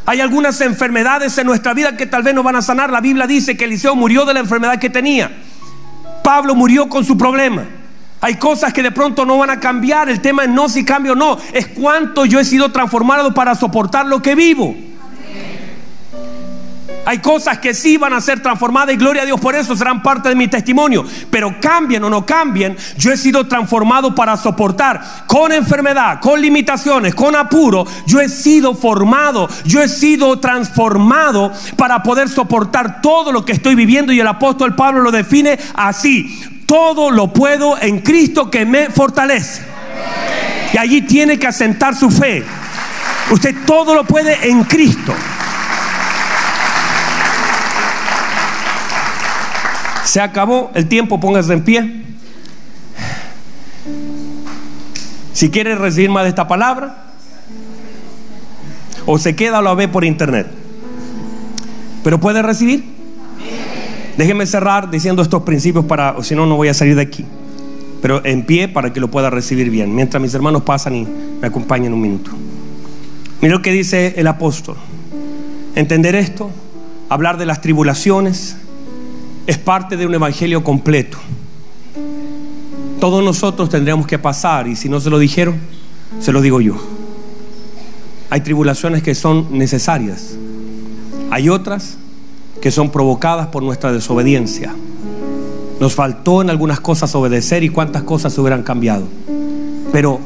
Hay 0.05 0.19
algunas 0.19 0.59
enfermedades 0.61 1.37
en 1.37 1.47
nuestra 1.47 1.73
vida 1.73 1.95
que 1.95 2.05
tal 2.05 2.23
vez 2.23 2.35
no 2.35 2.43
van 2.43 2.57
a 2.57 2.61
sanar. 2.61 2.91
La 2.91 2.99
Biblia 2.99 3.25
dice 3.25 3.55
que 3.55 3.63
Eliseo 3.63 3.95
murió 3.95 4.25
de 4.25 4.33
la 4.33 4.41
enfermedad 4.41 4.77
que 4.77 4.89
tenía. 4.89 5.31
Pablo 6.23 6.55
murió 6.55 6.89
con 6.89 7.05
su 7.05 7.17
problema. 7.17 7.65
Hay 8.23 8.35
cosas 8.35 8.71
que 8.71 8.81
de 8.81 8.91
pronto 8.91 9.25
no 9.25 9.37
van 9.37 9.49
a 9.49 9.59
cambiar. 9.59 10.07
El 10.07 10.21
tema 10.21 10.45
es 10.45 10.49
no 10.49 10.69
si 10.69 10.85
cambio 10.85 11.11
o 11.11 11.15
no. 11.15 11.37
Es 11.51 11.67
cuánto 11.67 12.23
yo 12.23 12.39
he 12.39 12.45
sido 12.45 12.71
transformado 12.71 13.33
para 13.33 13.53
soportar 13.53 14.05
lo 14.05 14.21
que 14.21 14.33
vivo. 14.33 14.73
Hay 17.05 17.17
cosas 17.17 17.57
que 17.57 17.73
sí 17.73 17.97
van 17.97 18.13
a 18.13 18.21
ser 18.21 18.41
transformadas 18.41 18.95
y 18.95 18.97
gloria 18.97 19.23
a 19.23 19.25
Dios 19.25 19.37
por 19.41 19.55
eso 19.55 19.75
serán 19.75 20.01
parte 20.01 20.29
de 20.29 20.35
mi 20.35 20.47
testimonio. 20.47 21.03
Pero 21.29 21.59
cambien 21.59 22.01
o 22.05 22.09
no 22.09 22.25
cambien, 22.25 22.77
yo 22.97 23.11
he 23.11 23.17
sido 23.17 23.45
transformado 23.45 24.15
para 24.15 24.37
soportar 24.37 25.03
con 25.27 25.51
enfermedad, 25.51 26.21
con 26.21 26.39
limitaciones, 26.39 27.13
con 27.13 27.35
apuro. 27.35 27.85
Yo 28.07 28.21
he 28.21 28.29
sido 28.29 28.73
formado, 28.73 29.49
yo 29.65 29.81
he 29.81 29.89
sido 29.89 30.39
transformado 30.39 31.51
para 31.75 32.01
poder 32.03 32.29
soportar 32.29 33.01
todo 33.01 33.33
lo 33.33 33.43
que 33.43 33.51
estoy 33.51 33.75
viviendo 33.75 34.13
y 34.13 34.21
el 34.21 34.27
apóstol 34.27 34.75
Pablo 34.75 35.01
lo 35.01 35.11
define 35.11 35.59
así. 35.73 36.52
Todo 36.65 37.11
lo 37.11 37.33
puedo 37.33 37.79
en 37.79 37.99
Cristo 37.99 38.49
que 38.49 38.65
me 38.65 38.89
fortalece. 38.89 39.61
Y 40.73 40.77
allí 40.77 41.01
tiene 41.03 41.37
que 41.37 41.47
asentar 41.47 41.95
su 41.95 42.09
fe. 42.09 42.43
Usted 43.31 43.55
todo 43.65 43.95
lo 43.95 44.03
puede 44.03 44.49
en 44.49 44.63
Cristo. 44.63 45.13
Se 50.05 50.21
acabó 50.21 50.71
el 50.75 50.87
tiempo, 50.87 51.19
póngase 51.19 51.53
en 51.53 51.63
pie. 51.63 52.03
Si 55.33 55.49
quiere 55.49 55.75
recibir 55.75 56.09
más 56.09 56.23
de 56.23 56.29
esta 56.29 56.47
palabra, 56.47 57.13
o 59.05 59.17
se 59.17 59.35
queda 59.35 59.59
o 59.59 59.61
la 59.61 59.73
ve 59.73 59.87
por 59.87 60.05
internet. 60.05 60.47
Pero 62.03 62.19
puede 62.19 62.41
recibir. 62.41 62.92
Déjeme 64.17 64.45
cerrar 64.45 64.91
diciendo 64.91 65.21
estos 65.21 65.43
principios 65.43 65.85
para, 65.85 66.15
o 66.17 66.23
si 66.23 66.35
no, 66.35 66.45
no 66.45 66.55
voy 66.55 66.67
a 66.67 66.73
salir 66.73 66.95
de 66.95 67.01
aquí. 67.01 67.25
Pero 68.01 68.23
en 68.25 68.45
pie 68.45 68.67
para 68.67 68.93
que 68.93 68.99
lo 68.99 69.09
pueda 69.09 69.29
recibir 69.29 69.69
bien. 69.69 69.95
Mientras 69.95 70.21
mis 70.21 70.33
hermanos 70.33 70.63
pasan 70.63 70.95
y 70.95 71.07
me 71.41 71.47
acompañan 71.47 71.93
un 71.93 72.01
minuto. 72.01 72.31
Mira 73.41 73.55
lo 73.55 73.61
que 73.61 73.71
dice 73.71 74.13
el 74.17 74.27
apóstol. 74.27 74.75
Entender 75.75 76.15
esto, 76.15 76.51
hablar 77.09 77.37
de 77.37 77.45
las 77.45 77.61
tribulaciones, 77.61 78.57
es 79.47 79.57
parte 79.57 79.97
de 79.97 80.05
un 80.05 80.13
evangelio 80.13 80.63
completo. 80.63 81.17
Todos 82.99 83.23
nosotros 83.23 83.69
tendríamos 83.69 84.07
que 84.07 84.19
pasar 84.19 84.67
y 84.67 84.75
si 84.75 84.87
no 84.87 84.99
se 84.99 85.09
lo 85.09 85.19
dijeron, 85.19 85.55
se 86.19 86.31
lo 86.31 86.41
digo 86.41 86.61
yo. 86.61 86.75
Hay 88.29 88.41
tribulaciones 88.41 89.03
que 89.03 89.15
son 89.15 89.57
necesarias. 89.57 90.37
Hay 91.31 91.49
otras 91.49 91.97
que 92.63 92.71
son 92.71 92.91
provocadas 92.91 93.47
por 93.47 93.61
nuestra 93.61 93.91
desobediencia. 93.91 94.73
Nos 95.81 95.95
faltó 95.95 96.41
en 96.41 96.49
algunas 96.49 96.79
cosas 96.79 97.13
obedecer 97.13 97.61
y 97.61 97.67
cuántas 97.67 98.03
cosas 98.03 98.31
se 98.31 98.39
hubieran 98.39 98.63
cambiado. 98.63 99.03
Pero 99.91 100.21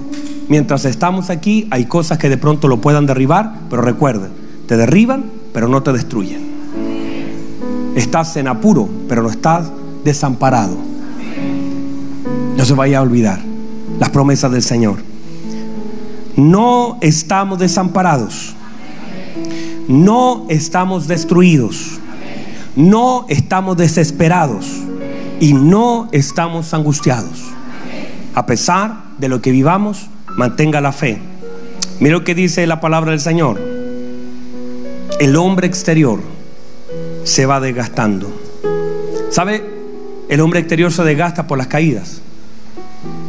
mientras 0.48 0.86
estamos 0.86 1.32
aquí 1.32 1.68
hay 1.72 1.86
cosas 1.86 2.20
que 2.20 2.30
de 2.30 2.38
pronto 2.38 2.68
lo 2.68 2.80
puedan 2.80 3.08
derribar, 3.08 3.62
pero 3.72 3.82
recuerden, 3.82 4.30
te 4.68 4.78
derriban, 4.78 5.32
pero 5.52 5.68
no 5.68 5.82
te 5.82 5.92
destruyen. 5.92 6.48
Estás 7.96 8.38
en 8.38 8.48
apuro, 8.48 8.88
pero 9.10 9.24
no 9.24 9.32
estás 9.32 9.72
desamparado. 10.04 10.78
No 12.56 12.66
se 12.66 12.74
vaya 12.76 13.00
a 13.00 13.02
olvidar 13.02 13.40
las 14.00 14.12
promesas 14.12 14.52
del 14.52 14.62
Señor. 14.62 15.00
No 16.36 17.00
estamos 17.02 17.58
desamparados. 17.58 18.54
No 19.88 20.46
estamos 20.50 21.08
destruidos. 21.08 22.00
No 22.78 23.26
estamos 23.28 23.76
desesperados. 23.76 24.68
Y 25.40 25.54
no 25.54 26.10
estamos 26.12 26.76
angustiados. 26.76 27.44
A 28.36 28.46
pesar 28.46 29.04
de 29.18 29.30
lo 29.30 29.42
que 29.42 29.52
vivamos, 29.52 30.10
mantenga 30.36 30.80
la 30.80 30.92
fe. 30.92 31.20
Mira 32.00 32.14
lo 32.14 32.24
que 32.24 32.36
dice 32.36 32.68
la 32.68 32.80
palabra 32.80 33.12
del 33.12 33.20
Señor. 33.20 33.60
el 35.20 35.36
hombre 35.36 35.66
exterior 35.66 36.22
se 37.24 37.48
va 37.48 37.60
desgastando. 37.60 38.32
¿Sabe? 39.32 39.64
El 40.30 40.40
hombre 40.42 40.60
exterior 40.60 40.92
se 40.92 41.04
desgasta 41.04 41.48
por 41.48 41.58
las 41.58 41.68
caídas. 41.68 42.22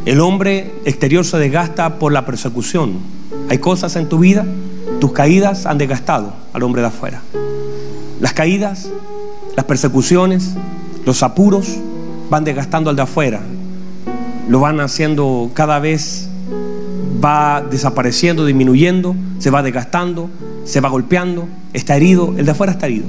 El 0.05 0.19
hombre 0.21 0.71
exterior 0.85 1.25
se 1.25 1.37
desgasta 1.37 1.97
por 1.97 2.11
la 2.11 2.25
persecución. 2.25 2.99
Hay 3.49 3.57
cosas 3.57 3.95
en 3.95 4.07
tu 4.07 4.19
vida, 4.19 4.45
tus 4.99 5.11
caídas 5.11 5.65
han 5.65 5.79
desgastado 5.79 6.33
al 6.53 6.61
hombre 6.61 6.81
de 6.81 6.87
afuera. 6.89 7.21
Las 8.19 8.33
caídas, 8.33 8.89
las 9.59 9.65
persecuciones, 9.65 10.53
los 11.05 11.21
apuros 11.21 11.75
van 12.29 12.45
desgastando 12.45 12.89
al 12.89 12.95
de 12.95 13.01
afuera. 13.01 13.41
Lo 14.47 14.61
van 14.61 14.79
haciendo 14.79 15.51
cada 15.53 15.79
vez, 15.79 16.29
va 17.21 17.61
desapareciendo, 17.69 18.45
disminuyendo, 18.45 19.17
se 19.39 19.49
va 19.49 19.61
desgastando, 19.61 20.29
se 20.63 20.79
va 20.79 20.87
golpeando, 20.87 21.49
está 21.73 21.97
herido, 21.97 22.35
el 22.37 22.45
de 22.45 22.51
afuera 22.51 22.71
está 22.71 22.85
herido. 22.85 23.07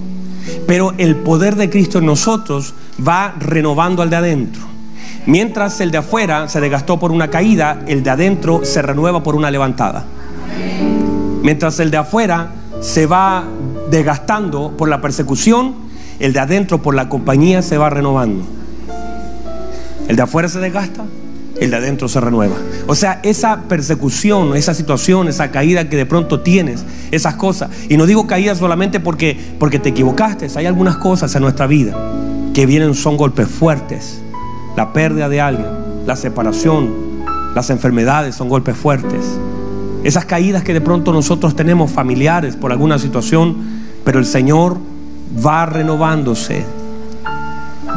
Pero 0.67 0.93
el 0.99 1.15
poder 1.15 1.55
de 1.55 1.71
Cristo 1.71 1.99
en 1.99 2.07
nosotros 2.07 2.75
va 2.99 3.37
renovando 3.39 4.03
al 4.03 4.11
de 4.11 4.17
adentro. 4.17 4.63
Mientras 5.27 5.81
el 5.81 5.93
de 5.93 5.99
afuera 5.99 6.49
se 6.49 6.61
desgastó 6.61 6.99
por 6.99 7.13
una 7.13 7.31
caída, 7.31 7.85
el 7.87 8.03
de 8.03 8.11
adentro 8.11 8.65
se 8.65 8.83
renueva 8.83 9.23
por 9.23 9.37
una 9.37 9.53
levantada. 9.53 10.05
Mientras 11.45 11.79
el 11.79 11.93
de 11.93 11.99
afuera 11.99 12.51
se 12.81 13.07
va 13.07 13.45
desgastando 13.89 14.73
por 14.77 14.89
la 14.89 15.01
persecución, 15.01 15.90
el 16.21 16.35
de 16.35 16.39
adentro 16.39 16.83
por 16.83 16.95
la 16.95 17.09
compañía 17.09 17.63
se 17.63 17.79
va 17.79 17.91
renovando. 17.91 18.45
El 20.07 20.17
de 20.17 20.23
afuera 20.23 20.49
se 20.49 20.61
desgasta, 20.61 21.05
el 21.59 21.71
de 21.71 21.77
adentro 21.77 22.09
se 22.09 22.21
renueva. 22.21 22.57
O 22.87 22.95
sea, 22.95 23.21
esa 23.23 23.63
persecución, 23.63 24.55
esa 24.55 24.75
situación, 24.75 25.29
esa 25.29 25.51
caída 25.51 25.89
que 25.89 25.97
de 25.97 26.07
pronto 26.07 26.41
tienes, 26.41 26.85
esas 27.11 27.35
cosas. 27.37 27.71
Y 27.89 27.97
no 27.97 28.07
digo 28.07 28.27
caída 28.27 28.55
solamente 28.55 29.01
porque, 29.01 29.39
porque 29.59 29.79
te 29.79 29.89
equivocaste, 29.89 30.49
hay 30.57 30.67
algunas 30.67 30.99
cosas 30.99 31.35
en 31.35 31.43
nuestra 31.43 31.67
vida 31.67 31.97
que 32.55 32.67
vienen, 32.67 32.95
son 32.95 33.17
golpes 33.17 33.49
fuertes. 33.49 34.21
La 34.77 34.93
pérdida 34.93 35.29
de 35.29 35.41
alguien, 35.41 35.69
la 36.07 36.17
separación, 36.17 36.91
las 37.55 37.71
enfermedades 37.71 38.35
son 38.35 38.49
golpes 38.49 38.77
fuertes. 38.77 39.39
Esas 40.05 40.25
caídas 40.25 40.63
que 40.65 40.75
de 40.75 40.81
pronto 40.81 41.13
nosotros 41.13 41.57
tenemos 41.57 41.91
familiares 41.91 42.57
por 42.57 42.73
alguna 42.73 42.99
situación, 42.99 43.57
pero 44.05 44.19
el 44.19 44.27
Señor 44.27 44.79
va 45.45 45.67
renovándose 45.67 46.65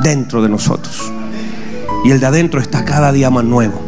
dentro 0.02 0.42
de 0.42 0.50
nosotros. 0.50 1.12
Y 2.04 2.12
el 2.12 2.20
de 2.20 2.26
adentro 2.26 2.60
está 2.60 2.84
cada 2.84 3.12
día 3.12 3.30
más 3.30 3.46
nuevo. 3.46 3.82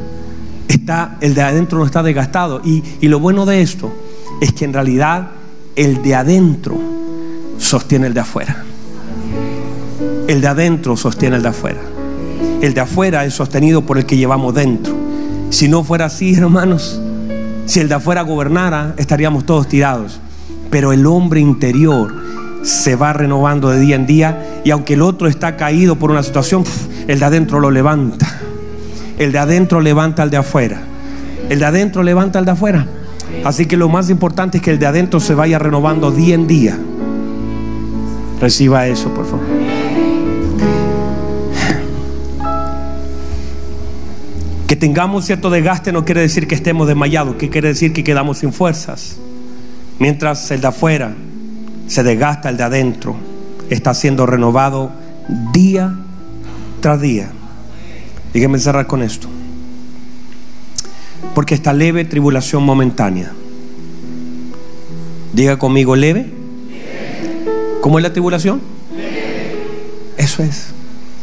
Está, 0.67 1.17
el 1.21 1.35
de 1.35 1.41
adentro 1.41 1.79
no 1.79 1.85
está 1.85 2.01
desgastado. 2.03 2.61
Y, 2.63 2.83
y 3.01 3.07
lo 3.07 3.19
bueno 3.19 3.45
de 3.45 3.61
esto 3.61 3.91
es 4.41 4.53
que 4.53 4.65
en 4.65 4.73
realidad 4.73 5.31
el 5.75 6.01
de 6.01 6.15
adentro 6.15 6.79
sostiene 7.57 8.07
el 8.07 8.13
de 8.13 8.19
afuera. 8.21 8.63
El 10.27 10.41
de 10.41 10.47
adentro 10.47 10.97
sostiene 10.97 11.35
el 11.35 11.43
de 11.43 11.49
afuera. 11.49 11.81
El 12.61 12.73
de 12.73 12.81
afuera 12.81 13.25
es 13.25 13.33
sostenido 13.33 13.85
por 13.85 13.97
el 13.97 14.05
que 14.05 14.17
llevamos 14.17 14.53
dentro. 14.55 14.95
Si 15.49 15.67
no 15.67 15.83
fuera 15.83 16.05
así, 16.05 16.33
hermanos, 16.37 16.99
si 17.65 17.79
el 17.79 17.89
de 17.89 17.95
afuera 17.95 18.21
gobernara, 18.21 18.95
estaríamos 18.97 19.45
todos 19.45 19.67
tirados. 19.67 20.19
Pero 20.71 20.93
el 20.93 21.05
hombre 21.05 21.39
interior 21.39 22.24
se 22.65 22.95
va 22.95 23.13
renovando 23.13 23.69
de 23.69 23.79
día 23.79 23.95
en 23.95 24.07
día 24.07 24.61
y 24.63 24.71
aunque 24.71 24.95
el 24.95 25.03
otro 25.03 25.27
está 25.27 25.55
caído 25.55 25.97
por 25.97 26.09
una 26.09 26.23
situación, 26.23 26.63
el 27.07 27.19
de 27.19 27.25
adentro 27.25 27.59
lo 27.59 27.69
levanta. 27.69 28.27
El 29.19 29.31
de 29.31 29.37
adentro 29.37 29.79
levanta 29.81 30.23
al 30.23 30.31
de 30.31 30.37
afuera. 30.37 30.81
El 31.47 31.59
de 31.59 31.65
adentro 31.65 32.01
levanta 32.01 32.39
al 32.39 32.45
de 32.45 32.51
afuera. 32.51 32.87
Así 33.43 33.67
que 33.67 33.77
lo 33.77 33.87
más 33.87 34.09
importante 34.09 34.57
es 34.57 34.63
que 34.63 34.71
el 34.71 34.79
de 34.79 34.87
adentro 34.87 35.19
se 35.19 35.35
vaya 35.35 35.59
renovando 35.59 36.11
día 36.11 36.33
en 36.33 36.47
día. 36.47 36.77
Reciba 38.41 38.87
eso, 38.87 39.09
por 39.13 39.25
favor. 39.25 39.45
Que 44.67 44.75
tengamos 44.75 45.25
cierto 45.25 45.51
desgaste 45.51 45.91
no 45.91 46.03
quiere 46.03 46.21
decir 46.21 46.47
que 46.47 46.55
estemos 46.55 46.87
desmayados, 46.87 47.35
que 47.35 47.51
quiere 47.51 47.67
decir 47.67 47.93
que 47.93 48.03
quedamos 48.03 48.39
sin 48.39 48.51
fuerzas. 48.51 49.17
Mientras 49.99 50.49
el 50.49 50.61
de 50.61 50.67
afuera 50.67 51.15
se 51.87 52.03
desgasta, 52.03 52.49
el 52.49 52.57
de 52.57 52.63
adentro 52.63 53.15
está 53.69 53.93
siendo 53.93 54.25
renovado 54.25 54.91
día 55.53 55.95
tras 56.81 57.01
día. 57.01 57.31
Dígame 58.33 58.59
cerrar 58.59 58.87
con 58.87 59.01
esto. 59.01 59.27
Porque 61.33 61.55
esta 61.55 61.73
leve 61.73 62.05
tribulación 62.05 62.63
momentánea. 62.63 63.31
Diga 65.33 65.57
conmigo 65.57 65.95
leve. 65.95 66.31
¿Cómo 67.81 67.99
es 67.99 68.03
la 68.03 68.13
tribulación? 68.13 68.61
Eso 70.17 70.43
es. 70.43 70.67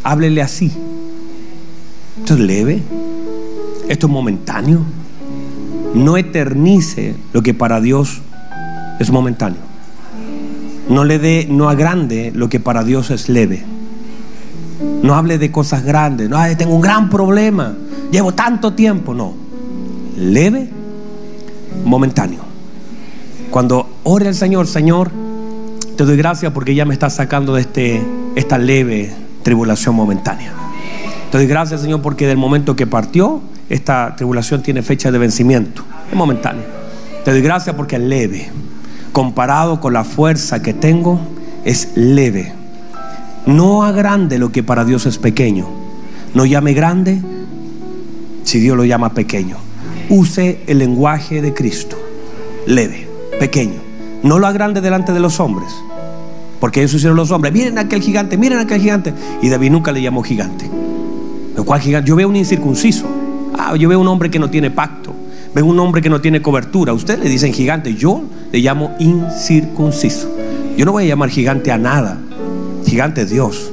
Háblele 0.02 0.42
así. 0.42 0.72
Esto 2.18 2.34
es 2.34 2.40
leve. 2.40 2.82
Esto 3.88 4.06
es 4.06 4.12
momentáneo. 4.12 4.80
No 5.94 6.16
eternice 6.16 7.14
lo 7.32 7.42
que 7.42 7.54
para 7.54 7.80
Dios 7.80 8.20
es 9.00 9.10
momentáneo. 9.10 9.71
No 10.92 11.04
le 11.04 11.18
dé, 11.18 11.46
no 11.48 11.70
agrande 11.70 12.32
lo 12.34 12.50
que 12.50 12.60
para 12.60 12.84
Dios 12.84 13.10
es 13.10 13.30
leve. 13.30 13.64
No 15.02 15.14
hable 15.14 15.38
de 15.38 15.50
cosas 15.50 15.84
grandes. 15.84 16.28
No, 16.28 16.36
tengo 16.58 16.74
un 16.74 16.82
gran 16.82 17.08
problema. 17.08 17.74
Llevo 18.10 18.34
tanto 18.34 18.74
tiempo. 18.74 19.14
No. 19.14 19.32
Leve, 20.18 20.68
momentáneo. 21.86 22.40
Cuando 23.50 23.88
ore 24.02 24.28
al 24.28 24.34
Señor, 24.34 24.66
Señor, 24.66 25.10
te 25.96 26.04
doy 26.04 26.18
gracias 26.18 26.52
porque 26.52 26.74
ya 26.74 26.84
me 26.84 26.92
estás 26.92 27.14
sacando 27.14 27.54
de 27.54 27.62
este, 27.62 28.02
esta 28.36 28.58
leve 28.58 29.14
tribulación 29.42 29.94
momentánea. 29.94 30.52
Te 31.30 31.38
doy 31.38 31.46
gracias, 31.46 31.80
Señor, 31.80 32.02
porque 32.02 32.26
del 32.26 32.36
momento 32.36 32.76
que 32.76 32.86
partió, 32.86 33.40
esta 33.70 34.14
tribulación 34.14 34.62
tiene 34.62 34.82
fecha 34.82 35.10
de 35.10 35.16
vencimiento. 35.16 35.84
Es 36.10 36.16
momentáneo. 36.16 36.64
Te 37.24 37.30
doy 37.30 37.40
gracias 37.40 37.74
porque 37.76 37.96
es 37.96 38.02
leve. 38.02 38.50
Comparado 39.12 39.80
con 39.80 39.92
la 39.92 40.04
fuerza 40.04 40.62
que 40.62 40.72
tengo, 40.72 41.20
es 41.64 41.90
leve. 41.94 42.52
No 43.46 43.82
agrande 43.82 44.38
lo 44.38 44.52
que 44.52 44.62
para 44.62 44.84
Dios 44.84 45.06
es 45.06 45.18
pequeño. 45.18 45.68
No 46.34 46.46
llame 46.46 46.72
grande 46.72 47.20
si 48.44 48.58
Dios 48.58 48.76
lo 48.76 48.84
llama 48.84 49.12
pequeño. 49.14 49.56
Use 50.08 50.60
el 50.66 50.78
lenguaje 50.78 51.42
de 51.42 51.52
Cristo. 51.52 51.96
Leve, 52.66 53.08
pequeño. 53.38 53.80
No 54.22 54.38
lo 54.38 54.46
agrande 54.46 54.80
delante 54.80 55.12
de 55.12 55.20
los 55.20 55.40
hombres. 55.40 55.72
Porque 56.60 56.82
eso 56.82 56.96
hicieron 56.96 57.16
los 57.16 57.30
hombres. 57.32 57.52
Miren 57.52 57.78
aquel 57.78 58.00
gigante, 58.00 58.38
miren 58.38 58.58
aquel 58.58 58.80
gigante. 58.80 59.12
Y 59.42 59.48
David 59.48 59.72
nunca 59.72 59.90
le 59.90 60.00
llamó 60.00 60.22
gigante. 60.22 60.70
¿Cuál 61.64 61.80
gigante? 61.80 62.08
Yo 62.08 62.16
veo 62.16 62.28
un 62.28 62.36
incircunciso. 62.36 63.06
Ah, 63.58 63.74
yo 63.76 63.88
veo 63.88 63.98
un 64.00 64.06
hombre 64.06 64.30
que 64.30 64.38
no 64.38 64.48
tiene 64.48 64.70
pacto. 64.70 65.01
Veo 65.54 65.66
un 65.66 65.78
hombre 65.78 66.00
que 66.00 66.08
no 66.08 66.20
tiene 66.20 66.40
cobertura. 66.40 66.92
Usted 66.92 67.18
le 67.18 67.28
dicen 67.28 67.52
gigante. 67.52 67.94
Yo 67.94 68.22
le 68.50 68.58
llamo 68.60 68.94
incircunciso. 68.98 70.34
Yo 70.76 70.84
no 70.84 70.92
voy 70.92 71.04
a 71.04 71.08
llamar 71.08 71.30
gigante 71.30 71.70
a 71.70 71.78
nada. 71.78 72.18
Gigante 72.86 73.22
es 73.22 73.30
Dios. 73.30 73.70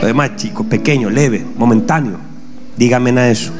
Lo 0.00 0.06
demás, 0.06 0.36
chico, 0.36 0.64
pequeño, 0.64 1.10
leve, 1.10 1.44
momentáneo. 1.56 2.18
Dígame 2.76 3.10
a 3.18 3.30
eso. 3.30 3.52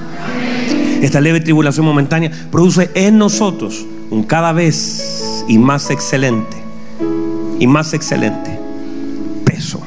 Esta 1.03 1.21
leve 1.21 1.41
tribulación 1.41 1.87
momentánea 1.87 2.31
produce 2.51 2.91
en 2.95 3.17
nosotros 3.17 3.87
un 4.11 4.23
cada 4.23 4.53
vez 4.53 5.45
y 5.49 5.57
más 5.59 5.91
excelente, 5.91 6.57
y 7.59 7.67
más 7.67 7.95
excelente 7.95 8.59
peso, 9.45 9.81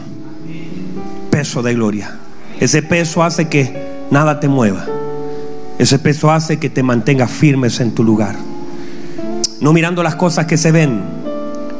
peso 1.29 1.61
de 1.61 1.73
gloria. 1.73 2.17
Ese 2.59 2.81
peso 2.81 3.23
hace 3.23 3.47
que 3.47 4.05
nada 4.09 4.39
te 4.39 4.47
mueva. 4.47 4.85
Ese 5.79 5.99
peso 5.99 6.31
hace 6.31 6.57
que 6.57 6.69
te 6.69 6.83
mantengas 6.83 7.31
firmes 7.31 7.79
en 7.79 7.91
tu 7.91 8.03
lugar. 8.03 8.35
No 9.61 9.73
mirando 9.73 10.03
las 10.03 10.15
cosas 10.15 10.45
que 10.45 10.57
se 10.57 10.71
ven, 10.71 11.01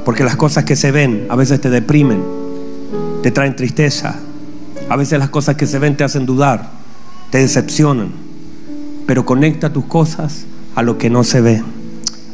porque 0.05 0.23
las 0.23 0.35
cosas 0.35 0.63
que 0.63 0.75
se 0.75 0.91
ven 0.91 1.27
a 1.29 1.35
veces 1.35 1.61
te 1.61 1.69
deprimen 1.69 2.43
te 3.23 3.31
traen 3.31 3.55
tristeza. 3.55 4.15
A 4.89 4.97
veces 4.97 5.17
las 5.17 5.29
cosas 5.29 5.55
que 5.55 5.65
se 5.65 5.79
ven 5.79 5.97
te 5.97 6.03
hacen 6.03 6.25
dudar, 6.27 6.69
te 7.31 7.39
decepcionan. 7.39 8.11
Pero 9.07 9.25
conecta 9.25 9.71
tus 9.71 9.85
cosas 9.85 10.45
a 10.75 10.83
lo 10.83 10.97
que 10.97 11.09
no 11.09 11.23
se 11.23 11.41
ve. 11.41 11.63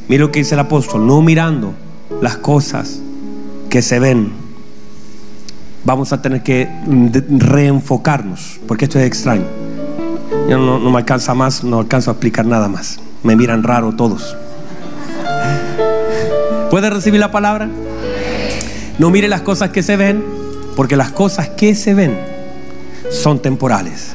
Mira 0.10 0.22
lo 0.26 0.32
que 0.32 0.40
dice 0.40 0.56
el 0.56 0.60
apóstol, 0.60 1.06
no 1.06 1.22
mirando 1.22 1.74
las 2.22 2.38
cosas 2.38 3.00
que 3.70 3.84
se 3.84 4.00
ven. 4.00 4.32
Vamos 5.86 6.12
a 6.12 6.22
tener 6.22 6.42
que 6.42 6.68
reenfocarnos, 7.30 8.60
porque 8.68 8.86
esto 8.86 9.00
es 9.00 9.06
extraño. 9.06 9.46
Yo 10.50 10.58
no, 10.58 10.80
me 10.80 10.98
alcanza 10.98 11.34
más, 11.34 11.64
no 11.64 11.80
alcanzo 11.80 12.12
a 12.12 12.14
explicar 12.14 12.46
nada 12.46 12.68
más. 12.68 13.00
Me 13.24 13.36
miran 13.36 13.64
raro 13.64 13.94
todos. 13.94 14.36
¿Puede 16.70 16.90
recibir 16.90 17.20
la 17.20 17.32
palabra? 17.32 17.70
No 18.98 19.10
mire 19.10 19.28
las 19.28 19.42
cosas 19.42 19.70
que 19.70 19.82
se 19.82 19.96
ven, 19.96 20.24
porque 20.76 20.96
las 20.96 21.12
cosas 21.12 21.50
que 21.50 21.74
se 21.74 21.94
ven 21.94 22.18
son 23.12 23.42
temporales. 23.42 24.12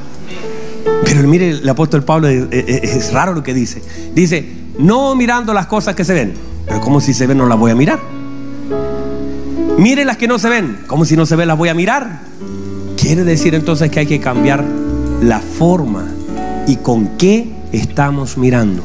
Pero 1.04 1.26
mire, 1.28 1.50
el 1.50 1.68
apóstol 1.68 2.04
Pablo 2.04 2.28
es, 2.28 3.12
raro 3.12 3.34
lo 3.34 3.42
que 3.42 3.54
dice. 3.54 3.82
Dice, 4.14 4.46
no 4.78 5.14
mirando 5.14 5.52
las 5.52 5.66
cosas 5.66 5.94
que 5.94 6.04
se 6.04 6.14
ven. 6.14 6.34
Pero 6.66 6.80
como 6.80 7.00
si 7.00 7.12
se 7.12 7.26
ven 7.26 7.38
no 7.38 7.46
las 7.46 7.58
voy 7.58 7.70
a 7.70 7.74
mirar. 7.74 7.98
Mire 9.78 10.04
las 10.04 10.16
que 10.16 10.28
no 10.28 10.38
se 10.38 10.48
ven. 10.48 10.78
Como 10.86 11.04
si 11.04 11.16
no 11.16 11.26
se 11.26 11.36
ven, 11.36 11.48
las 11.48 11.58
voy 11.58 11.68
a 11.68 11.74
mirar. 11.74 12.20
Quiere 12.96 13.24
decir 13.24 13.54
entonces 13.54 13.90
que 13.90 14.00
hay 14.00 14.06
que 14.06 14.20
cambiar 14.20 14.64
la 15.24 15.40
forma 15.40 16.06
y 16.66 16.76
con 16.76 17.16
qué 17.16 17.50
estamos 17.72 18.36
mirando. 18.36 18.82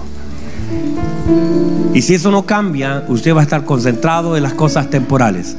Y 1.94 2.02
si 2.02 2.16
eso 2.16 2.32
no 2.32 2.46
cambia, 2.46 3.04
usted 3.08 3.36
va 3.36 3.42
a 3.42 3.44
estar 3.44 3.66
concentrado 3.66 4.38
en 4.38 4.44
las 4.44 4.54
cosas 4.54 4.90
temporales. 4.90 5.58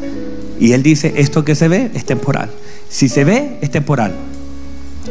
Y 0.59 0.72
él 0.72 0.83
dice, 0.83 1.14
esto 1.16 1.45
que 1.45 1.55
se 1.55 1.68
ve 1.68 1.91
es 1.95 2.05
temporal. 2.05 2.51
Si 2.89 3.09
se 3.09 3.24
ve, 3.24 3.59
es 3.61 3.70
temporal. 3.70 4.12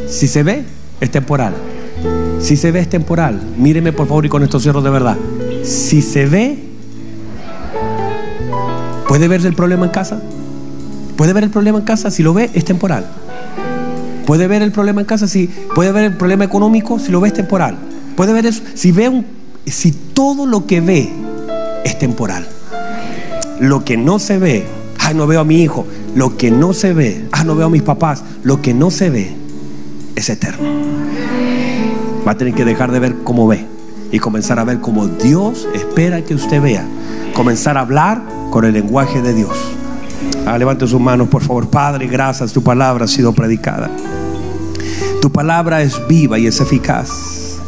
Si 0.08 0.28
se 0.28 0.44
ve, 0.44 0.64
es 1.02 1.12
temporal. 1.12 1.54
Si 2.40 2.56
se 2.56 2.72
ve, 2.72 2.80
es 2.80 2.90
temporal. 2.90 3.40
Míreme 3.58 3.92
por 3.94 4.08
favor 4.08 4.26
y 4.26 4.30
con 4.30 4.44
esto 4.44 4.60
cierro 4.60 4.82
de 4.82 4.90
verdad. 4.90 5.18
Si 5.64 6.02
se 6.02 6.26
ve, 6.26 6.58
¿puede 9.08 9.28
ver 9.28 9.46
el 9.46 9.54
problema 9.54 9.86
en 9.86 9.92
casa? 9.92 10.22
¿Puede 11.16 11.34
ver 11.34 11.44
el 11.44 11.50
problema 11.50 11.80
en 11.80 11.86
casa? 11.86 12.10
Si 12.12 12.24
lo 12.24 12.34
ve, 12.34 12.50
es 12.54 12.64
temporal. 12.64 13.06
¿Puede 14.30 14.46
ver 14.46 14.62
el 14.62 14.72
problema 14.72 15.02
en 15.02 15.08
casa? 15.08 15.28
Si 15.28 15.48
puede 15.74 15.92
ver 15.92 16.04
el 16.04 16.16
problema 16.16 16.44
económico, 16.44 17.00
si 17.00 17.12
lo 17.12 17.20
ve, 17.20 17.30
es 17.30 17.34
temporal. 17.34 17.80
¿Puede 18.16 18.32
ver 18.32 18.46
eso? 18.46 18.62
Si 18.76 18.92
ve 18.92 19.10
un, 19.10 19.26
si 19.66 19.92
todo 19.92 20.46
lo 20.46 20.68
que 20.68 20.82
ve 20.82 21.10
es 21.84 21.98
temporal. 21.98 22.48
Lo 23.60 23.84
que 23.84 23.98
no 23.98 24.20
se 24.20 24.38
ve, 24.38 24.68
ay, 25.00 25.16
no 25.16 25.26
veo 25.26 25.40
a 25.40 25.46
mi 25.46 25.64
hijo. 25.64 25.88
Lo 26.14 26.38
que 26.38 26.52
no 26.52 26.74
se 26.74 26.94
ve, 26.94 27.26
ah, 27.32 27.44
no 27.44 27.56
veo 27.56 27.66
a 27.66 27.70
mis 27.72 27.82
papás. 27.82 28.24
Lo 28.44 28.62
que 28.62 28.72
no 28.72 28.92
se 28.92 29.10
ve 29.10 29.36
es 30.16 30.30
eterno. 30.30 30.70
Va 32.28 32.34
a 32.34 32.38
tener 32.38 32.54
que 32.54 32.66
dejar 32.66 32.92
de 32.92 33.00
ver 33.00 33.16
como 33.24 33.48
ve 33.48 33.66
y 34.12 34.20
comenzar 34.20 34.60
a 34.60 34.64
ver 34.64 34.80
como 34.80 35.08
Dios 35.08 35.68
espera 35.74 36.22
que 36.24 36.36
usted 36.36 36.62
vea. 36.62 36.86
Comenzar 37.34 37.78
a 37.78 37.82
hablar 37.82 38.22
con 38.52 38.64
el 38.64 38.74
lenguaje 38.74 39.24
de 39.24 39.34
Dios. 39.34 39.58
Ah, 40.46 40.60
levante 40.60 40.86
sus 40.86 41.02
manos, 41.02 41.30
por 41.30 41.42
favor. 41.42 41.68
Padre, 41.68 42.06
gracias. 42.06 42.54
Tu 42.54 42.62
palabra 42.62 43.06
ha 43.06 43.08
sido 43.08 43.34
predicada. 43.34 43.90
Tu 45.22 45.30
palabra 45.32 45.82
es 45.82 46.08
viva 46.08 46.40
y 46.40 46.48
es 46.48 46.62
eficaz. 46.62 47.60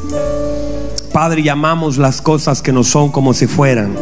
Padre, 1.12 1.43
llamamos 1.43 1.97
las 1.97 2.22
cosas 2.22 2.62
que 2.62 2.72
no 2.72 2.84
son 2.86 3.12
como 3.12 3.34
si 3.34 3.45
fueran. 3.45 3.93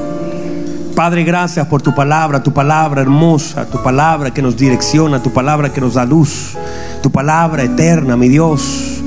Padre, 0.95 1.23
gracias 1.23 1.65
por 1.65 1.81
tu 1.81 1.95
palabra, 1.95 2.43
tu 2.43 2.53
palabra 2.53 3.01
hermosa, 3.01 3.65
tu 3.65 3.81
palabra 3.81 4.31
que 4.31 4.43
nos 4.43 4.55
direcciona, 4.55 5.23
tu 5.23 5.31
palabra 5.31 5.73
que 5.73 5.81
nos 5.81 5.95
da 5.95 6.05
luz, 6.05 6.55
tu 7.01 7.11
palabra 7.11 7.63
eterna, 7.63 8.15
mi 8.15 8.27
Dios. 8.27 9.01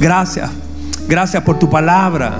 Gracias, 0.00 0.48
gracias 1.08 1.42
por 1.42 1.58
tu 1.58 1.68
palabra. 1.68 2.38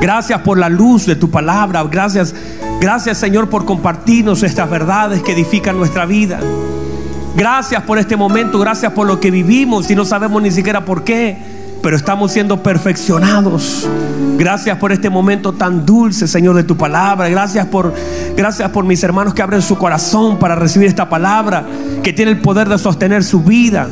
Gracias 0.00 0.40
por 0.42 0.58
la 0.58 0.68
luz 0.68 1.06
de 1.06 1.16
tu 1.16 1.30
palabra. 1.30 1.82
Gracias, 1.84 2.34
gracias 2.80 3.16
Señor 3.16 3.48
por 3.48 3.64
compartirnos 3.64 4.42
estas 4.42 4.68
verdades 4.68 5.22
que 5.22 5.32
edifican 5.32 5.78
nuestra 5.78 6.04
vida. 6.04 6.38
Gracias 7.36 7.82
por 7.82 7.98
este 7.98 8.16
momento, 8.16 8.58
gracias 8.58 8.92
por 8.92 9.06
lo 9.06 9.20
que 9.20 9.30
vivimos 9.30 9.90
y 9.90 9.94
no 9.94 10.06
sabemos 10.06 10.40
ni 10.40 10.50
siquiera 10.50 10.86
por 10.86 11.04
qué, 11.04 11.36
pero 11.82 11.94
estamos 11.94 12.32
siendo 12.32 12.62
perfeccionados. 12.62 13.86
Gracias 14.38 14.78
por 14.78 14.90
este 14.90 15.10
momento 15.10 15.52
tan 15.52 15.84
dulce, 15.84 16.26
Señor, 16.28 16.56
de 16.56 16.64
tu 16.64 16.78
palabra. 16.78 17.28
Gracias 17.28 17.66
por, 17.66 17.92
gracias 18.34 18.70
por 18.70 18.86
mis 18.86 19.02
hermanos 19.02 19.34
que 19.34 19.42
abren 19.42 19.60
su 19.60 19.76
corazón 19.76 20.38
para 20.38 20.54
recibir 20.54 20.88
esta 20.88 21.10
palabra, 21.10 21.66
que 22.02 22.14
tiene 22.14 22.30
el 22.30 22.40
poder 22.40 22.70
de 22.70 22.78
sostener 22.78 23.22
su 23.22 23.42
vida. 23.42 23.86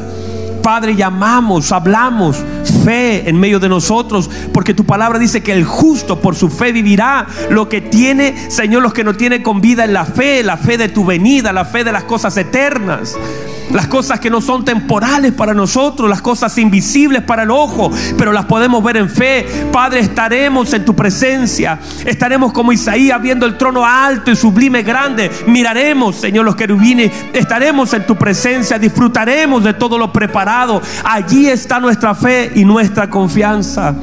Padre, 0.64 0.96
llamamos, 0.96 1.72
hablamos 1.72 2.42
fe 2.86 3.28
en 3.28 3.38
medio 3.38 3.60
de 3.60 3.68
nosotros, 3.68 4.30
porque 4.50 4.72
tu 4.72 4.86
palabra 4.86 5.18
dice 5.18 5.42
que 5.42 5.52
el 5.52 5.62
justo 5.66 6.22
por 6.22 6.36
su 6.36 6.48
fe 6.48 6.72
vivirá. 6.72 7.26
Lo 7.50 7.68
que 7.68 7.82
tiene, 7.82 8.50
Señor, 8.50 8.82
los 8.82 8.94
que 8.94 9.04
no 9.04 9.14
tiene 9.14 9.42
con 9.42 9.60
vida 9.60 9.84
en 9.84 9.92
la 9.92 10.06
fe, 10.06 10.42
la 10.42 10.56
fe 10.56 10.78
de 10.78 10.88
tu 10.88 11.04
venida, 11.04 11.52
la 11.52 11.66
fe 11.66 11.84
de 11.84 11.92
las 11.92 12.04
cosas 12.04 12.34
eternas. 12.38 13.14
Las 13.72 13.86
cosas 13.88 14.20
que 14.20 14.30
no 14.30 14.40
son 14.40 14.64
temporales 14.64 15.32
para 15.32 15.54
nosotros, 15.54 16.08
las 16.08 16.20
cosas 16.20 16.56
invisibles 16.58 17.22
para 17.22 17.44
el 17.44 17.50
ojo, 17.50 17.90
pero 18.16 18.32
las 18.32 18.44
podemos 18.44 18.82
ver 18.84 18.96
en 18.96 19.08
fe. 19.08 19.46
Padre, 19.72 20.00
estaremos 20.00 20.72
en 20.72 20.84
tu 20.84 20.94
presencia. 20.94 21.78
Estaremos 22.04 22.52
como 22.52 22.72
Isaías 22.72 23.20
viendo 23.20 23.46
el 23.46 23.56
trono 23.56 23.84
alto 23.84 24.30
y 24.30 24.36
sublime 24.36 24.82
grande. 24.82 25.30
Miraremos, 25.46 26.16
Señor, 26.16 26.44
los 26.44 26.56
querubines. 26.56 27.10
Estaremos 27.32 27.92
en 27.94 28.06
tu 28.06 28.16
presencia. 28.16 28.78
Disfrutaremos 28.78 29.64
de 29.64 29.74
todo 29.74 29.98
lo 29.98 30.12
preparado. 30.12 30.80
Allí 31.04 31.48
está 31.48 31.80
nuestra 31.80 32.14
fe 32.14 32.52
y 32.54 32.64
nuestra 32.64 33.10
confianza. 33.10 33.94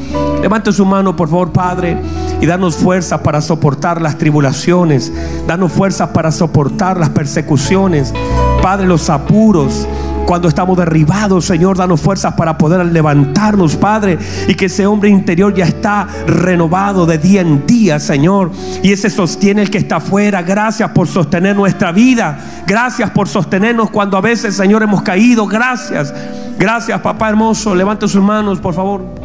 Levante 0.41 0.71
su 0.71 0.85
mano, 0.85 1.15
por 1.15 1.29
favor, 1.29 1.51
Padre, 1.51 1.97
y 2.41 2.45
danos 2.45 2.75
fuerzas 2.75 3.21
para 3.21 3.41
soportar 3.41 4.01
las 4.01 4.17
tribulaciones. 4.17 5.11
Danos 5.47 5.71
fuerzas 5.71 6.09
para 6.09 6.31
soportar 6.31 6.97
las 6.97 7.09
persecuciones. 7.09 8.13
Padre, 8.61 8.85
los 8.85 9.09
apuros. 9.09 9.87
Cuando 10.25 10.47
estamos 10.47 10.77
derribados, 10.77 11.45
Señor, 11.45 11.77
danos 11.77 11.99
fuerzas 11.99 12.35
para 12.35 12.57
poder 12.57 12.85
levantarnos, 12.85 13.75
Padre, 13.75 14.17
y 14.47 14.53
que 14.53 14.65
ese 14.65 14.85
hombre 14.85 15.09
interior 15.09 15.53
ya 15.53 15.65
está 15.65 16.07
renovado 16.27 17.05
de 17.05 17.17
día 17.17 17.41
en 17.41 17.65
día, 17.65 17.99
Señor. 17.99 18.51
Y 18.83 18.91
ese 18.91 19.09
sostiene 19.09 19.63
el 19.63 19.71
que 19.71 19.79
está 19.79 19.97
afuera. 19.97 20.41
Gracias 20.43 20.89
por 20.91 21.07
sostener 21.07 21.55
nuestra 21.55 21.91
vida. 21.91 22.37
Gracias 22.67 23.09
por 23.09 23.27
sostenernos 23.27 23.89
cuando 23.89 24.15
a 24.15 24.21
veces, 24.21 24.55
Señor, 24.55 24.83
hemos 24.83 25.01
caído. 25.01 25.47
Gracias. 25.47 26.13
Gracias, 26.57 27.01
papá 27.01 27.29
hermoso. 27.29 27.73
Levante 27.73 28.07
sus 28.07 28.21
manos, 28.21 28.59
por 28.59 28.73
favor. 28.73 29.20